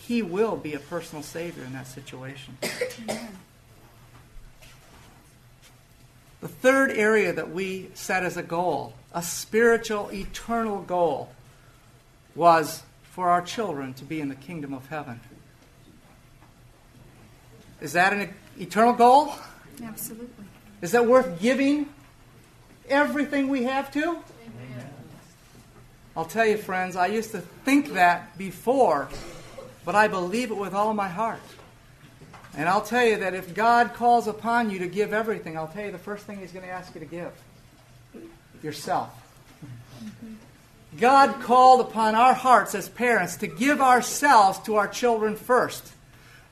he 0.03 0.21
will 0.21 0.57
be 0.57 0.75
a 0.75 0.81
personal 0.81 1.23
Savior 1.23 1.63
in 1.63 1.73
that 1.75 1.87
situation. 1.87 2.59
The 6.43 6.49
third 6.49 6.91
area 6.91 7.33
that 7.33 7.51
we 7.51 7.89
set 7.95 8.23
as 8.23 8.37
a 8.37 8.43
goal, 8.43 8.93
a 9.15 9.23
spiritual, 9.23 10.11
eternal 10.13 10.83
goal, 10.83 11.33
was 12.35 12.83
for 13.05 13.31
our 13.31 13.41
children 13.41 13.95
to 13.95 14.05
be 14.05 14.21
in 14.21 14.29
the 14.29 14.35
kingdom 14.35 14.75
of 14.75 14.87
heaven. 14.89 15.21
Is 17.81 17.95
that 17.95 18.13
an 18.13 18.35
eternal 18.59 18.93
goal? 18.93 19.33
Absolutely. 19.83 20.45
Is 20.83 20.93
that 20.93 21.07
worth 21.07 21.41
giving 21.41 21.89
everything 22.89 23.49
we 23.49 23.63
have 23.63 23.91
to? 23.93 24.03
Amen. 24.03 24.91
I'll 26.15 26.27
tell 26.27 26.47
you, 26.47 26.59
friends, 26.59 26.97
I 26.97 27.07
used 27.07 27.31
to 27.31 27.41
think 27.41 27.95
that 27.95 28.37
before 28.37 29.09
but 29.85 29.95
I 29.95 30.09
believe 30.09 30.51
it 30.51 30.57
with 30.57 30.75
all 30.75 30.95
my 30.95 31.09
heart. 31.09 31.41
And 32.57 32.69
I'll 32.69 32.83
tell 32.83 33.05
you 33.05 33.19
that 33.19 33.35
if 33.35 33.55
God 33.55 33.95
calls 33.95 34.27
upon 34.27 34.71
you 34.71 34.81
to 34.81 34.87
give 34.87 35.13
everything, 35.13 35.57
I'll 35.57 35.69
tell 35.69 35.85
you 35.85 35.93
the 35.93 35.99
first 35.99 36.27
thing 36.27 36.39
He's 36.39 36.53
going 36.53 36.65
to 36.65 36.71
ask 36.71 36.95
you 36.95 37.01
to 37.01 37.07
give 37.07 37.33
yourself. 38.63 39.11
God 40.99 41.41
called 41.41 41.81
upon 41.81 42.15
our 42.15 42.35
hearts 42.35 42.75
as 42.75 42.89
parents 42.89 43.37
to 43.37 43.47
give 43.47 43.81
ourselves 43.81 44.59
to 44.61 44.77
our 44.77 44.89
children 44.89 45.37
first. 45.37 45.93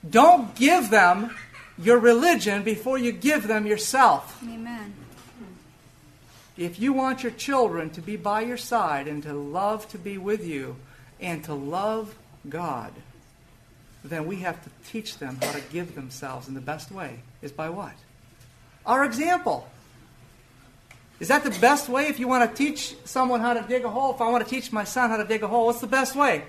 Don't 0.08 0.54
give 0.54 0.88
them 0.88 1.36
your 1.76 1.98
religion 1.98 2.62
before 2.62 2.96
you 2.98 3.12
give 3.12 3.46
them 3.46 3.66
yourself. 3.66 4.42
Amen. 4.42 4.94
If 6.56 6.78
you 6.78 6.92
want 6.92 7.22
your 7.22 7.32
children 7.32 7.90
to 7.90 8.00
be 8.00 8.16
by 8.16 8.42
your 8.42 8.56
side 8.56 9.08
and 9.08 9.22
to 9.22 9.32
love 9.32 9.88
to 9.90 9.98
be 9.98 10.18
with 10.18 10.44
you 10.44 10.76
and 11.20 11.44
to 11.44 11.54
love 11.54 12.14
God, 12.48 12.92
then 14.04 14.26
we 14.26 14.36
have 14.36 14.62
to 14.64 14.70
teach 14.90 15.18
them 15.18 15.38
how 15.42 15.52
to 15.52 15.60
give 15.72 15.94
themselves. 15.94 16.48
in 16.48 16.54
the 16.54 16.60
best 16.60 16.90
way 16.90 17.20
is 17.42 17.52
by 17.52 17.68
what? 17.68 17.92
Our 18.86 19.04
example. 19.04 19.68
Is 21.18 21.28
that 21.28 21.44
the 21.44 21.50
best 21.60 21.88
way 21.88 22.06
if 22.06 22.18
you 22.18 22.26
want 22.26 22.48
to 22.48 22.56
teach 22.56 22.96
someone 23.04 23.40
how 23.40 23.52
to 23.52 23.62
dig 23.68 23.84
a 23.84 23.90
hole? 23.90 24.14
If 24.14 24.22
I 24.22 24.30
want 24.30 24.42
to 24.42 24.48
teach 24.48 24.72
my 24.72 24.84
son 24.84 25.10
how 25.10 25.18
to 25.18 25.24
dig 25.24 25.42
a 25.42 25.48
hole, 25.48 25.66
what's 25.66 25.80
the 25.80 25.86
best 25.86 26.16
way? 26.16 26.44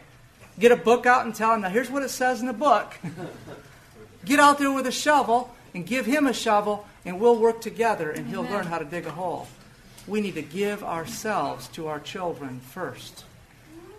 Get 0.58 0.72
a 0.72 0.78
book 0.78 1.06
out 1.06 1.26
and 1.26 1.36
tell 1.36 1.54
him, 1.54 1.62
now 1.62 1.70
here's 1.70 1.90
what 1.90 2.04
it 2.04 2.10
says 2.10 2.40
in 2.40 2.48
the 2.48 2.54
book. 2.54 2.94
Get 4.26 4.40
out 4.40 4.60
there 4.60 4.72
with 4.72 4.86
a 4.88 4.92
shovel 4.92 5.54
and 5.74 5.86
give 5.86 6.06
him 6.06 6.28
a 6.28 6.34
shovel, 6.34 6.86
and 7.06 7.20
we'll 7.20 7.38
work 7.38 7.62
together, 7.62 8.12
and 8.12 8.28
he'll 8.28 8.42
Amen. 8.42 8.52
learn 8.52 8.66
how 8.68 8.78
to 8.78 8.86
dig 8.86 9.06
a 9.06 9.12
hole. 9.12 9.48
We 10.08 10.22
need 10.22 10.36
to 10.36 10.42
give 10.42 10.84
ourselves 10.84 11.68
to 11.70 11.88
our 11.88 12.00
children 12.00 12.60
first. 12.60 13.24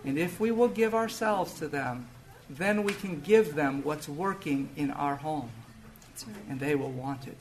And 0.04 0.18
if 0.18 0.38
we 0.38 0.50
will 0.50 0.68
give 0.68 0.94
ourselves 0.94 1.54
to 1.54 1.68
them, 1.68 2.08
then 2.56 2.84
we 2.84 2.92
can 2.92 3.20
give 3.20 3.54
them 3.54 3.82
what's 3.82 4.08
working 4.08 4.68
in 4.76 4.90
our 4.90 5.16
home, 5.16 5.50
right. 6.26 6.36
and 6.48 6.60
they 6.60 6.74
will 6.74 6.90
want 6.90 7.26
it. 7.26 7.38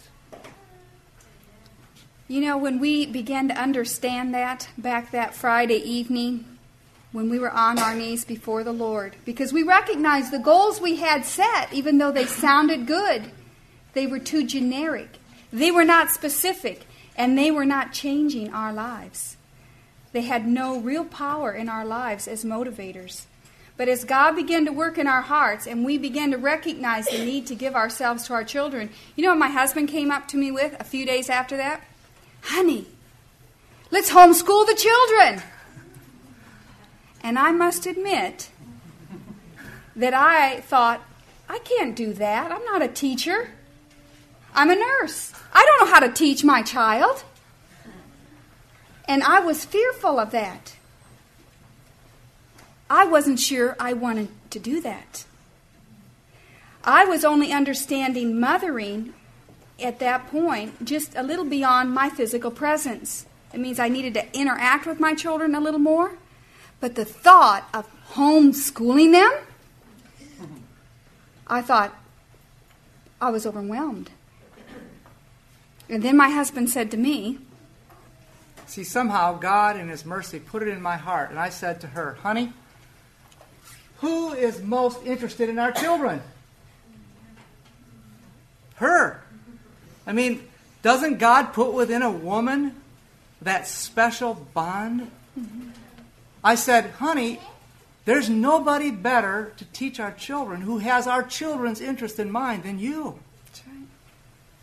You 2.28 2.40
know, 2.40 2.58
when 2.58 2.80
we 2.80 3.06
began 3.06 3.50
to 3.50 3.54
understand 3.54 4.34
that 4.34 4.70
back 4.78 5.12
that 5.12 5.36
Friday 5.36 5.76
evening, 5.76 6.46
when 7.12 7.30
we 7.30 7.38
were 7.38 7.52
on 7.52 7.78
our 7.78 7.94
knees 7.94 8.24
before 8.24 8.64
the 8.64 8.72
Lord, 8.72 9.18
because 9.26 9.52
we 9.52 9.64
recognized 9.64 10.32
the 10.32 10.40
goals 10.40 10.80
we 10.80 10.96
had 10.96 11.26
set, 11.26 11.74
even 11.74 11.98
though 11.98 12.12
they 12.12 12.26
sounded 12.26 12.88
good, 12.88 13.32
they 13.94 14.08
were 14.08 14.20
too 14.20 14.48
generic. 14.48 15.20
They 15.52 15.72
were 15.72 15.84
not 15.84 16.10
specific, 16.10 16.86
and 17.18 17.38
they 17.38 17.52
were 17.52 17.66
not 17.66 17.92
changing 17.92 18.54
our 18.54 18.72
lives. 18.72 19.36
They 20.14 20.22
had 20.22 20.48
no 20.48 20.80
real 20.80 21.04
power 21.04 21.52
in 21.52 21.68
our 21.68 21.84
lives 21.84 22.30
as 22.30 22.46
motivators. 22.46 23.26
But 23.82 23.90
as 23.90 24.04
God 24.04 24.36
began 24.36 24.66
to 24.66 24.72
work 24.72 25.00
in 25.00 25.08
our 25.08 25.24
hearts 25.24 25.66
and 25.66 25.84
we 25.84 25.98
began 25.98 26.30
to 26.30 26.38
recognize 26.38 27.08
the 27.08 27.26
need 27.26 27.48
to 27.48 27.56
give 27.56 27.74
ourselves 27.74 28.28
to 28.28 28.34
our 28.34 28.44
children, 28.44 28.92
you 29.16 29.24
know 29.24 29.32
what 29.32 29.40
my 29.40 29.50
husband 29.50 29.90
came 29.90 30.12
up 30.12 30.28
to 30.28 30.38
me 30.38 30.52
with 30.52 30.80
a 30.80 30.84
few 30.84 31.04
days 31.04 31.32
after 31.32 31.58
that? 31.58 31.82
Honey, 32.44 32.86
let's 33.90 34.12
homeschool 34.12 34.68
the 34.68 34.76
children. 34.76 35.42
And 37.24 37.40
I 37.40 37.54
must 37.54 37.88
admit 37.88 38.52
that 39.96 40.14
I 40.14 40.60
thought, 40.60 41.02
I 41.50 41.58
can't 41.58 41.96
do 41.96 42.14
that. 42.14 42.52
I'm 42.52 42.64
not 42.66 42.84
a 42.84 42.88
teacher. 42.88 43.50
I'm 44.54 44.70
a 44.70 44.76
nurse. 44.76 45.34
I 45.52 45.66
don't 45.66 45.88
know 45.88 45.92
how 45.92 46.02
to 46.02 46.14
teach 46.14 46.44
my 46.44 46.62
child. 46.62 47.24
And 49.06 49.24
I 49.24 49.40
was 49.40 49.66
fearful 49.66 50.20
of 50.20 50.30
that. 50.30 50.76
I 52.92 53.06
wasn't 53.06 53.40
sure 53.40 53.78
I 53.80 53.94
wanted 53.94 54.28
to 54.50 54.60
do 54.60 54.82
that. 54.82 55.24
I 56.84 57.06
was 57.06 57.24
only 57.24 57.54
understanding 57.54 58.38
mothering 58.38 59.14
at 59.82 60.00
that 60.00 60.28
point 60.28 60.84
just 60.84 61.16
a 61.16 61.24
little 61.24 61.46
beyond 61.46 61.94
my 61.94 62.10
physical 62.10 62.52
presence. 62.52 63.26
It 63.54 63.62
means 63.62 63.80
I 63.80 63.88
needed 63.88 64.14
to 64.16 64.38
interact 64.38 64.86
with 64.86 65.00
my 65.00 65.16
children 65.16 65.56
a 65.56 65.62
little 65.62 65.80
more. 65.80 66.18
But 66.82 66.96
the 66.96 67.06
thought 67.06 67.70
of 67.74 67.88
homeschooling 68.12 69.14
them, 69.14 70.50
I 71.48 71.62
thought 71.62 71.96
I 73.22 73.30
was 73.30 73.46
overwhelmed. 73.46 74.10
And 75.88 76.04
then 76.04 76.18
my 76.18 76.30
husband 76.30 76.70
said 76.70 76.92
to 76.92 76.98
me, 76.98 77.40
See, 78.66 78.84
somehow 78.84 79.38
God 79.38 79.78
in 79.78 79.88
His 79.88 80.06
mercy 80.06 80.40
put 80.40 80.62
it 80.62 80.68
in 80.68 80.82
my 80.82 80.98
heart, 80.98 81.30
and 81.30 81.40
I 81.40 81.48
said 81.48 81.80
to 81.82 81.88
her, 81.88 82.16
Honey, 82.16 82.52
who 84.02 84.34
is 84.34 84.62
most 84.62 85.04
interested 85.06 85.48
in 85.48 85.58
our 85.60 85.72
children? 85.72 86.22
Her. 88.76 89.22
I 90.06 90.12
mean, 90.12 90.48
doesn't 90.82 91.20
God 91.20 91.54
put 91.54 91.74
within 91.74 92.02
a 92.02 92.12
woman 92.12 92.76
that 93.44 93.68
special 93.68 94.34
bond? 94.34 95.10
I 96.44 96.56
said, 96.56 96.90
Honey, 96.92 97.40
there's 98.06 98.28
nobody 98.28 98.90
better 98.90 99.54
to 99.58 99.66
teach 99.66 100.00
our 100.00 100.12
children 100.12 100.62
who 100.62 100.80
has 100.80 101.06
our 101.06 101.22
children's 101.22 101.80
interest 101.80 102.20
in 102.20 102.32
mind 102.32 102.64
than 102.64 102.80
you. 102.80 103.20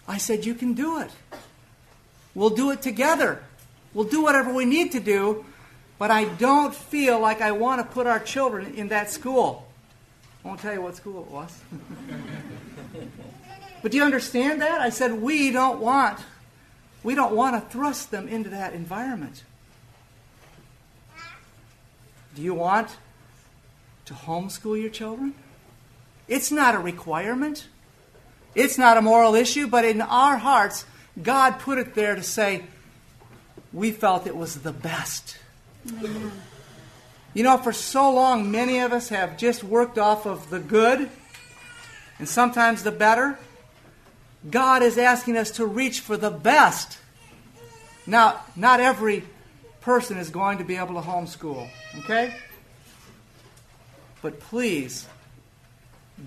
I 0.08 0.18
said, 0.18 0.44
You 0.44 0.54
can 0.54 0.74
do 0.74 1.00
it. 1.00 1.10
We'll 2.34 2.50
do 2.50 2.70
it 2.72 2.82
together. 2.82 3.44
We'll 3.94 4.08
do 4.08 4.22
whatever 4.22 4.52
we 4.52 4.64
need 4.64 4.92
to 4.92 5.00
do, 5.00 5.44
but 5.98 6.10
I 6.10 6.24
don't 6.24 6.74
feel 6.74 7.18
like 7.18 7.40
I 7.40 7.52
want 7.52 7.80
to 7.80 7.94
put 7.94 8.06
our 8.06 8.20
children 8.20 8.74
in 8.74 8.88
that 8.88 9.10
school. 9.10 9.66
I 10.44 10.48
won't 10.48 10.60
tell 10.60 10.72
you 10.72 10.80
what 10.80 10.96
school 10.96 11.22
it 11.22 11.30
was. 11.30 11.60
but 13.82 13.90
do 13.90 13.96
you 13.96 14.04
understand 14.04 14.62
that? 14.62 14.80
I 14.80 14.90
said, 14.90 15.20
We 15.20 15.50
don't 15.50 15.80
want. 15.80 16.20
We 17.02 17.14
don't 17.14 17.34
want 17.34 17.56
to 17.56 17.70
thrust 17.70 18.10
them 18.10 18.28
into 18.28 18.50
that 18.50 18.74
environment. 18.74 19.42
Do 22.34 22.42
you 22.42 22.54
want 22.54 22.88
to 24.04 24.14
homeschool 24.14 24.80
your 24.80 24.90
children? 24.90 25.34
It's 26.28 26.52
not 26.52 26.74
a 26.74 26.78
requirement. 26.78 27.66
It's 28.54 28.78
not 28.78 28.96
a 28.96 29.02
moral 29.02 29.34
issue, 29.34 29.66
but 29.66 29.84
in 29.84 30.00
our 30.00 30.36
hearts, 30.36 30.84
God 31.20 31.58
put 31.58 31.78
it 31.78 31.94
there 31.94 32.14
to 32.14 32.22
say, 32.22 32.64
we 33.72 33.90
felt 33.90 34.26
it 34.26 34.36
was 34.36 34.60
the 34.60 34.72
best. 34.72 35.36
You 35.84 37.44
know, 37.44 37.56
for 37.58 37.72
so 37.72 38.12
long, 38.12 38.50
many 38.50 38.80
of 38.80 38.92
us 38.92 39.10
have 39.10 39.36
just 39.38 39.62
worked 39.62 39.98
off 39.98 40.26
of 40.26 40.50
the 40.50 40.58
good 40.58 41.08
and 42.18 42.28
sometimes 42.28 42.82
the 42.82 42.90
better. 42.90 43.38
God 44.48 44.82
is 44.82 44.98
asking 44.98 45.36
us 45.36 45.52
to 45.52 45.66
reach 45.66 46.00
for 46.00 46.16
the 46.16 46.30
best. 46.30 46.98
Now, 48.06 48.40
not 48.56 48.80
every 48.80 49.24
person 49.80 50.18
is 50.18 50.30
going 50.30 50.58
to 50.58 50.64
be 50.64 50.76
able 50.76 50.94
to 50.94 51.06
homeschool, 51.06 51.68
okay? 51.98 52.34
But 54.22 54.40
please, 54.40 55.06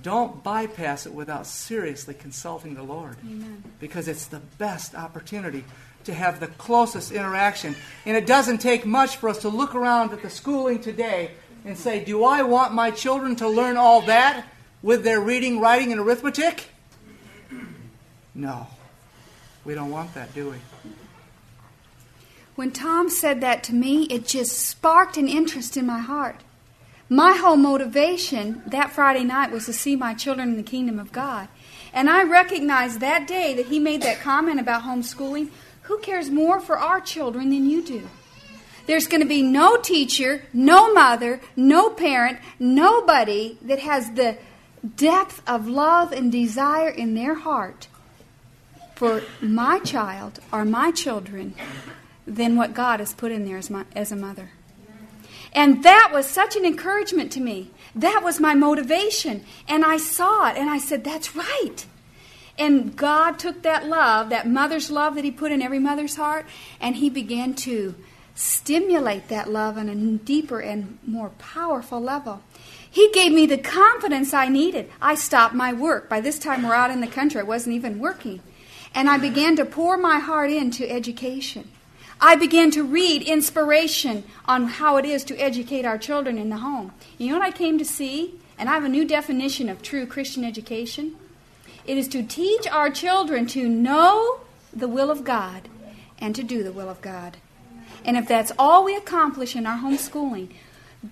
don't 0.02 0.44
bypass 0.44 1.06
it 1.06 1.14
without 1.14 1.46
seriously 1.46 2.14
consulting 2.14 2.76
the 2.76 2.84
Lord. 2.84 3.18
Amen. 3.26 3.64
Because 3.80 4.08
it's 4.08 4.26
the 4.26 4.40
best 4.58 4.96
opportunity 4.96 5.64
to 6.06 6.14
have 6.14 6.40
the 6.40 6.48
closest 6.48 7.12
interaction. 7.12 7.76
And 8.06 8.18
it 8.18 8.26
doesn't 8.26 8.60
take 8.60 8.86
much 8.86 9.18
for 9.18 9.30
us 9.30 9.40
to 9.40 9.50
look 9.50 9.76
around 9.76 10.12
at 10.14 10.22
the 10.22 10.30
schooling 10.30 10.80
today 10.80 11.32
and 11.66 11.78
say, 11.78 12.04
Do 12.04 12.24
I 12.24 12.42
want 12.44 12.74
my 12.74 12.92
children 12.92 13.36
to 13.38 13.48
learn 13.48 13.78
all 13.78 14.02
that 14.04 14.46
with 14.82 15.04
their 15.04 15.22
reading, 15.22 15.60
writing, 15.60 15.92
and 15.92 16.02
arithmetic? 16.02 16.70
No. 18.34 18.68
We 19.64 19.76
don't 19.76 19.92
want 19.92 20.14
that, 20.16 20.34
do 20.34 20.52
we? 20.52 20.58
When 22.56 22.72
Tom 22.72 23.10
said 23.10 23.42
that 23.42 23.64
to 23.66 23.76
me, 23.76 24.04
it 24.04 24.28
just 24.28 24.58
sparked 24.58 25.18
an 25.18 25.28
interest 25.28 25.78
in 25.78 25.86
my 25.86 26.00
heart. 26.00 26.42
My 27.10 27.34
whole 27.34 27.58
motivation 27.58 28.62
that 28.66 28.92
Friday 28.92 29.24
night 29.24 29.52
was 29.52 29.66
to 29.66 29.74
see 29.74 29.96
my 29.96 30.14
children 30.14 30.50
in 30.50 30.58
the 30.58 30.64
kingdom 30.64 30.98
of 30.98 31.12
God. 31.12 31.50
And 31.94 32.10
I 32.10 32.24
recognized 32.24 33.00
that 33.00 33.28
day 33.28 33.54
that 33.56 33.68
he 33.68 33.80
made 33.80 34.02
that 34.04 34.22
comment 34.22 34.60
about 34.60 34.84
homeschooling. 34.84 35.50
Who 35.92 36.00
cares 36.00 36.30
more 36.30 36.62
for 36.62 36.80
our 36.80 37.02
children 37.02 37.50
than 37.50 37.70
you 37.70 37.82
do? 37.82 38.08
There's 38.88 39.08
going 39.08 39.20
to 39.20 39.28
be 39.28 39.42
no 39.42 39.76
teacher, 39.76 40.44
no 40.54 40.94
mother, 40.94 41.42
no 41.58 41.90
parent, 41.90 42.40
nobody 42.58 43.58
that 43.62 43.80
has 43.80 44.10
the 44.12 44.38
depth 44.96 45.44
of 45.46 45.68
love 45.68 46.14
and 46.14 46.32
desire 46.32 46.88
in 46.88 47.14
their 47.14 47.36
heart 47.36 47.90
for 48.96 49.22
my 49.42 49.80
child 49.80 50.40
or 50.50 50.64
my 50.64 50.92
children 50.92 51.56
than 52.26 52.56
what 52.56 52.74
God 52.74 53.02
has 53.02 53.14
put 53.14 53.34
in 53.34 53.44
there 53.44 53.58
as, 53.58 53.70
my, 53.70 53.84
as 53.94 54.14
a 54.14 54.16
mother. 54.16 54.52
And 55.52 55.84
that 55.84 56.12
was 56.14 56.26
such 56.26 56.56
an 56.56 56.64
encouragement 56.64 57.34
to 57.34 57.42
me. 57.42 57.70
That 57.94 58.22
was 58.24 58.40
my 58.40 58.56
motivation. 58.56 59.44
And 59.68 59.84
I 59.84 59.98
saw 59.98 60.48
it 60.48 60.56
and 60.56 60.70
I 60.70 60.78
said, 60.78 61.04
that's 61.04 61.36
right. 61.36 61.86
And 62.62 62.96
God 62.96 63.40
took 63.40 63.64
that 63.64 63.88
love, 63.88 64.30
that 64.30 64.48
mother's 64.48 64.92
love 64.92 65.16
that 65.16 65.24
He 65.24 65.32
put 65.32 65.52
in 65.52 65.64
every 65.64 65.80
mother's 65.80 66.16
heart, 66.16 66.46
and 66.80 66.96
He 66.96 67.10
began 67.10 67.56
to 67.56 67.96
stimulate 68.36 69.30
that 69.30 69.50
love 69.50 69.80
on 69.80 69.90
a 69.90 69.96
deeper 69.96 70.60
and 70.60 71.00
more 71.04 71.30
powerful 71.40 72.00
level. 72.00 72.44
He 72.88 73.10
gave 73.14 73.32
me 73.32 73.48
the 73.48 73.58
confidence 73.58 74.32
I 74.32 74.48
needed. 74.48 74.92
I 75.02 75.16
stopped 75.16 75.56
my 75.56 75.74
work. 75.74 76.08
By 76.08 76.22
this 76.22 76.38
time, 76.38 76.62
we're 76.62 76.76
out 76.76 76.92
in 76.92 77.02
the 77.02 77.08
country. 77.08 77.42
I 77.42 77.46
wasn't 77.46 77.76
even 77.78 77.98
working. 77.98 78.42
And 78.94 79.10
I 79.10 79.18
began 79.18 79.56
to 79.56 79.66
pour 79.66 79.98
my 79.98 80.20
heart 80.20 80.52
into 80.52 80.88
education. 80.88 81.68
I 82.20 82.36
began 82.36 82.70
to 82.72 82.84
read 82.84 83.24
inspiration 83.24 84.24
on 84.46 84.68
how 84.68 84.98
it 84.98 85.06
is 85.06 85.24
to 85.24 85.38
educate 85.38 85.84
our 85.84 85.98
children 85.98 86.38
in 86.38 86.50
the 86.50 86.58
home. 86.58 86.92
You 87.18 87.32
know 87.32 87.40
what 87.40 87.48
I 87.48 87.58
came 87.58 87.80
to 87.80 87.86
see? 87.86 88.40
And 88.60 88.70
I 88.70 88.74
have 88.74 88.84
a 88.84 88.90
new 88.90 89.04
definition 89.04 89.68
of 89.68 89.82
true 89.82 90.06
Christian 90.06 90.44
education. 90.44 91.16
It 91.86 91.98
is 91.98 92.08
to 92.10 92.24
teach 92.24 92.68
our 92.68 92.90
children 92.90 93.46
to 93.48 93.68
know 93.68 94.42
the 94.74 94.88
will 94.88 95.10
of 95.10 95.24
God 95.24 95.68
and 96.20 96.36
to 96.36 96.44
do 96.44 96.64
the 96.64 96.72
will 96.72 96.90
of 96.90 97.02
God. 97.02 97.38
And 98.06 98.18
if 98.18 98.28
that's 98.28 98.52
all 98.58 98.84
we 98.84 98.96
accomplish 98.96 99.56
in 99.56 99.66
our 99.66 99.78
homeschooling, 99.78 100.50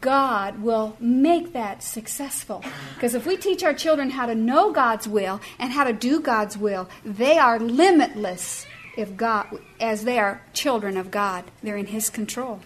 God 0.01 0.61
will 0.61 0.95
make 0.99 1.53
that 1.53 1.81
successful. 1.81 2.63
Because 2.93 3.15
if 3.15 3.25
we 3.25 3.37
teach 3.37 3.63
our 3.63 3.73
children 3.73 4.11
how 4.11 4.27
to 4.27 4.35
know 4.35 4.71
God's 4.71 5.07
will 5.07 5.41
and 5.57 5.71
how 5.71 5.83
to 5.83 5.93
do 5.93 6.19
God's 6.19 6.57
will, 6.57 6.87
they 7.03 7.37
are 7.37 7.59
limitless 7.59 8.67
if 8.95 9.17
God 9.17 9.47
as 9.79 10.03
they 10.03 10.19
are 10.19 10.41
children 10.53 10.95
of 10.95 11.09
God. 11.09 11.45
They're 11.63 11.77
in 11.77 11.87
his 11.87 12.09
control. 12.09 12.59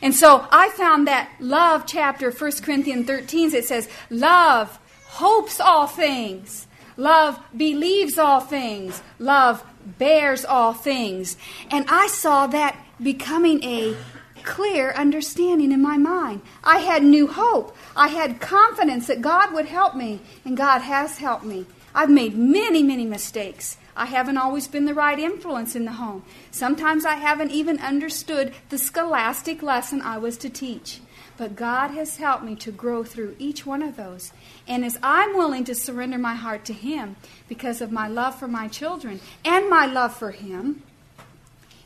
And 0.00 0.14
so 0.14 0.46
I 0.50 0.70
found 0.70 1.06
that 1.08 1.30
love 1.40 1.84
chapter 1.86 2.30
1 2.30 2.52
Corinthians 2.62 3.06
13 3.06 3.54
it 3.54 3.66
says 3.66 3.88
love 4.08 4.78
hopes 5.08 5.60
all 5.60 5.86
things. 5.86 6.66
Love 6.96 7.40
believes 7.56 8.18
all 8.18 8.40
things. 8.40 9.02
Love 9.18 9.64
bears 9.98 10.44
all 10.44 10.72
things. 10.72 11.36
And 11.70 11.84
I 11.88 12.06
saw 12.06 12.46
that 12.48 12.76
becoming 13.02 13.62
a 13.64 13.96
clear 14.44 14.92
understanding 14.92 15.72
in 15.72 15.82
my 15.82 15.96
mind. 15.96 16.42
I 16.62 16.78
had 16.78 17.02
new 17.02 17.26
hope. 17.26 17.76
I 17.96 18.08
had 18.08 18.40
confidence 18.40 19.06
that 19.06 19.22
God 19.22 19.52
would 19.52 19.66
help 19.66 19.94
me, 19.96 20.20
and 20.44 20.56
God 20.56 20.80
has 20.80 21.18
helped 21.18 21.44
me. 21.44 21.66
I've 21.94 22.10
made 22.10 22.36
many, 22.36 22.82
many 22.82 23.06
mistakes. 23.06 23.76
I 23.96 24.06
haven't 24.06 24.38
always 24.38 24.66
been 24.66 24.84
the 24.84 24.94
right 24.94 25.18
influence 25.18 25.76
in 25.76 25.84
the 25.84 25.92
home. 25.92 26.24
Sometimes 26.50 27.04
I 27.04 27.14
haven't 27.14 27.52
even 27.52 27.78
understood 27.78 28.52
the 28.68 28.78
scholastic 28.78 29.62
lesson 29.62 30.02
I 30.02 30.18
was 30.18 30.36
to 30.38 30.50
teach. 30.50 31.00
But 31.36 31.56
God 31.56 31.90
has 31.92 32.16
helped 32.16 32.44
me 32.44 32.54
to 32.56 32.70
grow 32.70 33.02
through 33.02 33.36
each 33.38 33.66
one 33.66 33.82
of 33.82 33.96
those. 33.96 34.32
And 34.66 34.84
as 34.84 34.98
I'm 35.02 35.36
willing 35.36 35.64
to 35.64 35.74
surrender 35.74 36.18
my 36.18 36.34
heart 36.34 36.64
to 36.66 36.72
Him 36.72 37.16
because 37.48 37.80
of 37.80 37.92
my 37.92 38.08
love 38.08 38.38
for 38.38 38.48
my 38.48 38.68
children 38.68 39.20
and 39.44 39.68
my 39.68 39.86
love 39.86 40.16
for 40.16 40.30
Him, 40.30 40.82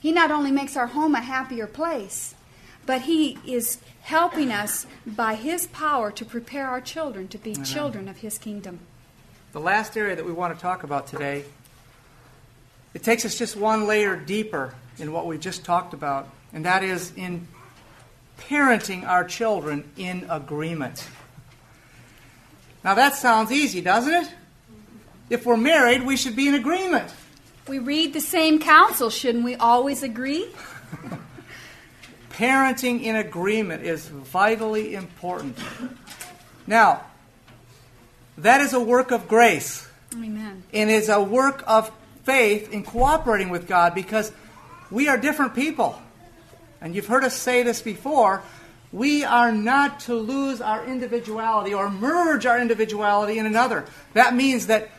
He 0.00 0.12
not 0.12 0.30
only 0.30 0.52
makes 0.52 0.76
our 0.76 0.88
home 0.88 1.14
a 1.14 1.20
happier 1.20 1.66
place, 1.66 2.34
but 2.86 3.02
He 3.02 3.38
is 3.44 3.78
helping 4.02 4.52
us 4.52 4.86
by 5.04 5.34
His 5.34 5.66
power 5.66 6.10
to 6.12 6.24
prepare 6.24 6.68
our 6.68 6.80
children 6.80 7.26
to 7.28 7.38
be 7.38 7.52
Amen. 7.52 7.64
children 7.64 8.08
of 8.08 8.18
His 8.18 8.38
kingdom. 8.38 8.80
The 9.52 9.60
last 9.60 9.96
area 9.96 10.14
that 10.14 10.24
we 10.24 10.32
want 10.32 10.54
to 10.54 10.60
talk 10.60 10.84
about 10.84 11.08
today, 11.08 11.44
it 12.94 13.02
takes 13.02 13.24
us 13.24 13.36
just 13.36 13.56
one 13.56 13.86
layer 13.86 14.14
deeper 14.14 14.74
in 14.98 15.12
what 15.12 15.26
we 15.26 15.36
just 15.36 15.64
talked 15.64 15.94
about, 15.94 16.28
and 16.52 16.64
that 16.64 16.82
is 16.82 17.12
in 17.16 17.48
parenting 18.38 19.06
our 19.06 19.24
children 19.24 19.84
in 19.96 20.26
agreement. 20.30 21.04
Now 22.84 22.94
that 22.94 23.14
sounds 23.14 23.52
easy, 23.52 23.80
doesn't 23.80 24.12
it? 24.12 24.32
If 25.30 25.44
we're 25.44 25.56
married, 25.56 26.04
we 26.04 26.16
should 26.16 26.36
be 26.36 26.48
in 26.48 26.54
agreement. 26.54 27.12
We 27.68 27.78
read 27.78 28.14
the 28.14 28.20
same 28.20 28.60
counsel, 28.60 29.10
shouldn't 29.10 29.44
we 29.44 29.56
always 29.56 30.02
agree? 30.02 30.48
Parenting 32.30 33.02
in 33.02 33.16
agreement 33.16 33.82
is 33.82 34.06
vitally 34.06 34.94
important. 34.94 35.58
Now, 36.66 37.04
that 38.38 38.60
is 38.60 38.72
a 38.72 38.80
work 38.80 39.10
of 39.10 39.28
grace. 39.28 39.86
Amen. 40.14 40.62
And 40.72 40.88
it's 40.90 41.08
a 41.08 41.22
work 41.22 41.62
of 41.66 41.90
faith 42.22 42.72
in 42.72 42.84
cooperating 42.84 43.50
with 43.50 43.66
God 43.66 43.94
because 43.94 44.32
we 44.90 45.08
are 45.08 45.18
different 45.18 45.54
people 45.54 46.00
and 46.80 46.94
you've 46.94 47.06
heard 47.06 47.24
us 47.24 47.34
say 47.34 47.62
this 47.62 47.82
before, 47.82 48.42
we 48.92 49.24
are 49.24 49.52
not 49.52 50.00
to 50.00 50.14
lose 50.14 50.60
our 50.60 50.84
individuality 50.84 51.74
or 51.74 51.90
merge 51.90 52.46
our 52.46 52.58
individuality 52.58 53.38
in 53.38 53.46
another. 53.46 53.84
That 54.14 54.34
means 54.34 54.66
that 54.68 54.90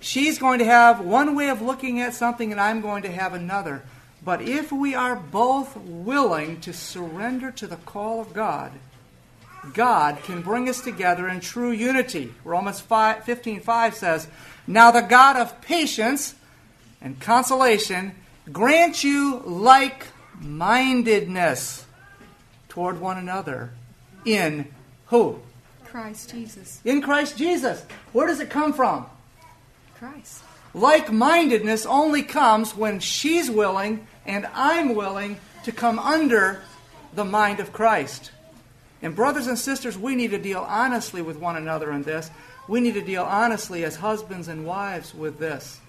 she's 0.00 0.38
going 0.38 0.58
to 0.58 0.64
have 0.64 1.00
one 1.00 1.34
way 1.34 1.48
of 1.48 1.62
looking 1.62 2.00
at 2.00 2.14
something 2.14 2.52
and 2.52 2.60
I'm 2.60 2.80
going 2.80 3.02
to 3.04 3.12
have 3.12 3.32
another. 3.32 3.82
But 4.22 4.42
if 4.42 4.70
we 4.70 4.94
are 4.94 5.16
both 5.16 5.76
willing 5.76 6.60
to 6.62 6.72
surrender 6.72 7.50
to 7.52 7.66
the 7.66 7.76
call 7.76 8.20
of 8.20 8.34
God, 8.34 8.72
God 9.72 10.22
can 10.22 10.42
bring 10.42 10.68
us 10.68 10.80
together 10.80 11.28
in 11.28 11.40
true 11.40 11.70
unity. 11.70 12.34
Romans 12.44 12.80
15 12.80 13.60
5 13.60 13.94
says, 13.94 14.28
Now 14.66 14.90
the 14.90 15.00
God 15.00 15.36
of 15.36 15.60
patience 15.62 16.34
and 17.00 17.18
consolation 17.20 18.14
grant 18.52 19.02
you 19.02 19.42
like 19.44 20.06
mindedness 20.40 21.86
toward 22.78 23.00
one 23.00 23.18
another 23.18 23.72
in 24.24 24.64
who? 25.06 25.40
Christ 25.84 26.30
Jesus. 26.30 26.80
In 26.84 27.02
Christ 27.02 27.36
Jesus. 27.36 27.84
Where 28.12 28.28
does 28.28 28.38
it 28.38 28.50
come 28.50 28.72
from? 28.72 29.04
Christ. 29.96 30.44
Like 30.74 31.10
mindedness 31.10 31.86
only 31.86 32.22
comes 32.22 32.76
when 32.76 33.00
she's 33.00 33.50
willing 33.50 34.06
and 34.26 34.46
I'm 34.54 34.94
willing 34.94 35.40
to 35.64 35.72
come 35.72 35.98
under 35.98 36.62
the 37.14 37.24
mind 37.24 37.58
of 37.58 37.72
Christ. 37.72 38.30
And, 39.02 39.16
brothers 39.16 39.48
and 39.48 39.58
sisters, 39.58 39.98
we 39.98 40.14
need 40.14 40.30
to 40.30 40.38
deal 40.38 40.64
honestly 40.68 41.20
with 41.20 41.36
one 41.36 41.56
another 41.56 41.90
in 41.90 42.04
this. 42.04 42.30
We 42.68 42.78
need 42.80 42.94
to 42.94 43.02
deal 43.02 43.24
honestly 43.24 43.82
as 43.82 43.96
husbands 43.96 44.46
and 44.46 44.64
wives 44.64 45.12
with 45.12 45.40
this. 45.40 45.80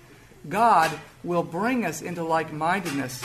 God 0.48 0.90
will 1.24 1.44
bring 1.44 1.86
us 1.86 2.02
into 2.02 2.24
like 2.24 2.52
mindedness 2.52 3.24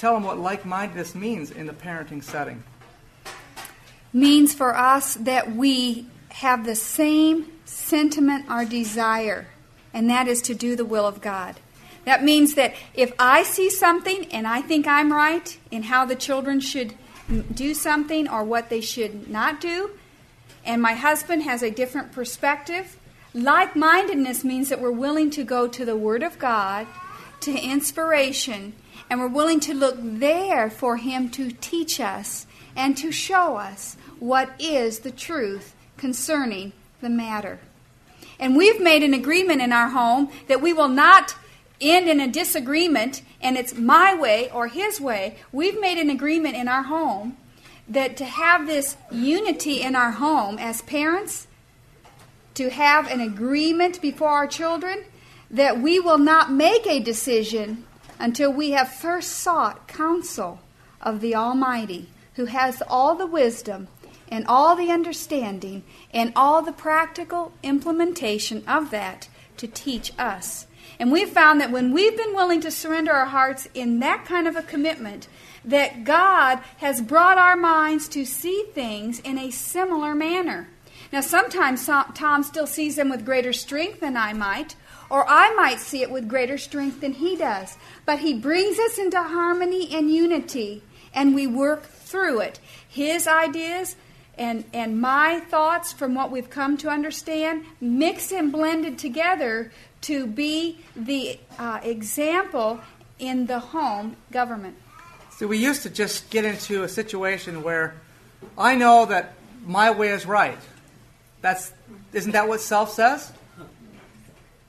tell 0.00 0.14
them 0.14 0.24
what 0.24 0.38
like 0.38 0.64
mindedness 0.64 1.14
means 1.14 1.50
in 1.50 1.66
the 1.66 1.74
parenting 1.74 2.24
setting. 2.24 2.64
Means 4.12 4.54
for 4.54 4.74
us 4.74 5.14
that 5.14 5.54
we 5.54 6.06
have 6.30 6.64
the 6.64 6.74
same 6.74 7.52
sentiment 7.66 8.50
or 8.50 8.64
desire, 8.64 9.46
and 9.92 10.08
that 10.08 10.26
is 10.26 10.40
to 10.42 10.54
do 10.54 10.74
the 10.74 10.86
will 10.86 11.06
of 11.06 11.20
God. 11.20 11.56
That 12.06 12.24
means 12.24 12.54
that 12.54 12.74
if 12.94 13.12
I 13.18 13.42
see 13.42 13.68
something 13.68 14.24
and 14.32 14.46
I 14.46 14.62
think 14.62 14.86
I'm 14.86 15.12
right 15.12 15.56
in 15.70 15.84
how 15.84 16.06
the 16.06 16.16
children 16.16 16.60
should 16.60 16.94
do 17.52 17.74
something 17.74 18.26
or 18.26 18.42
what 18.42 18.70
they 18.70 18.80
should 18.80 19.28
not 19.28 19.60
do, 19.60 19.90
and 20.64 20.80
my 20.80 20.94
husband 20.94 21.42
has 21.42 21.62
a 21.62 21.70
different 21.70 22.10
perspective, 22.12 22.96
like 23.34 23.76
mindedness 23.76 24.44
means 24.44 24.70
that 24.70 24.80
we're 24.80 24.90
willing 24.90 25.30
to 25.30 25.44
go 25.44 25.68
to 25.68 25.84
the 25.84 25.96
Word 25.96 26.22
of 26.22 26.38
God, 26.38 26.86
to 27.40 27.52
inspiration, 27.52 28.72
and 29.10 29.18
we're 29.20 29.26
willing 29.28 29.58
to 29.58 29.74
look 29.74 29.96
there 30.00 30.70
for 30.70 30.96
Him 30.96 31.28
to 31.30 31.50
teach 31.50 31.98
us 31.98 32.46
and 32.76 32.96
to 32.96 33.10
show 33.10 33.56
us 33.56 33.96
what 34.20 34.52
is 34.60 35.00
the 35.00 35.10
truth 35.10 35.74
concerning 35.96 36.72
the 37.00 37.10
matter. 37.10 37.58
And 38.38 38.56
we've 38.56 38.80
made 38.80 39.02
an 39.02 39.12
agreement 39.12 39.60
in 39.60 39.72
our 39.72 39.88
home 39.88 40.30
that 40.46 40.62
we 40.62 40.72
will 40.72 40.88
not 40.88 41.34
end 41.80 42.08
in 42.08 42.20
a 42.20 42.28
disagreement 42.28 43.22
and 43.42 43.56
it's 43.56 43.74
my 43.74 44.14
way 44.14 44.50
or 44.50 44.68
his 44.68 45.00
way. 45.00 45.36
We've 45.50 45.80
made 45.80 45.98
an 45.98 46.08
agreement 46.08 46.54
in 46.54 46.68
our 46.68 46.84
home 46.84 47.36
that 47.88 48.16
to 48.18 48.24
have 48.24 48.66
this 48.66 48.96
unity 49.10 49.82
in 49.82 49.96
our 49.96 50.12
home 50.12 50.58
as 50.58 50.82
parents, 50.82 51.48
to 52.54 52.70
have 52.70 53.10
an 53.10 53.20
agreement 53.20 54.00
before 54.00 54.28
our 54.28 54.46
children, 54.46 55.04
that 55.50 55.80
we 55.80 55.98
will 55.98 56.18
not 56.18 56.52
make 56.52 56.86
a 56.86 57.00
decision 57.00 57.84
until 58.20 58.52
we 58.52 58.70
have 58.70 58.92
first 58.92 59.30
sought 59.30 59.88
counsel 59.88 60.60
of 61.00 61.20
the 61.20 61.34
Almighty, 61.34 62.08
who 62.34 62.44
has 62.44 62.82
all 62.86 63.16
the 63.16 63.26
wisdom 63.26 63.88
and 64.28 64.46
all 64.46 64.76
the 64.76 64.90
understanding 64.90 65.82
and 66.12 66.32
all 66.36 66.62
the 66.62 66.72
practical 66.72 67.52
implementation 67.62 68.62
of 68.68 68.90
that 68.90 69.28
to 69.56 69.66
teach 69.66 70.12
us. 70.18 70.66
And 70.98 71.10
we've 71.10 71.30
found 71.30 71.60
that 71.60 71.72
when 71.72 71.92
we've 71.92 72.16
been 72.16 72.34
willing 72.34 72.60
to 72.60 72.70
surrender 72.70 73.12
our 73.12 73.26
hearts 73.26 73.68
in 73.74 74.00
that 74.00 74.26
kind 74.26 74.46
of 74.46 74.54
a 74.54 74.62
commitment, 74.62 75.26
that 75.64 76.04
God 76.04 76.60
has 76.78 77.00
brought 77.00 77.38
our 77.38 77.56
minds 77.56 78.08
to 78.08 78.24
see 78.24 78.64
things 78.72 79.18
in 79.20 79.38
a 79.38 79.50
similar 79.50 80.14
manner. 80.14 80.68
Now, 81.12 81.20
sometimes 81.22 81.86
Tom 81.86 82.42
still 82.42 82.66
sees 82.66 82.96
them 82.96 83.08
with 83.08 83.24
greater 83.24 83.52
strength 83.52 84.00
than 84.00 84.16
I 84.16 84.32
might, 84.32 84.76
or 85.10 85.28
I 85.28 85.52
might 85.54 85.80
see 85.80 86.02
it 86.02 86.10
with 86.10 86.28
greater 86.28 86.56
strength 86.56 87.00
than 87.00 87.12
he 87.12 87.36
does. 87.36 87.76
But 88.06 88.20
he 88.20 88.34
brings 88.34 88.78
us 88.78 88.98
into 88.98 89.22
harmony 89.22 89.94
and 89.94 90.10
unity, 90.10 90.82
and 91.12 91.34
we 91.34 91.46
work 91.46 91.84
through 91.84 92.40
it. 92.40 92.60
His 92.88 93.26
ideas 93.26 93.96
and, 94.38 94.64
and 94.72 95.00
my 95.00 95.40
thoughts 95.40 95.92
from 95.92 96.14
what 96.14 96.30
we've 96.30 96.48
come 96.48 96.78
to 96.78 96.88
understand 96.88 97.64
mixed 97.80 98.32
and 98.32 98.50
blended 98.50 98.98
together 98.98 99.70
to 100.02 100.26
be 100.26 100.78
the 100.96 101.38
uh, 101.58 101.80
example 101.82 102.80
in 103.18 103.44
the 103.46 103.58
home 103.58 104.16
government. 104.32 104.76
See, 105.30 105.44
we 105.44 105.58
used 105.58 105.82
to 105.82 105.90
just 105.90 106.30
get 106.30 106.46
into 106.46 106.84
a 106.84 106.88
situation 106.88 107.62
where 107.62 107.94
I 108.56 108.76
know 108.76 109.04
that 109.06 109.34
my 109.66 109.90
way 109.90 110.08
is 110.08 110.24
right. 110.24 110.58
That's 111.42 111.72
isn't 112.12 112.32
that 112.32 112.48
what 112.48 112.60
self 112.60 112.92
says? 112.92 113.32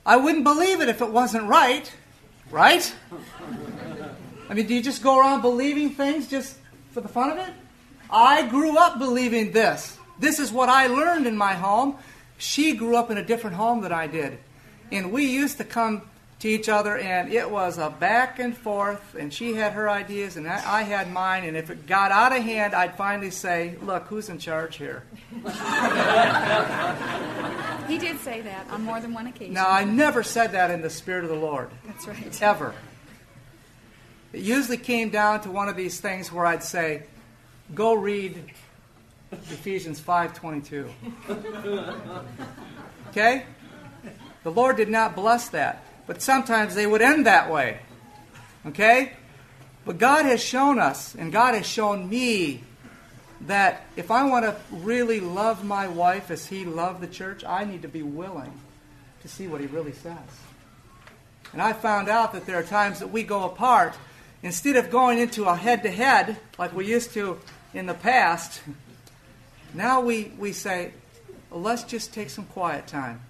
I 0.06 0.18
wouldn't 0.18 0.43
believe 0.43 0.82
it 0.82 0.89
if 0.89 1.02
it 1.02 1.10
wasn't 1.10 1.47
right, 1.47 1.91
right? 2.49 2.93
I 4.49 4.54
mean, 4.54 4.66
do 4.66 4.74
you 4.74 4.82
just 4.82 5.04
go 5.04 5.20
around 5.20 5.41
believing 5.41 5.91
things 5.91 6.28
just 6.28 6.58
for 6.91 7.02
the 7.02 7.08
fun 7.08 7.30
of 7.30 7.38
it? 7.38 7.54
I 8.10 8.47
grew 8.47 8.78
up 8.78 8.99
believing 8.99 9.52
this. 9.52 9.97
This 10.20 10.39
is 10.39 10.52
what 10.52 10.70
I 10.70 10.88
learned 10.88 11.28
in 11.28 11.38
my 11.38 11.54
home. 11.54 11.97
She 12.38 12.76
grew 12.76 12.95
up 12.95 13.12
in 13.12 13.18
a 13.18 13.24
different 13.24 13.56
home 13.56 13.82
than 13.82 13.91
I 13.91 14.08
did. 14.08 14.39
And 14.91 15.12
we 15.12 15.26
used 15.26 15.58
to 15.58 15.64
come 15.64 16.02
to 16.42 16.50
each 16.50 16.70
other, 16.70 16.98
and 16.98 17.32
it 17.32 17.50
was 17.50 17.78
a 17.78 17.89
back 17.89 18.39
and 18.39 18.58
forth, 18.58 19.16
and 19.16 19.32
she 19.32 19.54
had 19.54 19.74
her 19.74 19.88
ideas, 19.88 20.38
and 20.38 20.48
I, 20.48 20.80
I 20.80 20.82
had 20.82 21.12
mine, 21.12 21.44
and 21.44 21.56
if 21.56 21.70
it 21.70 21.86
got 21.86 22.12
out 22.12 22.36
of 22.36 22.42
hand, 22.42 22.74
I'd 22.74 22.98
finally 22.98 23.30
say, 23.30 23.76
Look, 23.82 24.08
who's 24.08 24.30
in 24.30 24.39
charge 24.39 24.78
here? 24.78 25.04
He 27.88 27.98
did 27.98 28.20
say 28.22 28.39
that 28.42 28.70
on 28.70 28.84
more 28.84 29.02
than 29.02 29.14
one 29.14 29.28
occasion. 29.28 29.54
Now, 29.54 29.70
I 29.70 29.84
never 29.84 30.24
said 30.24 30.54
that 30.54 30.72
in 30.72 30.82
the 30.82 30.89
Spirit 30.89 31.26
of 31.26 31.30
the 31.30 31.36
Lord. 31.36 31.70
That's 31.86 32.08
right. 32.08 32.42
Ever. 32.42 32.74
It 34.32 34.44
usually 34.44 34.78
came 34.78 35.10
down 35.10 35.42
to 35.42 35.52
one 35.52 35.68
of 35.68 35.76
these 35.76 36.00
things 36.00 36.32
where 36.32 36.46
I'd 36.46 36.64
say, 36.64 37.04
Go 37.76 37.94
read 37.94 38.46
Ephesians 39.32 40.00
5.22. 40.00 40.89
Okay? 43.10 43.44
The 44.44 44.52
Lord 44.52 44.78
did 44.78 44.88
not 44.88 45.18
bless 45.18 45.50
that. 45.50 45.84
But 46.08 46.22
sometimes 46.22 46.76
they 46.76 46.88
would 46.88 47.02
end 47.02 47.26
that 47.26 47.49
way. 47.49 47.80
Okay? 48.66 49.14
But 49.86 49.97
God 49.97 50.26
has 50.26 50.43
shown 50.43 50.80
us, 50.80 51.16
and 51.16 51.32
God 51.32 51.56
has 51.56 51.66
shown 51.66 52.10
me, 52.10 52.64
that 53.47 53.86
if 53.95 54.12
I 54.12 54.24
want 54.24 54.45
to 54.45 54.56
really 54.72 55.20
love 55.20 55.64
my 55.64 55.88
wife 55.88 56.30
as 56.30 56.45
He 56.45 56.66
loved 56.66 57.02
the 57.02 57.08
church, 57.08 57.43
I 57.43 57.66
need 57.66 57.82
to 57.82 57.88
be 57.88 58.04
willing 58.04 58.54
to 59.22 59.28
see 59.28 59.47
what 59.47 59.62
He 59.62 59.68
really 59.68 59.93
says. 59.93 60.18
And 61.54 61.62
I 61.62 61.74
found 61.74 62.08
out 62.08 62.34
that 62.34 62.45
there 62.45 62.58
are 62.58 62.64
times 62.64 62.99
that 62.99 63.12
we 63.12 63.24
go 63.24 63.43
apart. 63.43 63.95
Instead 64.43 64.76
of 64.76 64.89
going 64.89 65.20
into 65.20 65.45
a 65.45 65.56
head 65.56 65.84
to 65.84 65.91
head 65.91 66.38
like 66.58 66.74
we 66.74 66.86
used 66.88 67.14
to 67.14 67.39
in 67.74 67.88
the 67.88 67.93
past, 67.93 68.62
now 69.74 70.02
we, 70.02 70.32
we 70.38 70.54
say, 70.54 70.93
let's 71.52 71.84
just 71.84 72.14
take 72.14 72.30
some 72.30 72.45
quiet 72.45 72.88
time. 72.88 73.22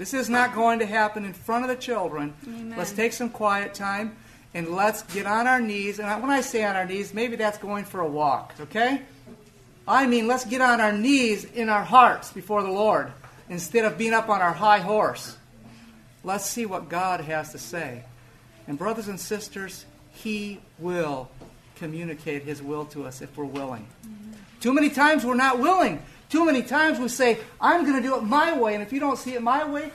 This 0.00 0.14
is 0.14 0.30
not 0.30 0.54
going 0.54 0.78
to 0.78 0.86
happen 0.86 1.26
in 1.26 1.34
front 1.34 1.62
of 1.62 1.68
the 1.68 1.76
children. 1.76 2.32
Amen. 2.46 2.74
Let's 2.78 2.92
take 2.92 3.12
some 3.12 3.28
quiet 3.28 3.74
time 3.74 4.16
and 4.54 4.68
let's 4.68 5.02
get 5.02 5.26
on 5.26 5.46
our 5.46 5.60
knees. 5.60 5.98
And 5.98 6.22
when 6.22 6.30
I 6.30 6.40
say 6.40 6.64
on 6.64 6.74
our 6.74 6.86
knees, 6.86 7.12
maybe 7.12 7.36
that's 7.36 7.58
going 7.58 7.84
for 7.84 8.00
a 8.00 8.08
walk, 8.08 8.54
okay? 8.60 9.02
I 9.86 10.06
mean, 10.06 10.26
let's 10.26 10.46
get 10.46 10.62
on 10.62 10.80
our 10.80 10.92
knees 10.92 11.44
in 11.44 11.68
our 11.68 11.84
hearts 11.84 12.32
before 12.32 12.62
the 12.62 12.70
Lord 12.70 13.12
instead 13.50 13.84
of 13.84 13.98
being 13.98 14.14
up 14.14 14.30
on 14.30 14.40
our 14.40 14.54
high 14.54 14.78
horse. 14.78 15.36
Let's 16.24 16.46
see 16.46 16.64
what 16.64 16.88
God 16.88 17.20
has 17.20 17.52
to 17.52 17.58
say. 17.58 18.04
And, 18.66 18.78
brothers 18.78 19.08
and 19.08 19.20
sisters, 19.20 19.84
He 20.12 20.62
will 20.78 21.28
communicate 21.76 22.44
His 22.44 22.62
will 22.62 22.86
to 22.86 23.04
us 23.04 23.20
if 23.20 23.36
we're 23.36 23.44
willing. 23.44 23.86
Too 24.60 24.72
many 24.72 24.88
times 24.88 25.26
we're 25.26 25.34
not 25.34 25.58
willing. 25.58 26.00
Too 26.30 26.46
many 26.46 26.62
times 26.62 26.98
we 26.98 27.08
say, 27.08 27.38
I'm 27.60 27.84
going 27.84 28.00
to 28.00 28.02
do 28.02 28.16
it 28.16 28.22
my 28.22 28.56
way, 28.56 28.74
and 28.74 28.82
if 28.82 28.92
you 28.92 29.00
don't 29.00 29.18
see 29.18 29.34
it 29.34 29.42
my 29.42 29.68
way, 29.68 29.90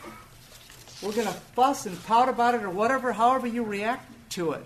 we're 1.01 1.13
going 1.13 1.27
to 1.27 1.33
fuss 1.33 1.85
and 1.85 2.01
pout 2.03 2.29
about 2.29 2.55
it 2.55 2.63
or 2.63 2.69
whatever, 2.69 3.13
however 3.13 3.47
you 3.47 3.63
react 3.63 4.05
to 4.31 4.51
it. 4.51 4.65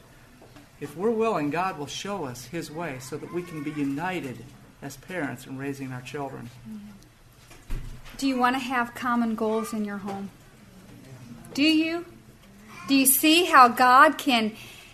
If 0.81 0.97
we're 0.97 1.11
willing, 1.11 1.51
God 1.51 1.77
will 1.77 1.87
show 1.87 2.25
us 2.25 2.45
His 2.45 2.71
way 2.71 2.97
so 2.99 3.17
that 3.17 3.33
we 3.33 3.43
can 3.43 3.63
be 3.63 3.71
united 3.71 4.43
as 4.81 4.97
parents 4.97 5.45
in 5.45 5.57
raising 5.57 5.91
our 5.91 6.01
children. 6.01 6.49
Do 8.17 8.27
you 8.27 8.39
want 8.39 8.55
to 8.55 8.59
have 8.59 8.95
common 8.95 9.35
goals 9.35 9.71
in 9.71 9.85
your 9.85 9.97
home? 9.97 10.29
Do 11.53 11.63
you? 11.63 12.05
Do 12.87 12.95
you 12.95 13.05
see 13.05 13.45
how 13.45 13.67
God 13.67 14.17
can 14.17 14.53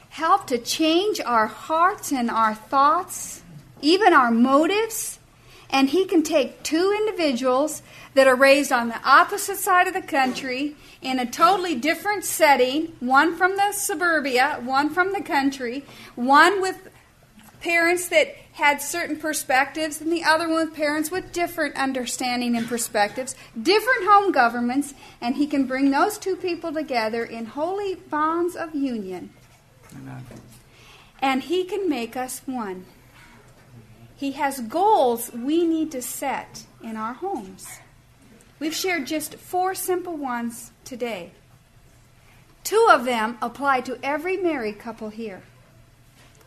help 0.10 0.48
to 0.48 0.58
change 0.58 1.22
our 1.22 1.48
hearts 1.48 2.12
and 2.12 2.30
our 2.30 2.56
thoughts, 2.56 3.42
even 3.82 4.12
our 4.12 4.32
motives? 4.32 5.20
And 5.70 5.90
He 5.90 6.06
can 6.06 6.24
take 6.24 6.64
two 6.64 6.96
individuals 6.98 7.82
that 8.14 8.28
are 8.28 8.36
raised 8.36 8.72
on 8.72 8.90
the 8.90 9.02
opposite 9.04 9.58
side 9.58 9.88
of 9.88 9.94
the 9.94 10.02
country 10.02 10.76
in 11.02 11.20
a 11.20 11.26
totally 11.26 11.76
different 11.76 12.24
setting 12.24 12.96
one 13.00 13.36
from 13.36 13.56
the 13.56 13.72
suburbia, 13.72 14.60
one 14.64 14.90
from 14.90 15.14
the 15.14 15.22
country, 15.22 15.86
one 16.16 16.62
with 16.62 16.90
parents 17.62 18.10
that 18.10 18.36
had 18.54 18.82
certain 18.82 19.18
perspectives 19.18 20.00
and 20.00 20.12
the 20.14 20.24
other 20.24 20.48
one 20.48 20.68
with 20.68 20.74
parents 20.74 21.12
with 21.12 21.34
different 21.34 21.76
understanding 21.76 22.56
and 22.56 22.68
perspectives, 22.68 23.36
different 23.62 24.06
home 24.06 24.32
governments, 24.32 24.94
and 25.20 25.36
he 25.36 25.46
can 25.46 25.66
bring 25.66 25.92
those 25.92 26.18
two 26.18 26.38
people 26.38 26.72
together 26.72 27.26
in 27.26 27.46
holy 27.46 27.96
bonds 27.96 28.56
of 28.56 28.74
union. 28.74 29.30
Amen. 29.94 30.24
And 31.20 31.44
he 31.44 31.66
can 31.66 31.90
make 31.90 32.16
us 32.16 32.42
one. 32.46 32.86
He 34.16 34.32
has 34.34 34.62
goals 34.62 35.32
we 35.34 35.66
need 35.66 35.92
to 35.92 36.02
set 36.02 36.66
in 36.82 36.96
our 36.96 37.14
homes. 37.14 37.68
We've 38.60 38.74
shared 38.74 39.08
just 39.08 39.36
four 39.36 39.76
simple 39.76 40.16
ones 40.16 40.72
today. 40.86 41.32
Two 42.64 42.88
of 42.92 43.06
them 43.06 43.38
apply 43.42 43.82
to 43.82 44.00
every 44.02 44.38
married 44.38 44.80
couple 44.80 45.10
here. 45.10 45.44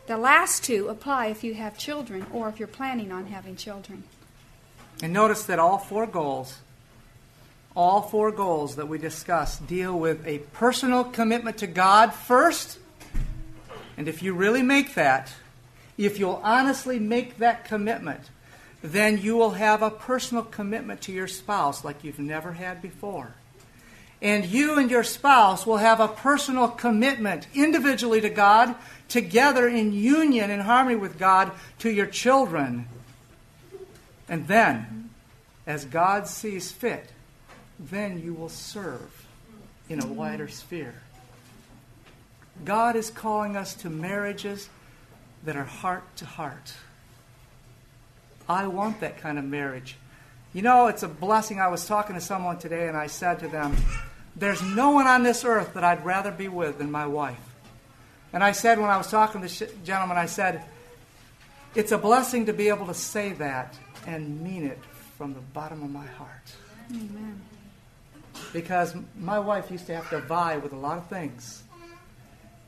The 0.07 0.17
last 0.17 0.63
two 0.63 0.87
apply 0.87 1.27
if 1.27 1.43
you 1.43 1.53
have 1.53 1.77
children 1.77 2.25
or 2.33 2.49
if 2.49 2.57
you're 2.57 2.67
planning 2.67 3.11
on 3.11 3.27
having 3.27 3.55
children. 3.55 4.03
And 5.03 5.13
notice 5.13 5.43
that 5.43 5.59
all 5.59 5.77
four 5.77 6.07
goals, 6.07 6.57
all 7.75 8.01
four 8.01 8.31
goals 8.31 8.75
that 8.77 8.87
we 8.87 8.97
discussed, 8.97 9.67
deal 9.67 9.97
with 9.97 10.25
a 10.25 10.39
personal 10.51 11.03
commitment 11.03 11.59
to 11.59 11.67
God 11.67 12.13
first. 12.13 12.79
And 13.97 14.07
if 14.07 14.23
you 14.23 14.33
really 14.33 14.63
make 14.63 14.95
that, 14.95 15.31
if 15.99 16.17
you'll 16.17 16.39
honestly 16.45 16.97
make 16.97 17.37
that 17.39 17.65
commitment, 17.65 18.21
then 18.81 19.17
you 19.17 19.35
will 19.35 19.51
have 19.51 19.81
a 19.81 19.91
personal 19.91 20.43
commitment 20.43 21.01
to 21.01 21.11
your 21.11 21.27
spouse 21.27 21.83
like 21.83 22.05
you've 22.05 22.19
never 22.19 22.53
had 22.53 22.81
before. 22.81 23.35
And 24.21 24.45
you 24.45 24.79
and 24.79 24.89
your 24.89 25.03
spouse 25.03 25.65
will 25.65 25.77
have 25.77 25.99
a 25.99 26.07
personal 26.07 26.69
commitment 26.69 27.47
individually 27.53 28.21
to 28.21 28.29
God, 28.29 28.75
together 29.09 29.67
in 29.67 29.91
union 29.91 30.49
and 30.49 30.61
harmony 30.61 30.95
with 30.95 31.19
God 31.19 31.51
to 31.79 31.89
your 31.89 32.05
children. 32.05 32.87
And 34.29 34.47
then, 34.47 35.09
as 35.67 35.83
God 35.83 36.27
sees 36.27 36.71
fit, 36.71 37.09
then 37.77 38.21
you 38.21 38.33
will 38.33 38.49
serve 38.49 39.25
in 39.89 40.01
a 40.01 40.07
wider 40.07 40.47
sphere. 40.47 40.95
God 42.63 42.95
is 42.95 43.09
calling 43.09 43.57
us 43.57 43.73
to 43.75 43.89
marriages 43.89 44.69
that 45.43 45.55
are 45.55 45.63
heart 45.63 46.03
to 46.17 46.25
heart. 46.25 46.73
I 48.47 48.67
want 48.67 48.99
that 49.01 49.19
kind 49.19 49.37
of 49.37 49.45
marriage. 49.45 49.95
You 50.53 50.63
know, 50.63 50.87
it's 50.87 51.03
a 51.03 51.07
blessing. 51.07 51.59
I 51.59 51.67
was 51.67 51.85
talking 51.85 52.15
to 52.15 52.21
someone 52.21 52.57
today 52.57 52.87
and 52.87 52.97
I 52.97 53.07
said 53.07 53.39
to 53.39 53.47
them, 53.47 53.75
There's 54.35 54.61
no 54.61 54.91
one 54.91 55.05
on 55.05 55.23
this 55.23 55.45
earth 55.45 55.75
that 55.75 55.83
I'd 55.83 56.03
rather 56.03 56.31
be 56.31 56.47
with 56.47 56.79
than 56.79 56.89
my 56.89 57.05
wife. 57.05 57.37
And 58.33 58.43
I 58.43 58.51
said, 58.51 58.79
when 58.79 58.89
I 58.89 58.97
was 58.97 59.09
talking 59.09 59.41
to 59.41 59.47
this 59.47 59.71
gentleman, 59.83 60.17
I 60.17 60.25
said, 60.25 60.63
It's 61.75 61.91
a 61.91 61.97
blessing 61.97 62.47
to 62.47 62.53
be 62.53 62.69
able 62.69 62.87
to 62.87 62.93
say 62.95 63.33
that 63.33 63.77
and 64.07 64.41
mean 64.41 64.65
it 64.65 64.79
from 65.17 65.33
the 65.35 65.41
bottom 65.41 65.83
of 65.83 65.91
my 65.91 66.05
heart. 66.05 66.55
Amen. 66.91 67.41
Because 68.53 68.95
my 69.19 69.37
wife 69.37 69.69
used 69.69 69.85
to 69.87 69.95
have 69.95 70.09
to 70.09 70.21
vie 70.21 70.57
with 70.57 70.73
a 70.73 70.77
lot 70.77 70.97
of 70.97 71.07
things. 71.07 71.61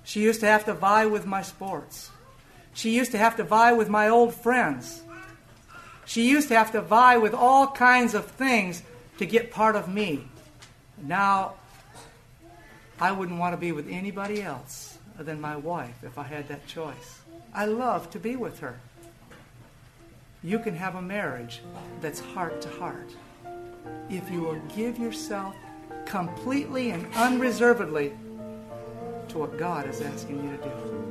She 0.03 0.21
used 0.21 0.41
to 0.41 0.45
have 0.47 0.65
to 0.65 0.73
vie 0.73 1.05
with 1.05 1.25
my 1.25 1.41
sports. 1.41 2.11
She 2.73 2.95
used 2.95 3.11
to 3.11 3.17
have 3.17 3.35
to 3.37 3.43
vie 3.43 3.73
with 3.73 3.89
my 3.89 4.09
old 4.09 4.33
friends. 4.33 5.01
She 6.05 6.29
used 6.29 6.47
to 6.49 6.55
have 6.55 6.71
to 6.71 6.81
vie 6.81 7.17
with 7.17 7.33
all 7.33 7.67
kinds 7.67 8.13
of 8.13 8.25
things 8.25 8.83
to 9.17 9.25
get 9.25 9.51
part 9.51 9.75
of 9.75 9.87
me. 9.87 10.27
Now, 11.01 11.55
I 12.99 13.11
wouldn't 13.11 13.39
want 13.39 13.53
to 13.53 13.57
be 13.57 13.71
with 13.71 13.87
anybody 13.89 14.41
else 14.41 14.97
than 15.17 15.41
my 15.41 15.55
wife 15.55 15.95
if 16.03 16.17
I 16.17 16.23
had 16.23 16.47
that 16.47 16.67
choice. 16.67 17.21
I 17.53 17.65
love 17.65 18.09
to 18.11 18.19
be 18.19 18.35
with 18.35 18.59
her. 18.59 18.79
You 20.43 20.59
can 20.59 20.75
have 20.75 20.95
a 20.95 21.01
marriage 21.01 21.61
that's 21.99 22.19
heart 22.19 22.61
to 22.61 22.69
heart 22.69 23.09
if 24.09 24.29
you 24.31 24.41
will 24.41 24.59
give 24.75 24.97
yourself 24.97 25.55
completely 26.05 26.91
and 26.91 27.05
unreservedly 27.15 28.13
to 29.29 29.37
what 29.37 29.57
God 29.57 29.87
is 29.87 30.01
asking 30.01 30.43
you 30.43 30.57
to 30.57 30.63
do. 30.63 31.10